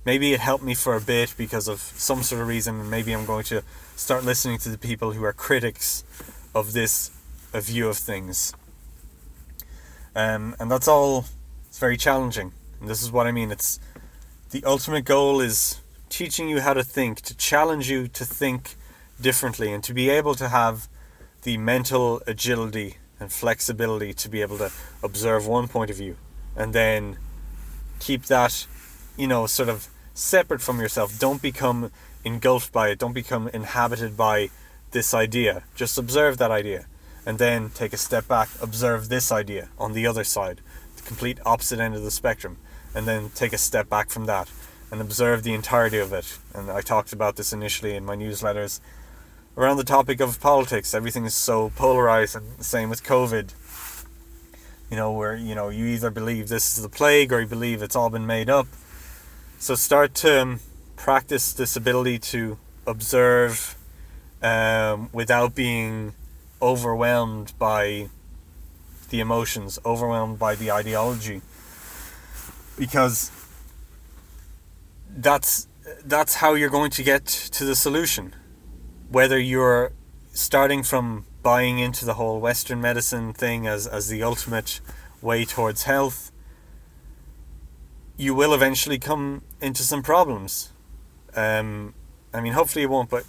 maybe 0.06 0.34
it 0.34 0.40
helped 0.40 0.64
me 0.64 0.74
for 0.74 0.96
a 0.96 1.02
bit 1.02 1.36
because 1.38 1.68
of 1.68 1.80
some 1.80 2.24
sort 2.24 2.42
of 2.42 2.48
reason. 2.48 2.90
Maybe 2.90 3.14
I'm 3.14 3.26
going 3.26 3.44
to 3.46 3.64
start 3.96 4.24
listening 4.24 4.58
to 4.60 4.70
the 4.70 4.78
people 4.78 5.12
who 5.12 5.24
are 5.24 5.34
critics 5.34 6.04
of 6.56 6.74
this 6.74 7.12
a 7.54 7.62
view 7.62 7.90
of 7.90 7.98
things. 7.98 8.54
Um, 10.16 10.56
and 10.60 10.72
that's 10.72 10.88
all. 10.88 11.26
It's 11.68 11.80
very 11.80 11.98
challenging. 11.98 12.54
And 12.80 12.90
this 12.90 13.04
is 13.04 13.12
what 13.12 13.28
I 13.28 13.32
mean. 13.32 13.52
It's 13.52 13.80
the 14.52 14.64
ultimate 14.64 15.06
goal 15.06 15.42
is 15.42 15.82
teaching 16.10 16.50
you 16.50 16.62
how 16.62 16.74
to 16.74 16.84
think, 16.84 17.22
to 17.22 17.36
challenge 17.36 17.90
you 17.90 18.08
to 18.08 18.26
think 18.26 18.76
differently, 19.20 19.72
and 19.74 19.84
to 19.84 19.94
be 19.94 20.10
able 20.10 20.36
to 20.36 20.50
have 20.50 20.88
the 21.44 21.58
mental 21.58 22.22
agility 22.28 22.98
and 23.20 23.32
flexibility 23.32 24.14
to 24.14 24.30
be 24.30 24.42
able 24.42 24.58
to 24.58 24.72
observe 25.02 25.48
one 25.48 25.68
point 25.68 25.90
of 25.90 25.98
view 25.98 26.16
and 26.56 26.74
then 26.74 27.18
keep 28.00 28.24
that, 28.26 28.68
you 29.16 29.28
know, 29.28 29.46
sort 29.46 29.70
of 29.70 29.88
separate 30.14 30.62
from 30.62 30.80
yourself. 30.80 31.18
Don't 31.20 31.42
become 31.42 31.92
engulfed 32.24 32.72
by 32.72 32.90
it. 32.90 33.00
Don't 33.00 33.14
become 33.14 33.48
inhabited 33.50 34.18
by 34.18 34.50
this 34.92 35.14
idea. 35.14 35.64
Just 35.76 35.98
observe 35.98 36.38
that 36.38 36.52
idea 36.52 36.86
and 37.26 37.40
then 37.40 37.70
take 37.70 37.94
a 37.94 37.98
step 37.98 38.28
back, 38.28 38.50
observe 38.62 39.10
this 39.10 39.32
idea 39.32 39.70
on 39.78 39.94
the 39.94 40.08
other 40.08 40.24
side, 40.24 40.62
the 40.96 41.04
complete 41.04 41.40
opposite 41.46 41.80
end 41.80 41.94
of 41.94 42.04
the 42.04 42.12
spectrum, 42.12 42.58
and 42.96 43.06
then 43.08 43.30
take 43.36 43.54
a 43.54 43.58
step 43.58 43.90
back 43.90 44.10
from 44.10 44.26
that 44.26 44.50
and 44.92 45.02
observe 45.02 45.44
the 45.44 45.54
entirety 45.54 45.98
of 45.98 46.14
it. 46.14 46.38
And 46.54 46.72
I 46.72 46.82
talked 46.82 47.14
about 47.14 47.36
this 47.36 47.54
initially 47.54 47.96
in 47.96 48.06
my 48.06 48.16
newsletters 48.16 48.80
around 49.58 49.78
the 49.78 49.84
topic 49.84 50.20
of 50.20 50.40
politics. 50.40 50.94
Everything 50.94 51.26
is 51.26 51.34
so 51.34 51.72
polarized, 51.76 52.36
and 52.36 52.58
the 52.58 52.64
same 52.64 52.90
with 52.90 53.04
COVID 53.04 53.54
you 54.90 54.96
know, 54.96 55.12
where 55.12 55.36
you 55.36 55.56
know 55.56 55.70
you 55.70 55.86
either 55.86 56.10
believe 56.10 56.48
this 56.48 56.78
is 56.78 56.84
the 56.84 56.90
plague 56.90 57.34
or 57.34 57.42
you 57.42 57.48
believe 57.48 57.82
it's 57.82 57.96
all 57.96 58.10
been 58.10 58.26
made 58.26 58.50
up. 58.50 58.68
So 59.60 59.76
start 59.76 60.14
to 60.16 60.42
um, 60.42 60.60
practice 60.96 61.54
this 61.54 61.76
ability 61.76 62.20
to 62.20 62.58
observe 62.86 63.76
um, 64.42 65.10
without 65.12 65.56
being 65.56 66.14
overwhelmed 66.62 67.54
by 67.60 68.10
the 69.10 69.20
emotions, 69.20 69.80
overwhelmed 69.86 70.40
by 70.40 70.56
the 70.56 70.72
ideology, 70.72 71.42
because 72.78 73.32
that's 75.18 75.68
that's 76.06 76.36
how 76.36 76.54
you're 76.54 76.70
going 76.70 76.92
to 76.92 77.04
get 77.04 77.26
to 77.26 77.66
the 77.66 77.76
solution. 77.76 78.36
Whether 79.10 79.40
you're 79.40 79.92
starting 80.34 80.84
from 80.84 81.26
buying 81.42 81.80
into 81.80 82.06
the 82.06 82.16
whole 82.16 82.40
Western 82.40 82.82
medicine 82.82 83.34
thing 83.34 83.68
as, 83.68 83.88
as 83.88 84.10
the 84.10 84.22
ultimate 84.22 84.82
way 85.22 85.46
towards 85.46 85.84
health, 85.84 86.32
you 88.18 88.36
will 88.36 88.54
eventually 88.54 89.00
come 89.00 89.42
into 89.62 89.84
some 89.84 90.04
problems. 90.04 90.72
Um, 91.36 91.94
I 92.34 92.42
mean, 92.42 92.54
hopefully 92.54 92.82
you 92.84 92.90
won't, 92.90 93.10
but 93.10 93.24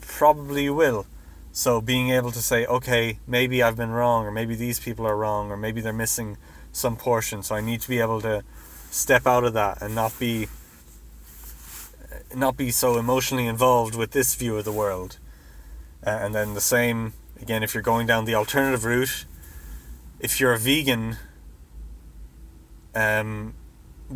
probably 0.00 0.64
you 0.64 0.74
will. 0.74 1.06
So 1.52 1.80
being 1.80 2.10
able 2.10 2.30
to 2.30 2.40
say, 2.40 2.64
okay, 2.64 3.18
maybe 3.26 3.62
I've 3.62 3.76
been 3.76 3.90
wrong, 3.90 4.24
or 4.24 4.30
maybe 4.30 4.54
these 4.54 4.80
people 4.80 5.06
are 5.06 5.16
wrong, 5.16 5.50
or 5.50 5.56
maybe 5.56 5.80
they're 5.82 5.92
missing 5.92 6.38
some 6.72 6.96
portion. 6.96 7.42
So 7.42 7.54
I 7.54 7.60
need 7.60 7.82
to 7.82 7.88
be 7.88 8.00
able 8.00 8.22
to 8.22 8.42
step 8.90 9.26
out 9.26 9.44
of 9.44 9.52
that 9.52 9.82
and 9.82 9.94
not 9.94 10.18
be 10.18 10.48
not 12.34 12.56
be 12.56 12.70
so 12.70 12.98
emotionally 12.98 13.46
involved 13.46 13.94
with 13.94 14.12
this 14.12 14.34
view 14.34 14.56
of 14.56 14.64
the 14.64 14.72
world. 14.72 15.18
Uh, 16.04 16.10
and 16.10 16.34
then 16.34 16.54
the 16.54 16.60
same 16.60 17.12
Again, 17.42 17.64
if 17.64 17.74
you're 17.74 17.82
going 17.82 18.06
down 18.06 18.24
the 18.24 18.36
alternative 18.36 18.84
route, 18.84 19.24
if 20.20 20.38
you're 20.38 20.52
a 20.52 20.58
vegan, 20.58 21.16
um, 22.94 23.54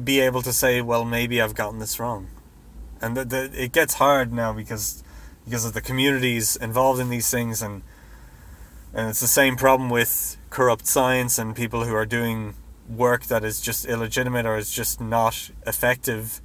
be 0.04 0.20
able 0.20 0.42
to 0.42 0.52
say, 0.52 0.80
well, 0.80 1.04
maybe 1.04 1.42
I've 1.42 1.56
gotten 1.56 1.80
this 1.80 1.98
wrong. 1.98 2.28
And 3.02 3.16
the, 3.16 3.24
the, 3.24 3.50
it 3.64 3.72
gets 3.72 3.94
hard 3.94 4.32
now 4.32 4.52
because 4.52 5.02
because 5.44 5.64
of 5.64 5.72
the 5.72 5.80
communities 5.80 6.54
involved 6.54 7.00
in 7.00 7.08
these 7.08 7.28
things 7.28 7.62
and 7.62 7.82
and 8.94 9.08
it's 9.10 9.20
the 9.20 9.28
same 9.28 9.56
problem 9.56 9.90
with 9.90 10.36
corrupt 10.50 10.86
science 10.86 11.36
and 11.36 11.54
people 11.54 11.84
who 11.84 11.94
are 11.94 12.06
doing 12.06 12.54
work 12.88 13.24
that 13.24 13.44
is 13.44 13.60
just 13.60 13.84
illegitimate 13.84 14.46
or 14.46 14.56
is 14.56 14.70
just 14.70 15.00
not 15.00 15.50
effective 15.66 16.40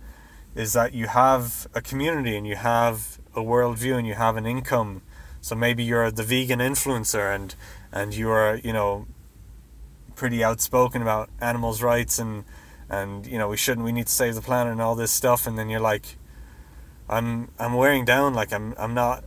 is 0.55 0.73
that 0.73 0.93
you 0.93 1.07
have 1.07 1.67
a 1.73 1.81
community 1.81 2.35
and 2.35 2.45
you 2.45 2.55
have 2.55 3.19
a 3.35 3.39
worldview 3.39 3.97
and 3.97 4.05
you 4.05 4.15
have 4.15 4.35
an 4.35 4.45
income. 4.45 5.01
So 5.39 5.55
maybe 5.55 5.83
you're 5.83 6.11
the 6.11 6.23
vegan 6.23 6.59
influencer 6.59 7.33
and 7.33 7.55
and 7.91 8.13
you're 8.15 8.55
you 8.57 8.73
know 8.73 9.07
pretty 10.15 10.43
outspoken 10.43 11.01
about 11.01 11.29
animals' 11.39 11.81
rights 11.81 12.19
and 12.19 12.43
and 12.89 13.25
you 13.25 13.37
know 13.37 13.47
we 13.47 13.57
shouldn't 13.57 13.85
we 13.85 13.91
need 13.91 14.07
to 14.07 14.11
save 14.11 14.35
the 14.35 14.41
planet 14.41 14.71
and 14.73 14.81
all 14.81 14.95
this 14.95 15.11
stuff. 15.11 15.47
And 15.47 15.57
then 15.57 15.69
you're 15.69 15.79
like 15.79 16.17
I'm 17.09 17.49
I'm 17.57 17.73
wearing 17.73 18.05
down. 18.05 18.33
Like 18.33 18.51
I'm 18.51 18.75
I'm 18.77 18.93
not 18.93 19.23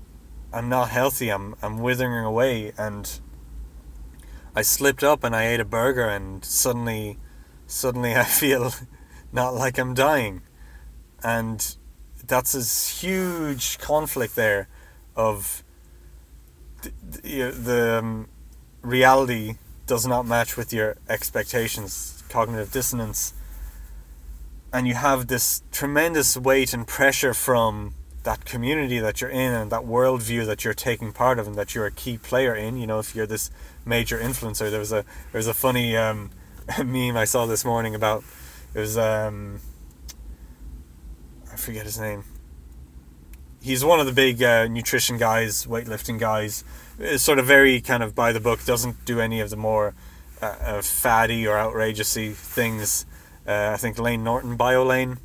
I'm 0.52 0.68
not 0.68 0.90
healthy. 0.90 1.30
I'm 1.30 1.56
I'm 1.62 1.78
withering 1.78 2.24
away. 2.24 2.72
And 2.76 3.20
I 4.54 4.62
slipped 4.62 5.02
up 5.02 5.24
and 5.24 5.34
I 5.34 5.46
ate 5.48 5.60
a 5.60 5.64
burger 5.64 6.06
and 6.06 6.44
suddenly 6.44 7.18
suddenly 7.66 8.14
I 8.14 8.24
feel 8.24 8.72
not 9.32 9.54
like 9.54 9.78
I'm 9.78 9.94
dying 9.94 10.42
and 11.24 11.76
that's 12.26 12.52
this 12.52 13.00
huge 13.00 13.78
conflict 13.78 14.36
there 14.36 14.68
of 15.16 15.64
the, 16.82 17.50
the 17.50 17.98
um, 17.98 18.28
reality 18.82 19.56
does 19.86 20.06
not 20.06 20.26
match 20.26 20.56
with 20.56 20.72
your 20.72 20.96
expectations, 21.08 22.22
cognitive 22.28 22.70
dissonance, 22.70 23.34
and 24.72 24.86
you 24.86 24.94
have 24.94 25.28
this 25.28 25.62
tremendous 25.72 26.36
weight 26.36 26.74
and 26.74 26.86
pressure 26.86 27.32
from 27.32 27.94
that 28.24 28.44
community 28.44 28.98
that 28.98 29.20
you're 29.20 29.30
in 29.30 29.52
and 29.52 29.70
that 29.70 29.82
worldview 29.82 30.46
that 30.46 30.64
you're 30.64 30.74
taking 30.74 31.12
part 31.12 31.38
of 31.38 31.46
and 31.46 31.56
that 31.56 31.74
you're 31.74 31.86
a 31.86 31.90
key 31.90 32.18
player 32.18 32.54
in. 32.54 32.76
You 32.76 32.86
know, 32.86 32.98
if 32.98 33.14
you're 33.14 33.26
this 33.26 33.50
major 33.84 34.18
influencer, 34.18 34.70
there 34.70 34.80
was 34.80 34.92
a 34.92 35.04
there 35.32 35.38
was 35.38 35.46
a 35.46 35.54
funny 35.54 35.96
um, 35.96 36.30
meme 36.84 37.16
I 37.16 37.24
saw 37.24 37.46
this 37.46 37.64
morning 37.64 37.94
about 37.94 38.24
it 38.74 38.80
was 38.80 38.98
um, 38.98 39.60
I 41.54 41.56
forget 41.56 41.84
his 41.84 41.98
name 41.98 42.24
he's 43.64 43.84
one 43.84 43.98
of 43.98 44.06
the 44.06 44.12
big 44.12 44.42
uh, 44.42 44.68
nutrition 44.68 45.16
guys, 45.16 45.66
weightlifting 45.66 46.18
guys. 46.18 46.62
Is 46.98 47.22
sort 47.22 47.40
of 47.40 47.46
very 47.46 47.80
kind 47.80 48.02
of 48.02 48.14
by 48.14 48.30
the 48.30 48.38
book. 48.38 48.64
Doesn't 48.64 49.04
do 49.04 49.18
any 49.18 49.40
of 49.40 49.50
the 49.50 49.56
more 49.56 49.94
uh, 50.40 50.80
fatty 50.82 51.46
or 51.46 51.58
outrageously 51.58 52.30
things. 52.30 53.06
Uh, 53.46 53.70
I 53.72 53.76
think 53.76 53.98
Layne 53.98 54.22
Norton, 54.22 54.56
BioLayne, 54.56 55.18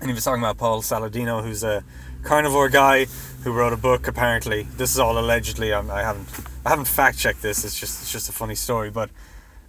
and 0.00 0.08
he 0.08 0.14
was 0.14 0.24
talking 0.24 0.42
about 0.42 0.56
Paul 0.56 0.80
Saladino, 0.80 1.42
who's 1.42 1.62
a 1.62 1.84
carnivore 2.22 2.70
guy 2.70 3.04
who 3.42 3.52
wrote 3.52 3.74
a 3.74 3.76
book. 3.76 4.08
Apparently, 4.08 4.62
this 4.62 4.92
is 4.92 4.98
all 4.98 5.18
allegedly. 5.18 5.74
I'm, 5.74 5.90
I 5.90 6.02
haven't 6.02 6.28
I 6.64 6.70
haven't 6.70 6.86
fact 6.86 7.18
checked 7.18 7.42
this. 7.42 7.64
It's 7.64 7.78
just 7.78 8.02
it's 8.02 8.12
just 8.12 8.28
a 8.28 8.32
funny 8.32 8.54
story, 8.54 8.90
but. 8.90 9.10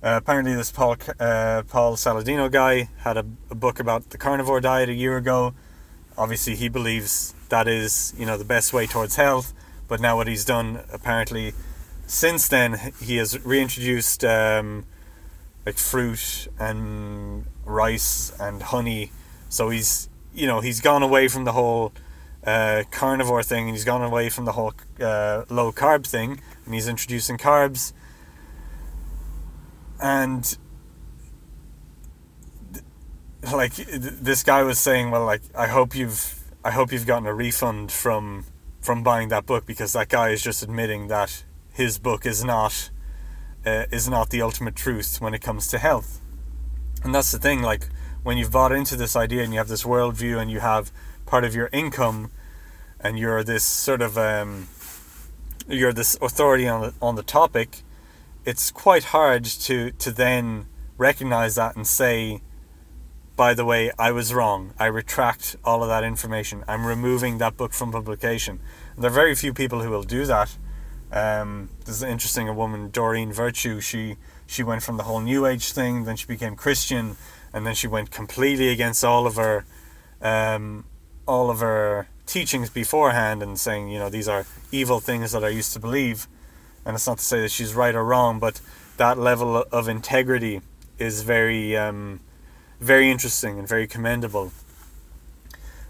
Uh, 0.04 0.18
apparently, 0.18 0.54
this 0.54 0.72
Paul 0.72 0.98
uh, 1.20 1.64
Paul 1.68 1.96
Saladino 1.96 2.52
guy 2.52 2.90
had 2.98 3.18
a, 3.18 3.26
a 3.50 3.56
book 3.56 3.80
about 3.80 4.12
the 4.12 4.20
carnivore 4.20 4.62
diet 4.62 4.88
a 4.88 4.94
year 4.94 5.18
ago. 5.18 5.56
Obviously, 6.18 6.56
he 6.56 6.70
believes 6.70 7.34
that 7.50 7.68
is 7.68 8.14
you 8.18 8.26
know 8.26 8.38
the 8.38 8.46
best 8.46 8.74
way 8.74 8.88
towards 8.88 9.16
health. 9.16 9.54
But 9.88 10.00
now 10.00 10.16
what 10.16 10.28
he's 10.28 10.46
done 10.46 10.82
apparently 10.92 11.54
since 12.08 12.48
then 12.48 12.94
he 13.02 13.18
has 13.18 13.44
reintroduced 13.46 14.24
um, 14.24 14.86
like 15.66 15.78
fruit 15.78 16.48
and 16.60 17.46
rice 17.66 18.32
and 18.40 18.62
honey. 18.62 19.12
So 19.50 19.70
he's 19.70 20.10
you 20.34 20.48
know 20.48 20.62
he's 20.62 20.82
gone 20.82 21.04
away 21.04 21.28
from 21.28 21.44
the 21.46 21.52
whole 21.52 21.94
uh, 22.46 22.84
carnivore 22.92 23.44
thing 23.44 23.66
and 23.66 23.76
he's 23.76 23.86
gone 23.86 24.04
away 24.04 24.30
from 24.30 24.46
the 24.46 24.54
whole 24.54 24.74
uh, 25.00 25.44
low 25.50 25.72
carb 25.72 26.06
thing 26.06 26.40
and 26.66 26.74
he's 26.74 26.88
introducing 26.88 27.38
carbs 27.38 27.94
and 30.00 30.58
like 33.54 33.74
this 33.76 34.44
guy 34.44 34.64
was 34.64 34.80
saying 34.80 35.12
well 35.12 35.26
like 35.26 35.42
i 35.56 35.68
hope 35.68 35.96
you've 35.96 36.46
I 36.66 36.72
hope 36.72 36.92
you've 36.92 37.06
gotten 37.06 37.28
a 37.28 37.34
refund 37.34 37.92
from 37.92 38.46
from 38.82 39.04
buying 39.04 39.30
that 39.30 39.46
book 39.46 39.68
because 39.68 39.94
that 39.94 40.10
guy 40.10 40.30
is 40.30 40.42
just 40.42 40.64
admitting 40.64 41.10
that 41.10 41.44
his 41.72 42.00
book 42.00 42.26
is 42.26 42.44
not 42.44 42.90
uh, 43.68 43.86
is 43.92 44.10
not 44.10 44.32
the 44.32 44.42
ultimate 44.42 44.76
truth 44.76 45.22
when 45.22 45.36
it 45.36 45.44
comes 45.44 45.68
to 45.68 45.78
health. 45.78 46.20
And 47.04 47.14
that's 47.14 47.32
the 47.32 47.38
thing 47.38 47.62
like 47.62 47.88
when 48.24 48.40
you've 48.40 48.52
bought 48.52 48.72
into 48.72 48.96
this 48.96 49.16
idea 49.16 49.44
and 49.44 49.54
you 49.54 49.60
have 49.60 49.68
this 49.68 49.84
worldview 49.84 50.42
and 50.42 50.50
you 50.50 50.60
have 50.60 50.92
part 51.28 51.44
of 51.44 51.54
your 51.54 51.70
income 51.72 52.32
and 53.00 53.20
you're 53.20 53.44
this 53.44 53.64
sort 53.64 54.02
of 54.02 54.18
um, 54.18 54.68
you're 55.68 55.94
this 55.94 56.18
authority 56.20 56.68
on 56.68 56.82
the 56.82 56.94
on 57.00 57.14
the 57.14 57.22
topic, 57.22 57.84
it's 58.44 58.72
quite 58.72 59.04
hard 59.04 59.46
to 59.46 59.92
to 59.92 60.10
then 60.10 60.66
recognize 60.98 61.54
that 61.54 61.76
and 61.76 61.86
say, 61.86 62.42
by 63.36 63.54
the 63.54 63.66
way, 63.66 63.92
I 64.00 64.12
was 64.12 64.34
wrong. 64.34 64.74
I 64.80 64.86
retract 64.86 65.58
all 65.64 65.84
of 65.84 65.90
that 65.90 66.04
information. 66.04 66.64
I'm 66.68 66.86
removing 66.86 67.38
that 67.40 67.58
book 67.58 67.74
from 67.74 67.92
publication. 67.92 68.60
And 68.96 69.04
there 69.04 69.12
are 69.12 69.14
very 69.14 69.36
few 69.36 69.54
people 69.54 69.82
who 69.82 69.90
will 69.90 70.04
do 70.04 70.26
that. 70.26 70.58
Um, 71.12 71.70
there's 71.84 72.02
an 72.02 72.10
interesting 72.10 72.48
a 72.48 72.54
woman, 72.54 72.90
Doreen 72.92 73.32
Virtue. 73.32 73.80
She 73.82 74.18
she 74.48 74.64
went 74.64 74.84
from 74.84 74.98
the 74.98 75.04
whole 75.04 75.22
New 75.22 75.46
Age 75.46 75.72
thing, 75.72 76.06
then 76.06 76.16
she 76.16 76.28
became 76.28 76.56
Christian, 76.56 77.18
and 77.54 77.66
then 77.66 77.74
she 77.74 77.88
went 77.88 78.12
completely 78.12 78.70
against 78.70 79.04
all 79.04 79.26
of 79.26 79.38
her, 79.38 79.66
um, 80.22 80.86
all 81.28 81.50
of 81.50 81.60
her 81.60 82.08
teachings 82.26 82.70
beforehand, 82.70 83.42
and 83.42 83.60
saying 83.60 83.90
you 83.90 84.00
know 84.00 84.10
these 84.10 84.28
are 84.28 84.46
evil 84.72 85.00
things 85.00 85.32
that 85.32 85.44
I 85.44 85.50
used 85.50 85.74
to 85.74 85.80
believe. 85.80 86.28
And 86.86 86.96
it's 86.96 87.08
not 87.08 87.18
to 87.18 87.24
say 87.24 87.42
that 87.42 87.50
she's 87.50 87.74
right 87.74 87.96
or 87.96 88.04
wrong, 88.04 88.40
but 88.40 88.62
that 88.98 89.18
level 89.18 89.58
of 89.58 89.88
integrity 89.88 90.62
is 91.00 91.24
very 91.24 91.76
um, 91.76 92.20
very 92.80 93.10
interesting 93.10 93.60
and 93.60 93.68
very 93.68 93.88
commendable. 93.88 94.52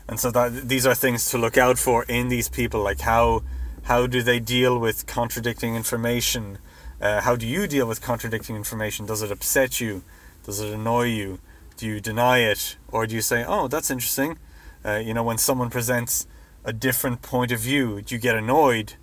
And 0.07 0.19
so 0.19 0.31
that 0.31 0.69
these 0.69 0.85
are 0.85 0.95
things 0.95 1.29
to 1.31 1.37
look 1.37 1.57
out 1.57 1.79
for 1.79 2.03
in 2.03 2.27
these 2.27 2.47
people, 2.49 2.81
like 2.81 3.01
how 3.01 3.43
how 3.83 4.07
do 4.07 4.23
they 4.23 4.39
deal 4.39 4.79
with 4.79 5.05
contradicting 5.05 5.75
information? 5.75 6.57
Uh, 6.99 7.21
how 7.21 7.35
do 7.35 7.45
you 7.45 7.67
deal 7.67 7.87
with 7.87 8.01
contradicting 8.01 8.55
information? 8.55 9.05
Does 9.05 9.21
it 9.21 9.31
upset 9.31 9.79
you? 9.79 10.03
Does 10.43 10.59
it 10.59 10.73
annoy 10.73 11.05
you? 11.05 11.39
Do 11.77 11.85
you 11.87 11.99
deny 11.99 12.39
it, 12.39 12.77
or 12.87 13.05
do 13.05 13.15
you 13.15 13.21
say, 13.21 13.43
"Oh, 13.47 13.67
that's 13.67 13.91
interesting"? 13.91 14.37
Uh, 14.83 15.01
you 15.03 15.13
know, 15.13 15.23
when 15.23 15.37
someone 15.37 15.69
presents 15.69 16.27
a 16.63 16.71
different 16.71 17.21
point 17.21 17.51
of 17.51 17.59
view, 17.59 18.01
do 18.01 18.15
you 18.15 18.21
get 18.21 18.35
annoyed, 18.35 18.93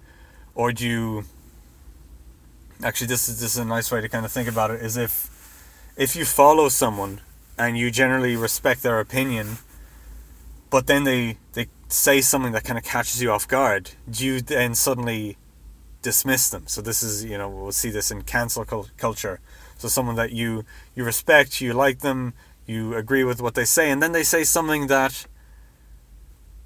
or 0.54 0.72
do 0.72 0.86
you? 0.86 1.24
Actually, 2.82 3.08
this 3.08 3.28
is 3.28 3.40
this 3.40 3.52
is 3.52 3.58
a 3.58 3.64
nice 3.64 3.90
way 3.90 4.00
to 4.00 4.08
kind 4.08 4.24
of 4.24 4.32
think 4.32 4.48
about 4.48 4.70
it. 4.70 4.80
Is 4.82 4.96
if 4.96 5.30
if 5.96 6.16
you 6.16 6.24
follow 6.24 6.68
someone 6.68 7.20
and 7.58 7.78
you 7.78 7.90
generally 7.90 8.36
respect 8.36 8.82
their 8.82 9.00
opinion, 9.00 9.58
but 10.70 10.86
then 10.86 11.04
they 11.04 11.38
they 11.52 11.66
say 11.88 12.20
something 12.20 12.52
that 12.52 12.64
kind 12.64 12.78
of 12.78 12.84
catches 12.84 13.22
you 13.22 13.30
off 13.30 13.46
guard, 13.46 13.90
do 14.10 14.24
you 14.24 14.40
then 14.40 14.74
suddenly 14.74 15.36
dismiss 16.00 16.48
them? 16.48 16.66
So 16.66 16.80
this 16.80 17.02
is 17.02 17.24
you 17.24 17.38
know 17.38 17.48
we'll 17.48 17.72
see 17.72 17.90
this 17.90 18.10
in 18.10 18.22
cancel 18.22 18.64
culture. 18.96 19.40
So 19.78 19.88
someone 19.88 20.16
that 20.16 20.32
you 20.32 20.64
you 20.94 21.04
respect, 21.04 21.60
you 21.60 21.72
like 21.72 22.00
them, 22.00 22.34
you 22.66 22.94
agree 22.94 23.24
with 23.24 23.42
what 23.42 23.54
they 23.54 23.64
say, 23.64 23.90
and 23.90 24.02
then 24.02 24.12
they 24.12 24.22
say 24.22 24.44
something 24.44 24.86
that 24.86 25.26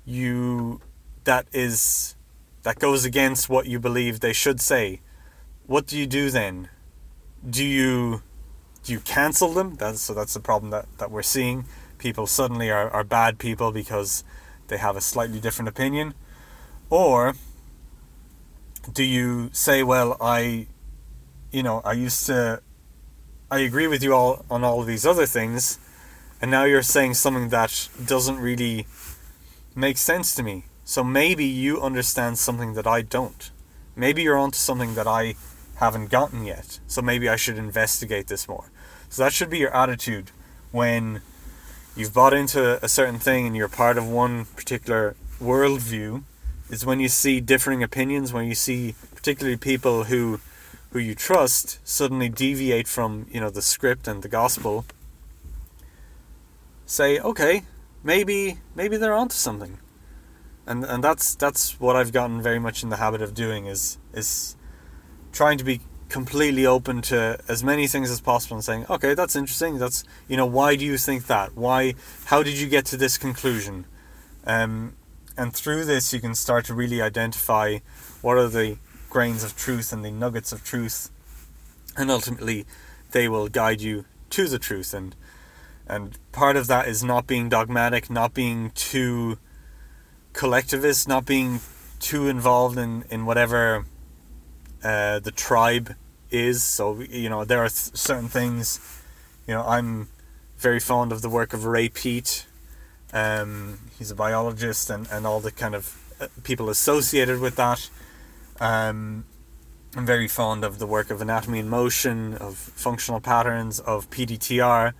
you 0.04 0.80
that 1.24 1.46
is 1.52 2.14
that 2.62 2.78
goes 2.78 3.04
against 3.04 3.48
what 3.48 3.66
you 3.66 3.78
believe 3.78 4.20
they 4.20 4.32
should 4.32 4.60
say. 4.60 5.00
What 5.66 5.86
do 5.86 5.98
you 5.98 6.06
do 6.06 6.30
then? 6.30 6.68
Do 7.48 7.64
you 7.64 8.22
you 8.88 9.00
cancel 9.00 9.52
them? 9.52 9.76
That's, 9.76 10.00
so 10.00 10.14
that's 10.14 10.34
the 10.34 10.40
problem 10.40 10.70
that, 10.70 10.86
that 10.98 11.10
we're 11.10 11.22
seeing. 11.22 11.64
People 11.98 12.26
suddenly 12.26 12.70
are, 12.70 12.90
are 12.90 13.04
bad 13.04 13.38
people 13.38 13.72
because 13.72 14.24
they 14.68 14.76
have 14.78 14.96
a 14.96 15.00
slightly 15.00 15.40
different 15.40 15.68
opinion. 15.68 16.14
Or 16.90 17.34
do 18.92 19.02
you 19.02 19.50
say, 19.52 19.82
well, 19.82 20.16
I, 20.20 20.66
you 21.50 21.62
know, 21.62 21.80
I 21.84 21.92
used 21.92 22.26
to, 22.26 22.60
I 23.50 23.60
agree 23.60 23.86
with 23.86 24.02
you 24.02 24.14
all 24.14 24.44
on 24.50 24.64
all 24.64 24.80
of 24.80 24.86
these 24.86 25.06
other 25.06 25.26
things, 25.26 25.78
and 26.40 26.50
now 26.50 26.64
you're 26.64 26.82
saying 26.82 27.14
something 27.14 27.48
that 27.48 27.88
doesn't 28.04 28.38
really 28.38 28.86
make 29.74 29.98
sense 29.98 30.34
to 30.34 30.42
me. 30.42 30.64
So 30.84 31.02
maybe 31.02 31.44
you 31.44 31.80
understand 31.80 32.38
something 32.38 32.74
that 32.74 32.86
I 32.86 33.02
don't. 33.02 33.50
Maybe 33.96 34.22
you're 34.22 34.36
onto 34.36 34.58
something 34.58 34.94
that 34.94 35.06
I 35.06 35.34
haven't 35.76 36.10
gotten 36.10 36.44
yet. 36.44 36.80
So 36.86 37.02
maybe 37.02 37.28
I 37.28 37.36
should 37.36 37.58
investigate 37.58 38.28
this 38.28 38.46
more. 38.48 38.70
So 39.08 39.22
that 39.22 39.32
should 39.32 39.50
be 39.50 39.58
your 39.58 39.74
attitude 39.74 40.30
when 40.72 41.22
you've 41.96 42.12
bought 42.12 42.34
into 42.34 42.82
a 42.84 42.88
certain 42.88 43.18
thing 43.18 43.46
and 43.46 43.56
you're 43.56 43.68
part 43.68 43.96
of 43.98 44.08
one 44.08 44.44
particular 44.44 45.16
worldview. 45.40 46.22
Is 46.68 46.84
when 46.84 46.98
you 46.98 47.08
see 47.08 47.40
differing 47.40 47.82
opinions, 47.82 48.32
when 48.32 48.46
you 48.46 48.54
see 48.56 48.96
particularly 49.14 49.56
people 49.56 50.04
who 50.04 50.40
who 50.90 50.98
you 50.98 51.14
trust 51.14 51.78
suddenly 51.86 52.28
deviate 52.28 52.88
from 52.88 53.26
you 53.30 53.40
know 53.40 53.50
the 53.50 53.62
script 53.62 54.08
and 54.08 54.22
the 54.22 54.28
gospel. 54.28 54.84
Say, 56.86 57.18
okay, 57.18 57.62
maybe 58.02 58.58
maybe 58.74 58.96
they're 58.96 59.14
onto 59.14 59.34
something, 59.34 59.78
and 60.66 60.84
and 60.84 61.04
that's 61.04 61.34
that's 61.34 61.78
what 61.78 61.96
I've 61.96 62.12
gotten 62.12 62.40
very 62.40 62.58
much 62.58 62.82
in 62.82 62.88
the 62.88 62.96
habit 62.96 63.22
of 63.22 63.34
doing 63.34 63.66
is 63.66 63.98
is 64.12 64.56
trying 65.32 65.58
to 65.58 65.64
be 65.64 65.80
completely 66.08 66.66
open 66.66 67.02
to 67.02 67.38
as 67.48 67.64
many 67.64 67.86
things 67.86 68.10
as 68.10 68.20
possible 68.20 68.56
and 68.56 68.64
saying, 68.64 68.86
okay, 68.88 69.14
that's 69.14 69.36
interesting. 69.36 69.78
That's 69.78 70.04
you 70.28 70.36
know, 70.36 70.46
why 70.46 70.76
do 70.76 70.84
you 70.84 70.96
think 70.98 71.26
that? 71.26 71.56
Why? 71.56 71.94
How 72.26 72.42
did 72.42 72.58
you 72.58 72.68
get 72.68 72.84
to 72.86 72.96
this 72.96 73.18
conclusion? 73.18 73.86
Um, 74.46 74.94
and 75.36 75.52
through 75.52 75.84
this, 75.84 76.12
you 76.12 76.20
can 76.20 76.34
start 76.34 76.64
to 76.66 76.74
really 76.74 77.02
identify 77.02 77.78
what 78.22 78.36
are 78.36 78.48
the 78.48 78.78
grains 79.10 79.44
of 79.44 79.56
truth 79.56 79.92
and 79.92 80.04
the 80.04 80.10
nuggets 80.10 80.52
of 80.52 80.64
truth, 80.64 81.10
and 81.96 82.10
ultimately, 82.10 82.66
they 83.10 83.28
will 83.28 83.48
guide 83.48 83.80
you 83.80 84.04
to 84.30 84.48
the 84.48 84.58
truth. 84.58 84.94
And 84.94 85.14
and 85.86 86.18
part 86.32 86.56
of 86.56 86.66
that 86.68 86.88
is 86.88 87.04
not 87.04 87.26
being 87.26 87.48
dogmatic, 87.48 88.10
not 88.10 88.34
being 88.34 88.70
too 88.70 89.38
collectivist, 90.32 91.08
not 91.08 91.26
being 91.26 91.60
too 91.98 92.28
involved 92.28 92.78
in 92.78 93.04
in 93.10 93.26
whatever 93.26 93.86
uh, 94.86 95.18
the 95.18 95.32
tribe 95.32 95.96
is. 96.30 96.62
So 96.62 97.00
you 97.00 97.28
know 97.28 97.44
there 97.44 97.58
are 97.58 97.68
th- 97.68 97.96
certain 97.96 98.28
things. 98.28 98.80
You 99.46 99.54
know 99.54 99.64
I'm 99.66 100.08
very 100.58 100.80
fond 100.80 101.10
of 101.12 101.22
the 101.22 101.28
work 101.28 101.52
of 101.52 101.64
Ray 101.64 101.88
Peat. 101.88 102.46
Um, 103.12 103.80
he's 103.98 104.10
a 104.10 104.14
biologist 104.14 104.90
and, 104.90 105.08
and 105.10 105.26
all 105.26 105.40
the 105.40 105.50
kind 105.50 105.74
of 105.74 105.84
uh, 106.20 106.28
people 106.44 106.70
associated 106.70 107.40
with 107.40 107.56
that. 107.56 107.90
Um, 108.60 109.24
I'm 109.96 110.06
very 110.06 110.28
fond 110.28 110.64
of 110.64 110.78
the 110.78 110.86
work 110.86 111.10
of 111.10 111.20
anatomy 111.20 111.58
in 111.58 111.68
motion, 111.68 112.34
of 112.34 112.56
functional 112.56 113.20
patterns, 113.20 113.80
of 113.80 114.10
PDTR, 114.10 114.92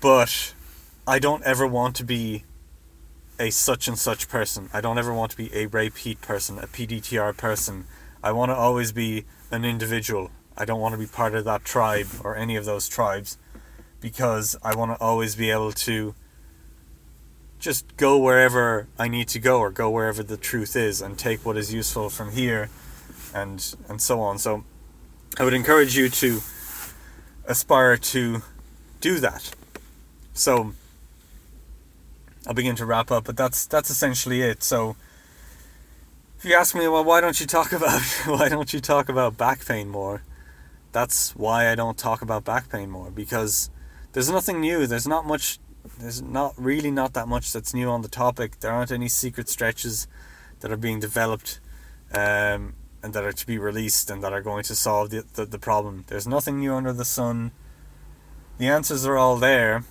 but 0.00 0.54
I 1.06 1.18
don't 1.18 1.42
ever 1.44 1.66
want 1.66 1.96
to 1.96 2.04
be 2.04 2.44
a 3.38 3.50
such 3.50 3.88
and 3.88 3.98
such 3.98 4.28
person. 4.28 4.70
I 4.72 4.80
don't 4.80 4.98
ever 4.98 5.12
want 5.12 5.32
to 5.32 5.36
be 5.36 5.50
a 5.54 5.66
Ray 5.66 5.90
Peat 5.90 6.20
person, 6.20 6.58
a 6.58 6.66
PDTR 6.66 7.36
person. 7.36 7.86
I 8.22 8.32
want 8.32 8.50
to 8.50 8.54
always 8.54 8.92
be 8.92 9.24
an 9.50 9.64
individual. 9.64 10.30
I 10.56 10.64
don't 10.64 10.80
want 10.80 10.92
to 10.92 10.98
be 10.98 11.06
part 11.06 11.34
of 11.34 11.44
that 11.44 11.64
tribe 11.64 12.08
or 12.22 12.36
any 12.36 12.56
of 12.56 12.64
those 12.64 12.88
tribes 12.88 13.38
because 14.00 14.56
I 14.62 14.74
want 14.74 14.92
to 14.92 15.00
always 15.02 15.34
be 15.36 15.50
able 15.50 15.72
to 15.72 16.14
just 17.58 17.96
go 17.96 18.18
wherever 18.18 18.88
I 18.98 19.08
need 19.08 19.28
to 19.28 19.38
go 19.38 19.60
or 19.60 19.70
go 19.70 19.90
wherever 19.90 20.22
the 20.22 20.36
truth 20.36 20.76
is 20.76 21.02
and 21.02 21.18
take 21.18 21.44
what 21.44 21.56
is 21.56 21.72
useful 21.72 22.08
from 22.08 22.32
here 22.32 22.70
and 23.34 23.74
and 23.88 24.00
so 24.00 24.20
on. 24.20 24.38
So 24.38 24.64
I 25.38 25.44
would 25.44 25.54
encourage 25.54 25.96
you 25.96 26.08
to 26.08 26.40
aspire 27.44 27.96
to 27.96 28.42
do 29.00 29.18
that. 29.20 29.54
So 30.32 30.72
I'll 32.46 32.54
begin 32.54 32.76
to 32.76 32.86
wrap 32.86 33.10
up, 33.10 33.24
but 33.24 33.36
that's 33.36 33.66
that's 33.66 33.90
essentially 33.90 34.42
it. 34.42 34.62
So 34.62 34.96
if 36.40 36.46
you 36.46 36.54
ask 36.54 36.74
me, 36.74 36.88
well, 36.88 37.04
why 37.04 37.20
don't 37.20 37.38
you 37.38 37.46
talk 37.46 37.70
about 37.78 38.00
why 38.24 38.48
don't 38.48 38.72
you 38.72 38.80
talk 38.80 39.10
about 39.10 39.36
back 39.36 39.66
pain 39.66 39.90
more? 39.90 40.22
That's 40.90 41.36
why 41.36 41.70
I 41.70 41.74
don't 41.74 41.98
talk 41.98 42.22
about 42.22 42.44
back 42.44 42.70
pain 42.70 42.90
more 42.90 43.10
because 43.10 43.68
there's 44.12 44.30
nothing 44.30 44.58
new. 44.60 44.86
There's 44.86 45.06
not 45.06 45.26
much. 45.26 45.58
There's 45.98 46.22
not 46.22 46.54
really 46.56 46.90
not 46.90 47.12
that 47.12 47.28
much 47.28 47.52
that's 47.52 47.74
new 47.74 47.90
on 47.90 48.00
the 48.00 48.08
topic. 48.08 48.60
There 48.60 48.72
aren't 48.72 48.90
any 48.90 49.06
secret 49.06 49.50
stretches 49.50 50.08
that 50.60 50.72
are 50.72 50.78
being 50.78 50.98
developed 50.98 51.60
um, 52.10 52.74
and 53.02 53.12
that 53.12 53.22
are 53.22 53.32
to 53.32 53.46
be 53.46 53.58
released 53.58 54.10
and 54.10 54.22
that 54.24 54.32
are 54.32 54.42
going 54.42 54.62
to 54.64 54.74
solve 54.74 55.10
the, 55.10 55.24
the, 55.34 55.44
the 55.44 55.58
problem. 55.58 56.04
There's 56.08 56.26
nothing 56.26 56.58
new 56.58 56.74
under 56.74 56.92
the 56.94 57.04
sun. 57.04 57.52
The 58.56 58.66
answers 58.66 59.04
are 59.06 59.16
all 59.16 59.36
there, 59.36 59.84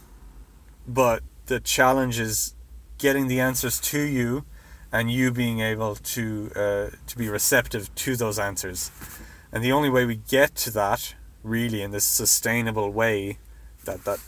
but 0.88 1.22
the 1.46 1.60
challenge 1.60 2.20
is 2.20 2.56
getting 2.98 3.28
the 3.28 3.40
answers 3.40 3.80
to 3.80 4.02
you 4.02 4.46
and 4.92 5.12
you 5.12 5.32
being 5.32 5.60
able 5.60 5.96
to 5.96 6.52
uh, 6.56 6.88
to 7.08 7.18
be 7.18 7.30
receptive 7.30 7.94
to 7.96 8.16
those 8.16 8.40
answers. 8.40 8.92
And 9.52 9.64
the 9.64 9.72
only 9.72 9.90
way 9.90 10.06
we 10.06 10.16
get 10.16 10.56
to 10.56 10.72
that, 10.72 11.16
really, 11.44 11.82
in 11.82 11.92
this 11.92 12.06
sustainable 12.06 12.92
way, 12.92 13.40
that 13.86 14.04
that 14.06 14.20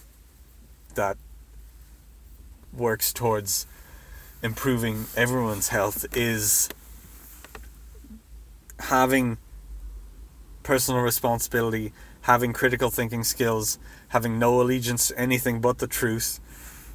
that 0.96 1.18
works 2.74 3.14
towards 3.14 3.68
improving 4.44 5.06
everyone's 5.16 5.70
health, 5.70 6.06
is 6.16 6.70
having 8.80 9.38
personal 10.64 11.02
responsibility, 11.02 11.94
having 12.22 12.54
critical 12.54 12.90
thinking 12.90 13.24
skills, 13.24 13.78
having 14.10 14.40
no 14.40 14.62
allegiance 14.62 15.08
to 15.10 15.20
anything 15.20 15.62
but 15.62 15.78
the 15.80 15.88
truth, 15.88 16.40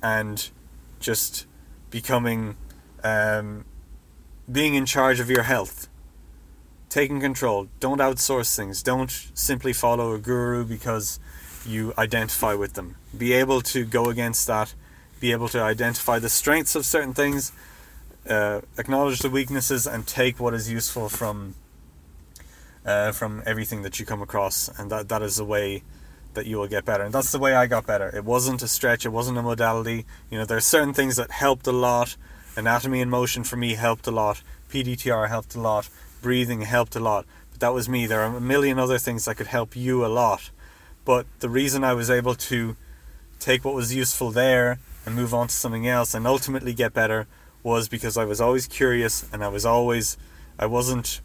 and 0.02 0.50
just 0.98 1.46
becoming, 1.90 2.56
um, 3.02 3.64
being 4.50 4.74
in 4.74 4.86
charge 4.86 5.20
of 5.20 5.30
your 5.30 5.42
health. 5.42 5.88
Taking 6.88 7.20
control. 7.20 7.68
Don't 7.80 7.98
outsource 7.98 8.54
things. 8.56 8.82
Don't 8.82 9.10
simply 9.34 9.72
follow 9.72 10.12
a 10.14 10.18
guru 10.18 10.64
because 10.64 11.18
you 11.66 11.92
identify 11.98 12.54
with 12.54 12.74
them. 12.74 12.96
Be 13.16 13.32
able 13.32 13.60
to 13.62 13.84
go 13.84 14.08
against 14.08 14.46
that. 14.46 14.74
Be 15.20 15.32
able 15.32 15.48
to 15.48 15.60
identify 15.60 16.18
the 16.18 16.28
strengths 16.28 16.76
of 16.76 16.84
certain 16.84 17.14
things, 17.14 17.50
uh, 18.28 18.60
acknowledge 18.76 19.20
the 19.20 19.30
weaknesses, 19.30 19.86
and 19.86 20.06
take 20.06 20.38
what 20.38 20.52
is 20.54 20.70
useful 20.70 21.08
from 21.08 21.54
uh, 22.84 23.12
from 23.12 23.42
everything 23.46 23.82
that 23.82 23.98
you 23.98 24.06
come 24.06 24.22
across, 24.22 24.68
and 24.78 24.90
that 24.90 25.08
that 25.08 25.22
is 25.22 25.36
the 25.36 25.44
way 25.44 25.82
that 26.34 26.46
you 26.46 26.58
will 26.58 26.68
get 26.68 26.84
better. 26.84 27.02
And 27.02 27.12
that's 27.12 27.32
the 27.32 27.38
way 27.38 27.54
I 27.54 27.66
got 27.66 27.86
better. 27.86 28.14
It 28.14 28.24
wasn't 28.24 28.62
a 28.62 28.68
stretch. 28.68 29.04
It 29.04 29.08
wasn't 29.08 29.38
a 29.38 29.42
modality. 29.42 30.04
You 30.30 30.38
know, 30.38 30.44
there 30.44 30.58
are 30.58 30.60
certain 30.60 30.92
things 30.92 31.16
that 31.16 31.30
helped 31.30 31.66
a 31.66 31.72
lot. 31.72 32.16
Anatomy 32.56 33.00
in 33.00 33.10
Motion 33.10 33.44
for 33.44 33.56
me 33.56 33.74
helped 33.74 34.06
a 34.06 34.10
lot. 34.10 34.42
PDTR 34.70 35.28
helped 35.28 35.54
a 35.54 35.60
lot. 35.60 35.88
Breathing 36.22 36.62
helped 36.62 36.96
a 36.96 37.00
lot. 37.00 37.26
But 37.50 37.60
that 37.60 37.74
was 37.74 37.88
me. 37.88 38.06
There 38.06 38.22
are 38.22 38.36
a 38.36 38.40
million 38.40 38.78
other 38.78 38.98
things 38.98 39.26
that 39.26 39.36
could 39.36 39.48
help 39.48 39.76
you 39.76 40.04
a 40.04 40.08
lot. 40.08 40.50
But 41.04 41.26
the 41.40 41.48
reason 41.48 41.84
I 41.84 41.94
was 41.94 42.10
able 42.10 42.34
to 42.34 42.76
take 43.38 43.64
what 43.64 43.74
was 43.74 43.94
useful 43.94 44.30
there 44.30 44.78
and 45.04 45.14
move 45.14 45.34
on 45.34 45.48
to 45.48 45.54
something 45.54 45.86
else 45.86 46.14
and 46.14 46.26
ultimately 46.26 46.72
get 46.72 46.92
better 46.92 47.26
was 47.62 47.88
because 47.88 48.16
I 48.16 48.24
was 48.24 48.40
always 48.40 48.66
curious 48.66 49.28
and 49.32 49.44
I 49.44 49.48
was 49.48 49.66
always 49.66 50.16
I 50.58 50.66
wasn't 50.66 51.20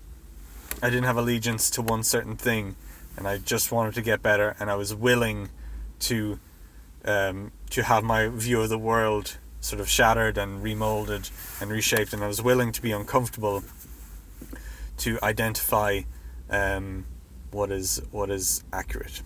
I 0.82 0.90
didn't 0.90 1.04
have 1.04 1.18
allegiance 1.18 1.70
to 1.72 1.82
one 1.82 2.04
certain 2.04 2.36
thing, 2.36 2.76
and 3.16 3.28
I 3.28 3.38
just 3.38 3.72
wanted 3.72 3.94
to 3.96 4.02
get 4.02 4.24
better, 4.24 4.56
and 4.60 4.70
I 4.72 4.76
was 4.76 4.96
willing 4.96 5.50
to 6.00 6.40
um, 7.06 7.52
to 7.72 7.84
have 7.84 8.04
my 8.04 8.28
view 8.28 8.62
of 8.62 8.70
the 8.70 8.80
world 8.80 9.38
sort 9.62 9.80
of 9.80 9.88
shattered 9.88 10.38
and 10.38 10.62
remolded 10.62 11.30
and 11.62 11.72
reshaped, 11.72 12.14
and 12.14 12.24
I 12.24 12.28
was 12.28 12.42
willing 12.42 12.72
to 12.74 12.82
be 12.82 12.92
uncomfortable 12.92 13.64
to 14.98 15.20
identify 15.24 16.02
um, 16.50 17.06
what 17.52 17.72
is 17.72 18.02
what 18.12 18.30
is 18.30 18.64
accurate. 18.74 19.22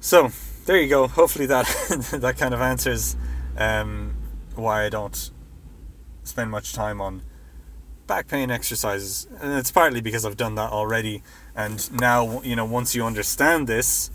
So 0.00 0.30
there 0.66 0.80
you 0.80 0.88
go. 0.88 1.08
Hopefully 1.08 1.46
that 1.46 1.66
that 2.12 2.36
kind 2.38 2.54
of 2.54 2.60
answers 2.60 3.16
um, 3.56 4.14
why 4.54 4.84
I 4.84 4.88
don't 4.88 5.30
spend 6.24 6.50
much 6.50 6.72
time 6.72 7.00
on 7.00 7.22
back 8.06 8.28
pain 8.28 8.50
exercises, 8.50 9.26
and 9.40 9.54
it's 9.54 9.70
partly 9.70 10.00
because 10.00 10.26
I've 10.26 10.36
done 10.36 10.54
that 10.56 10.70
already. 10.70 11.22
And 11.54 11.90
now, 11.92 12.42
you 12.42 12.56
know, 12.56 12.64
once 12.64 12.94
you 12.94 13.04
understand 13.04 13.66
this, 13.66 14.10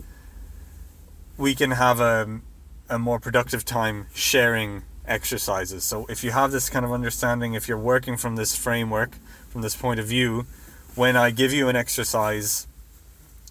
we 1.38 1.56
can 1.56 1.72
have 1.72 2.00
a, 2.00 2.42
a 2.90 2.98
more 2.98 3.20
productive 3.20 3.66
time 3.66 4.08
sharing 4.14 4.84
exercises. 5.06 5.84
So 5.84 6.06
if 6.08 6.24
you 6.24 6.32
have 6.32 6.52
this 6.52 6.70
kind 6.70 6.86
of 6.86 6.92
understanding, 6.92 7.54
if 7.54 7.68
you're 7.68 7.78
working 7.78 8.18
from 8.18 8.36
this 8.36 8.56
framework, 8.56 9.18
from 9.50 9.62
this 9.62 9.76
point 9.76 10.00
of 10.00 10.08
view, 10.08 10.46
when 10.96 11.16
I 11.16 11.32
give 11.32 11.54
you 11.54 11.70
an 11.70 11.76
exercise 11.76 12.68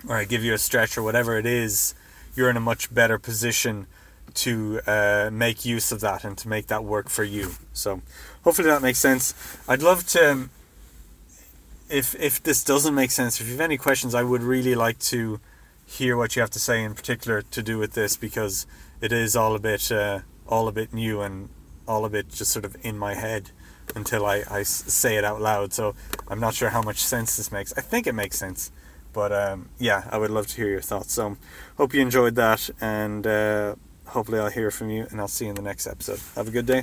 or 0.08 0.16
I 0.16 0.24
give 0.24 0.44
you 0.44 0.52
a 0.54 0.58
stretch 0.58 0.98
or 0.98 1.02
whatever 1.02 1.38
it 1.38 1.46
is, 1.46 1.94
you're 2.34 2.50
in 2.50 2.56
a 2.56 2.60
much 2.60 2.92
better 2.92 3.18
position 3.18 3.86
to 4.34 4.80
uh, 4.86 5.30
make 5.32 5.64
use 5.64 5.90
of 5.90 6.00
that 6.00 6.24
and 6.24 6.36
to 6.38 6.48
make 6.48 6.66
that 6.66 6.84
work 6.84 7.08
for 7.08 7.24
you. 7.24 7.52
So 7.72 8.02
hopefully 8.44 8.68
that 8.68 8.82
makes 8.82 8.98
sense. 8.98 9.34
I'd 9.66 9.82
love 9.82 10.06
to, 10.08 10.32
um, 10.32 10.50
if 11.88 12.14
if 12.16 12.42
this 12.42 12.62
doesn't 12.62 12.94
make 12.94 13.10
sense, 13.10 13.40
if 13.40 13.46
you 13.46 13.52
have 13.52 13.60
any 13.62 13.78
questions, 13.78 14.14
I 14.14 14.22
would 14.22 14.42
really 14.42 14.74
like 14.74 14.98
to 15.10 15.40
hear 15.86 16.16
what 16.16 16.34
you 16.34 16.42
have 16.42 16.50
to 16.50 16.58
say 16.58 16.82
in 16.82 16.94
particular 16.94 17.42
to 17.42 17.62
do 17.62 17.78
with 17.78 17.92
this 17.92 18.16
because 18.16 18.66
it 19.00 19.12
is 19.12 19.36
all 19.36 19.54
a 19.54 19.58
bit 19.58 19.90
uh, 19.92 20.20
all 20.48 20.68
a 20.68 20.72
bit 20.72 20.92
new 20.92 21.20
and 21.20 21.48
all 21.86 22.04
a 22.04 22.10
bit 22.10 22.28
just 22.28 22.50
sort 22.50 22.64
of 22.64 22.76
in 22.82 22.98
my 22.98 23.14
head 23.14 23.50
until 23.94 24.26
I, 24.26 24.42
I 24.50 24.62
say 24.64 25.16
it 25.16 25.24
out 25.24 25.40
loud. 25.40 25.72
So 25.72 25.94
I'm 26.28 26.40
not 26.40 26.54
sure 26.54 26.70
how 26.70 26.82
much 26.82 26.98
sense 26.98 27.36
this 27.36 27.52
makes. 27.52 27.72
I 27.76 27.80
think 27.80 28.06
it 28.06 28.14
makes 28.14 28.38
sense. 28.38 28.72
But 29.12 29.32
um, 29.32 29.70
yeah, 29.78 30.08
I 30.10 30.18
would 30.18 30.30
love 30.30 30.46
to 30.48 30.56
hear 30.56 30.68
your 30.68 30.82
thoughts. 30.82 31.12
So 31.12 31.36
hope 31.78 31.94
you 31.94 32.02
enjoyed 32.02 32.34
that 32.34 32.68
and 32.80 33.26
uh, 33.26 33.76
hopefully 34.06 34.38
I'll 34.38 34.50
hear 34.50 34.70
from 34.70 34.90
you 34.90 35.06
and 35.10 35.20
I'll 35.20 35.28
see 35.28 35.46
you 35.46 35.50
in 35.50 35.56
the 35.56 35.62
next 35.62 35.86
episode. 35.86 36.20
Have 36.34 36.48
a 36.48 36.50
good 36.50 36.66
day. 36.66 36.82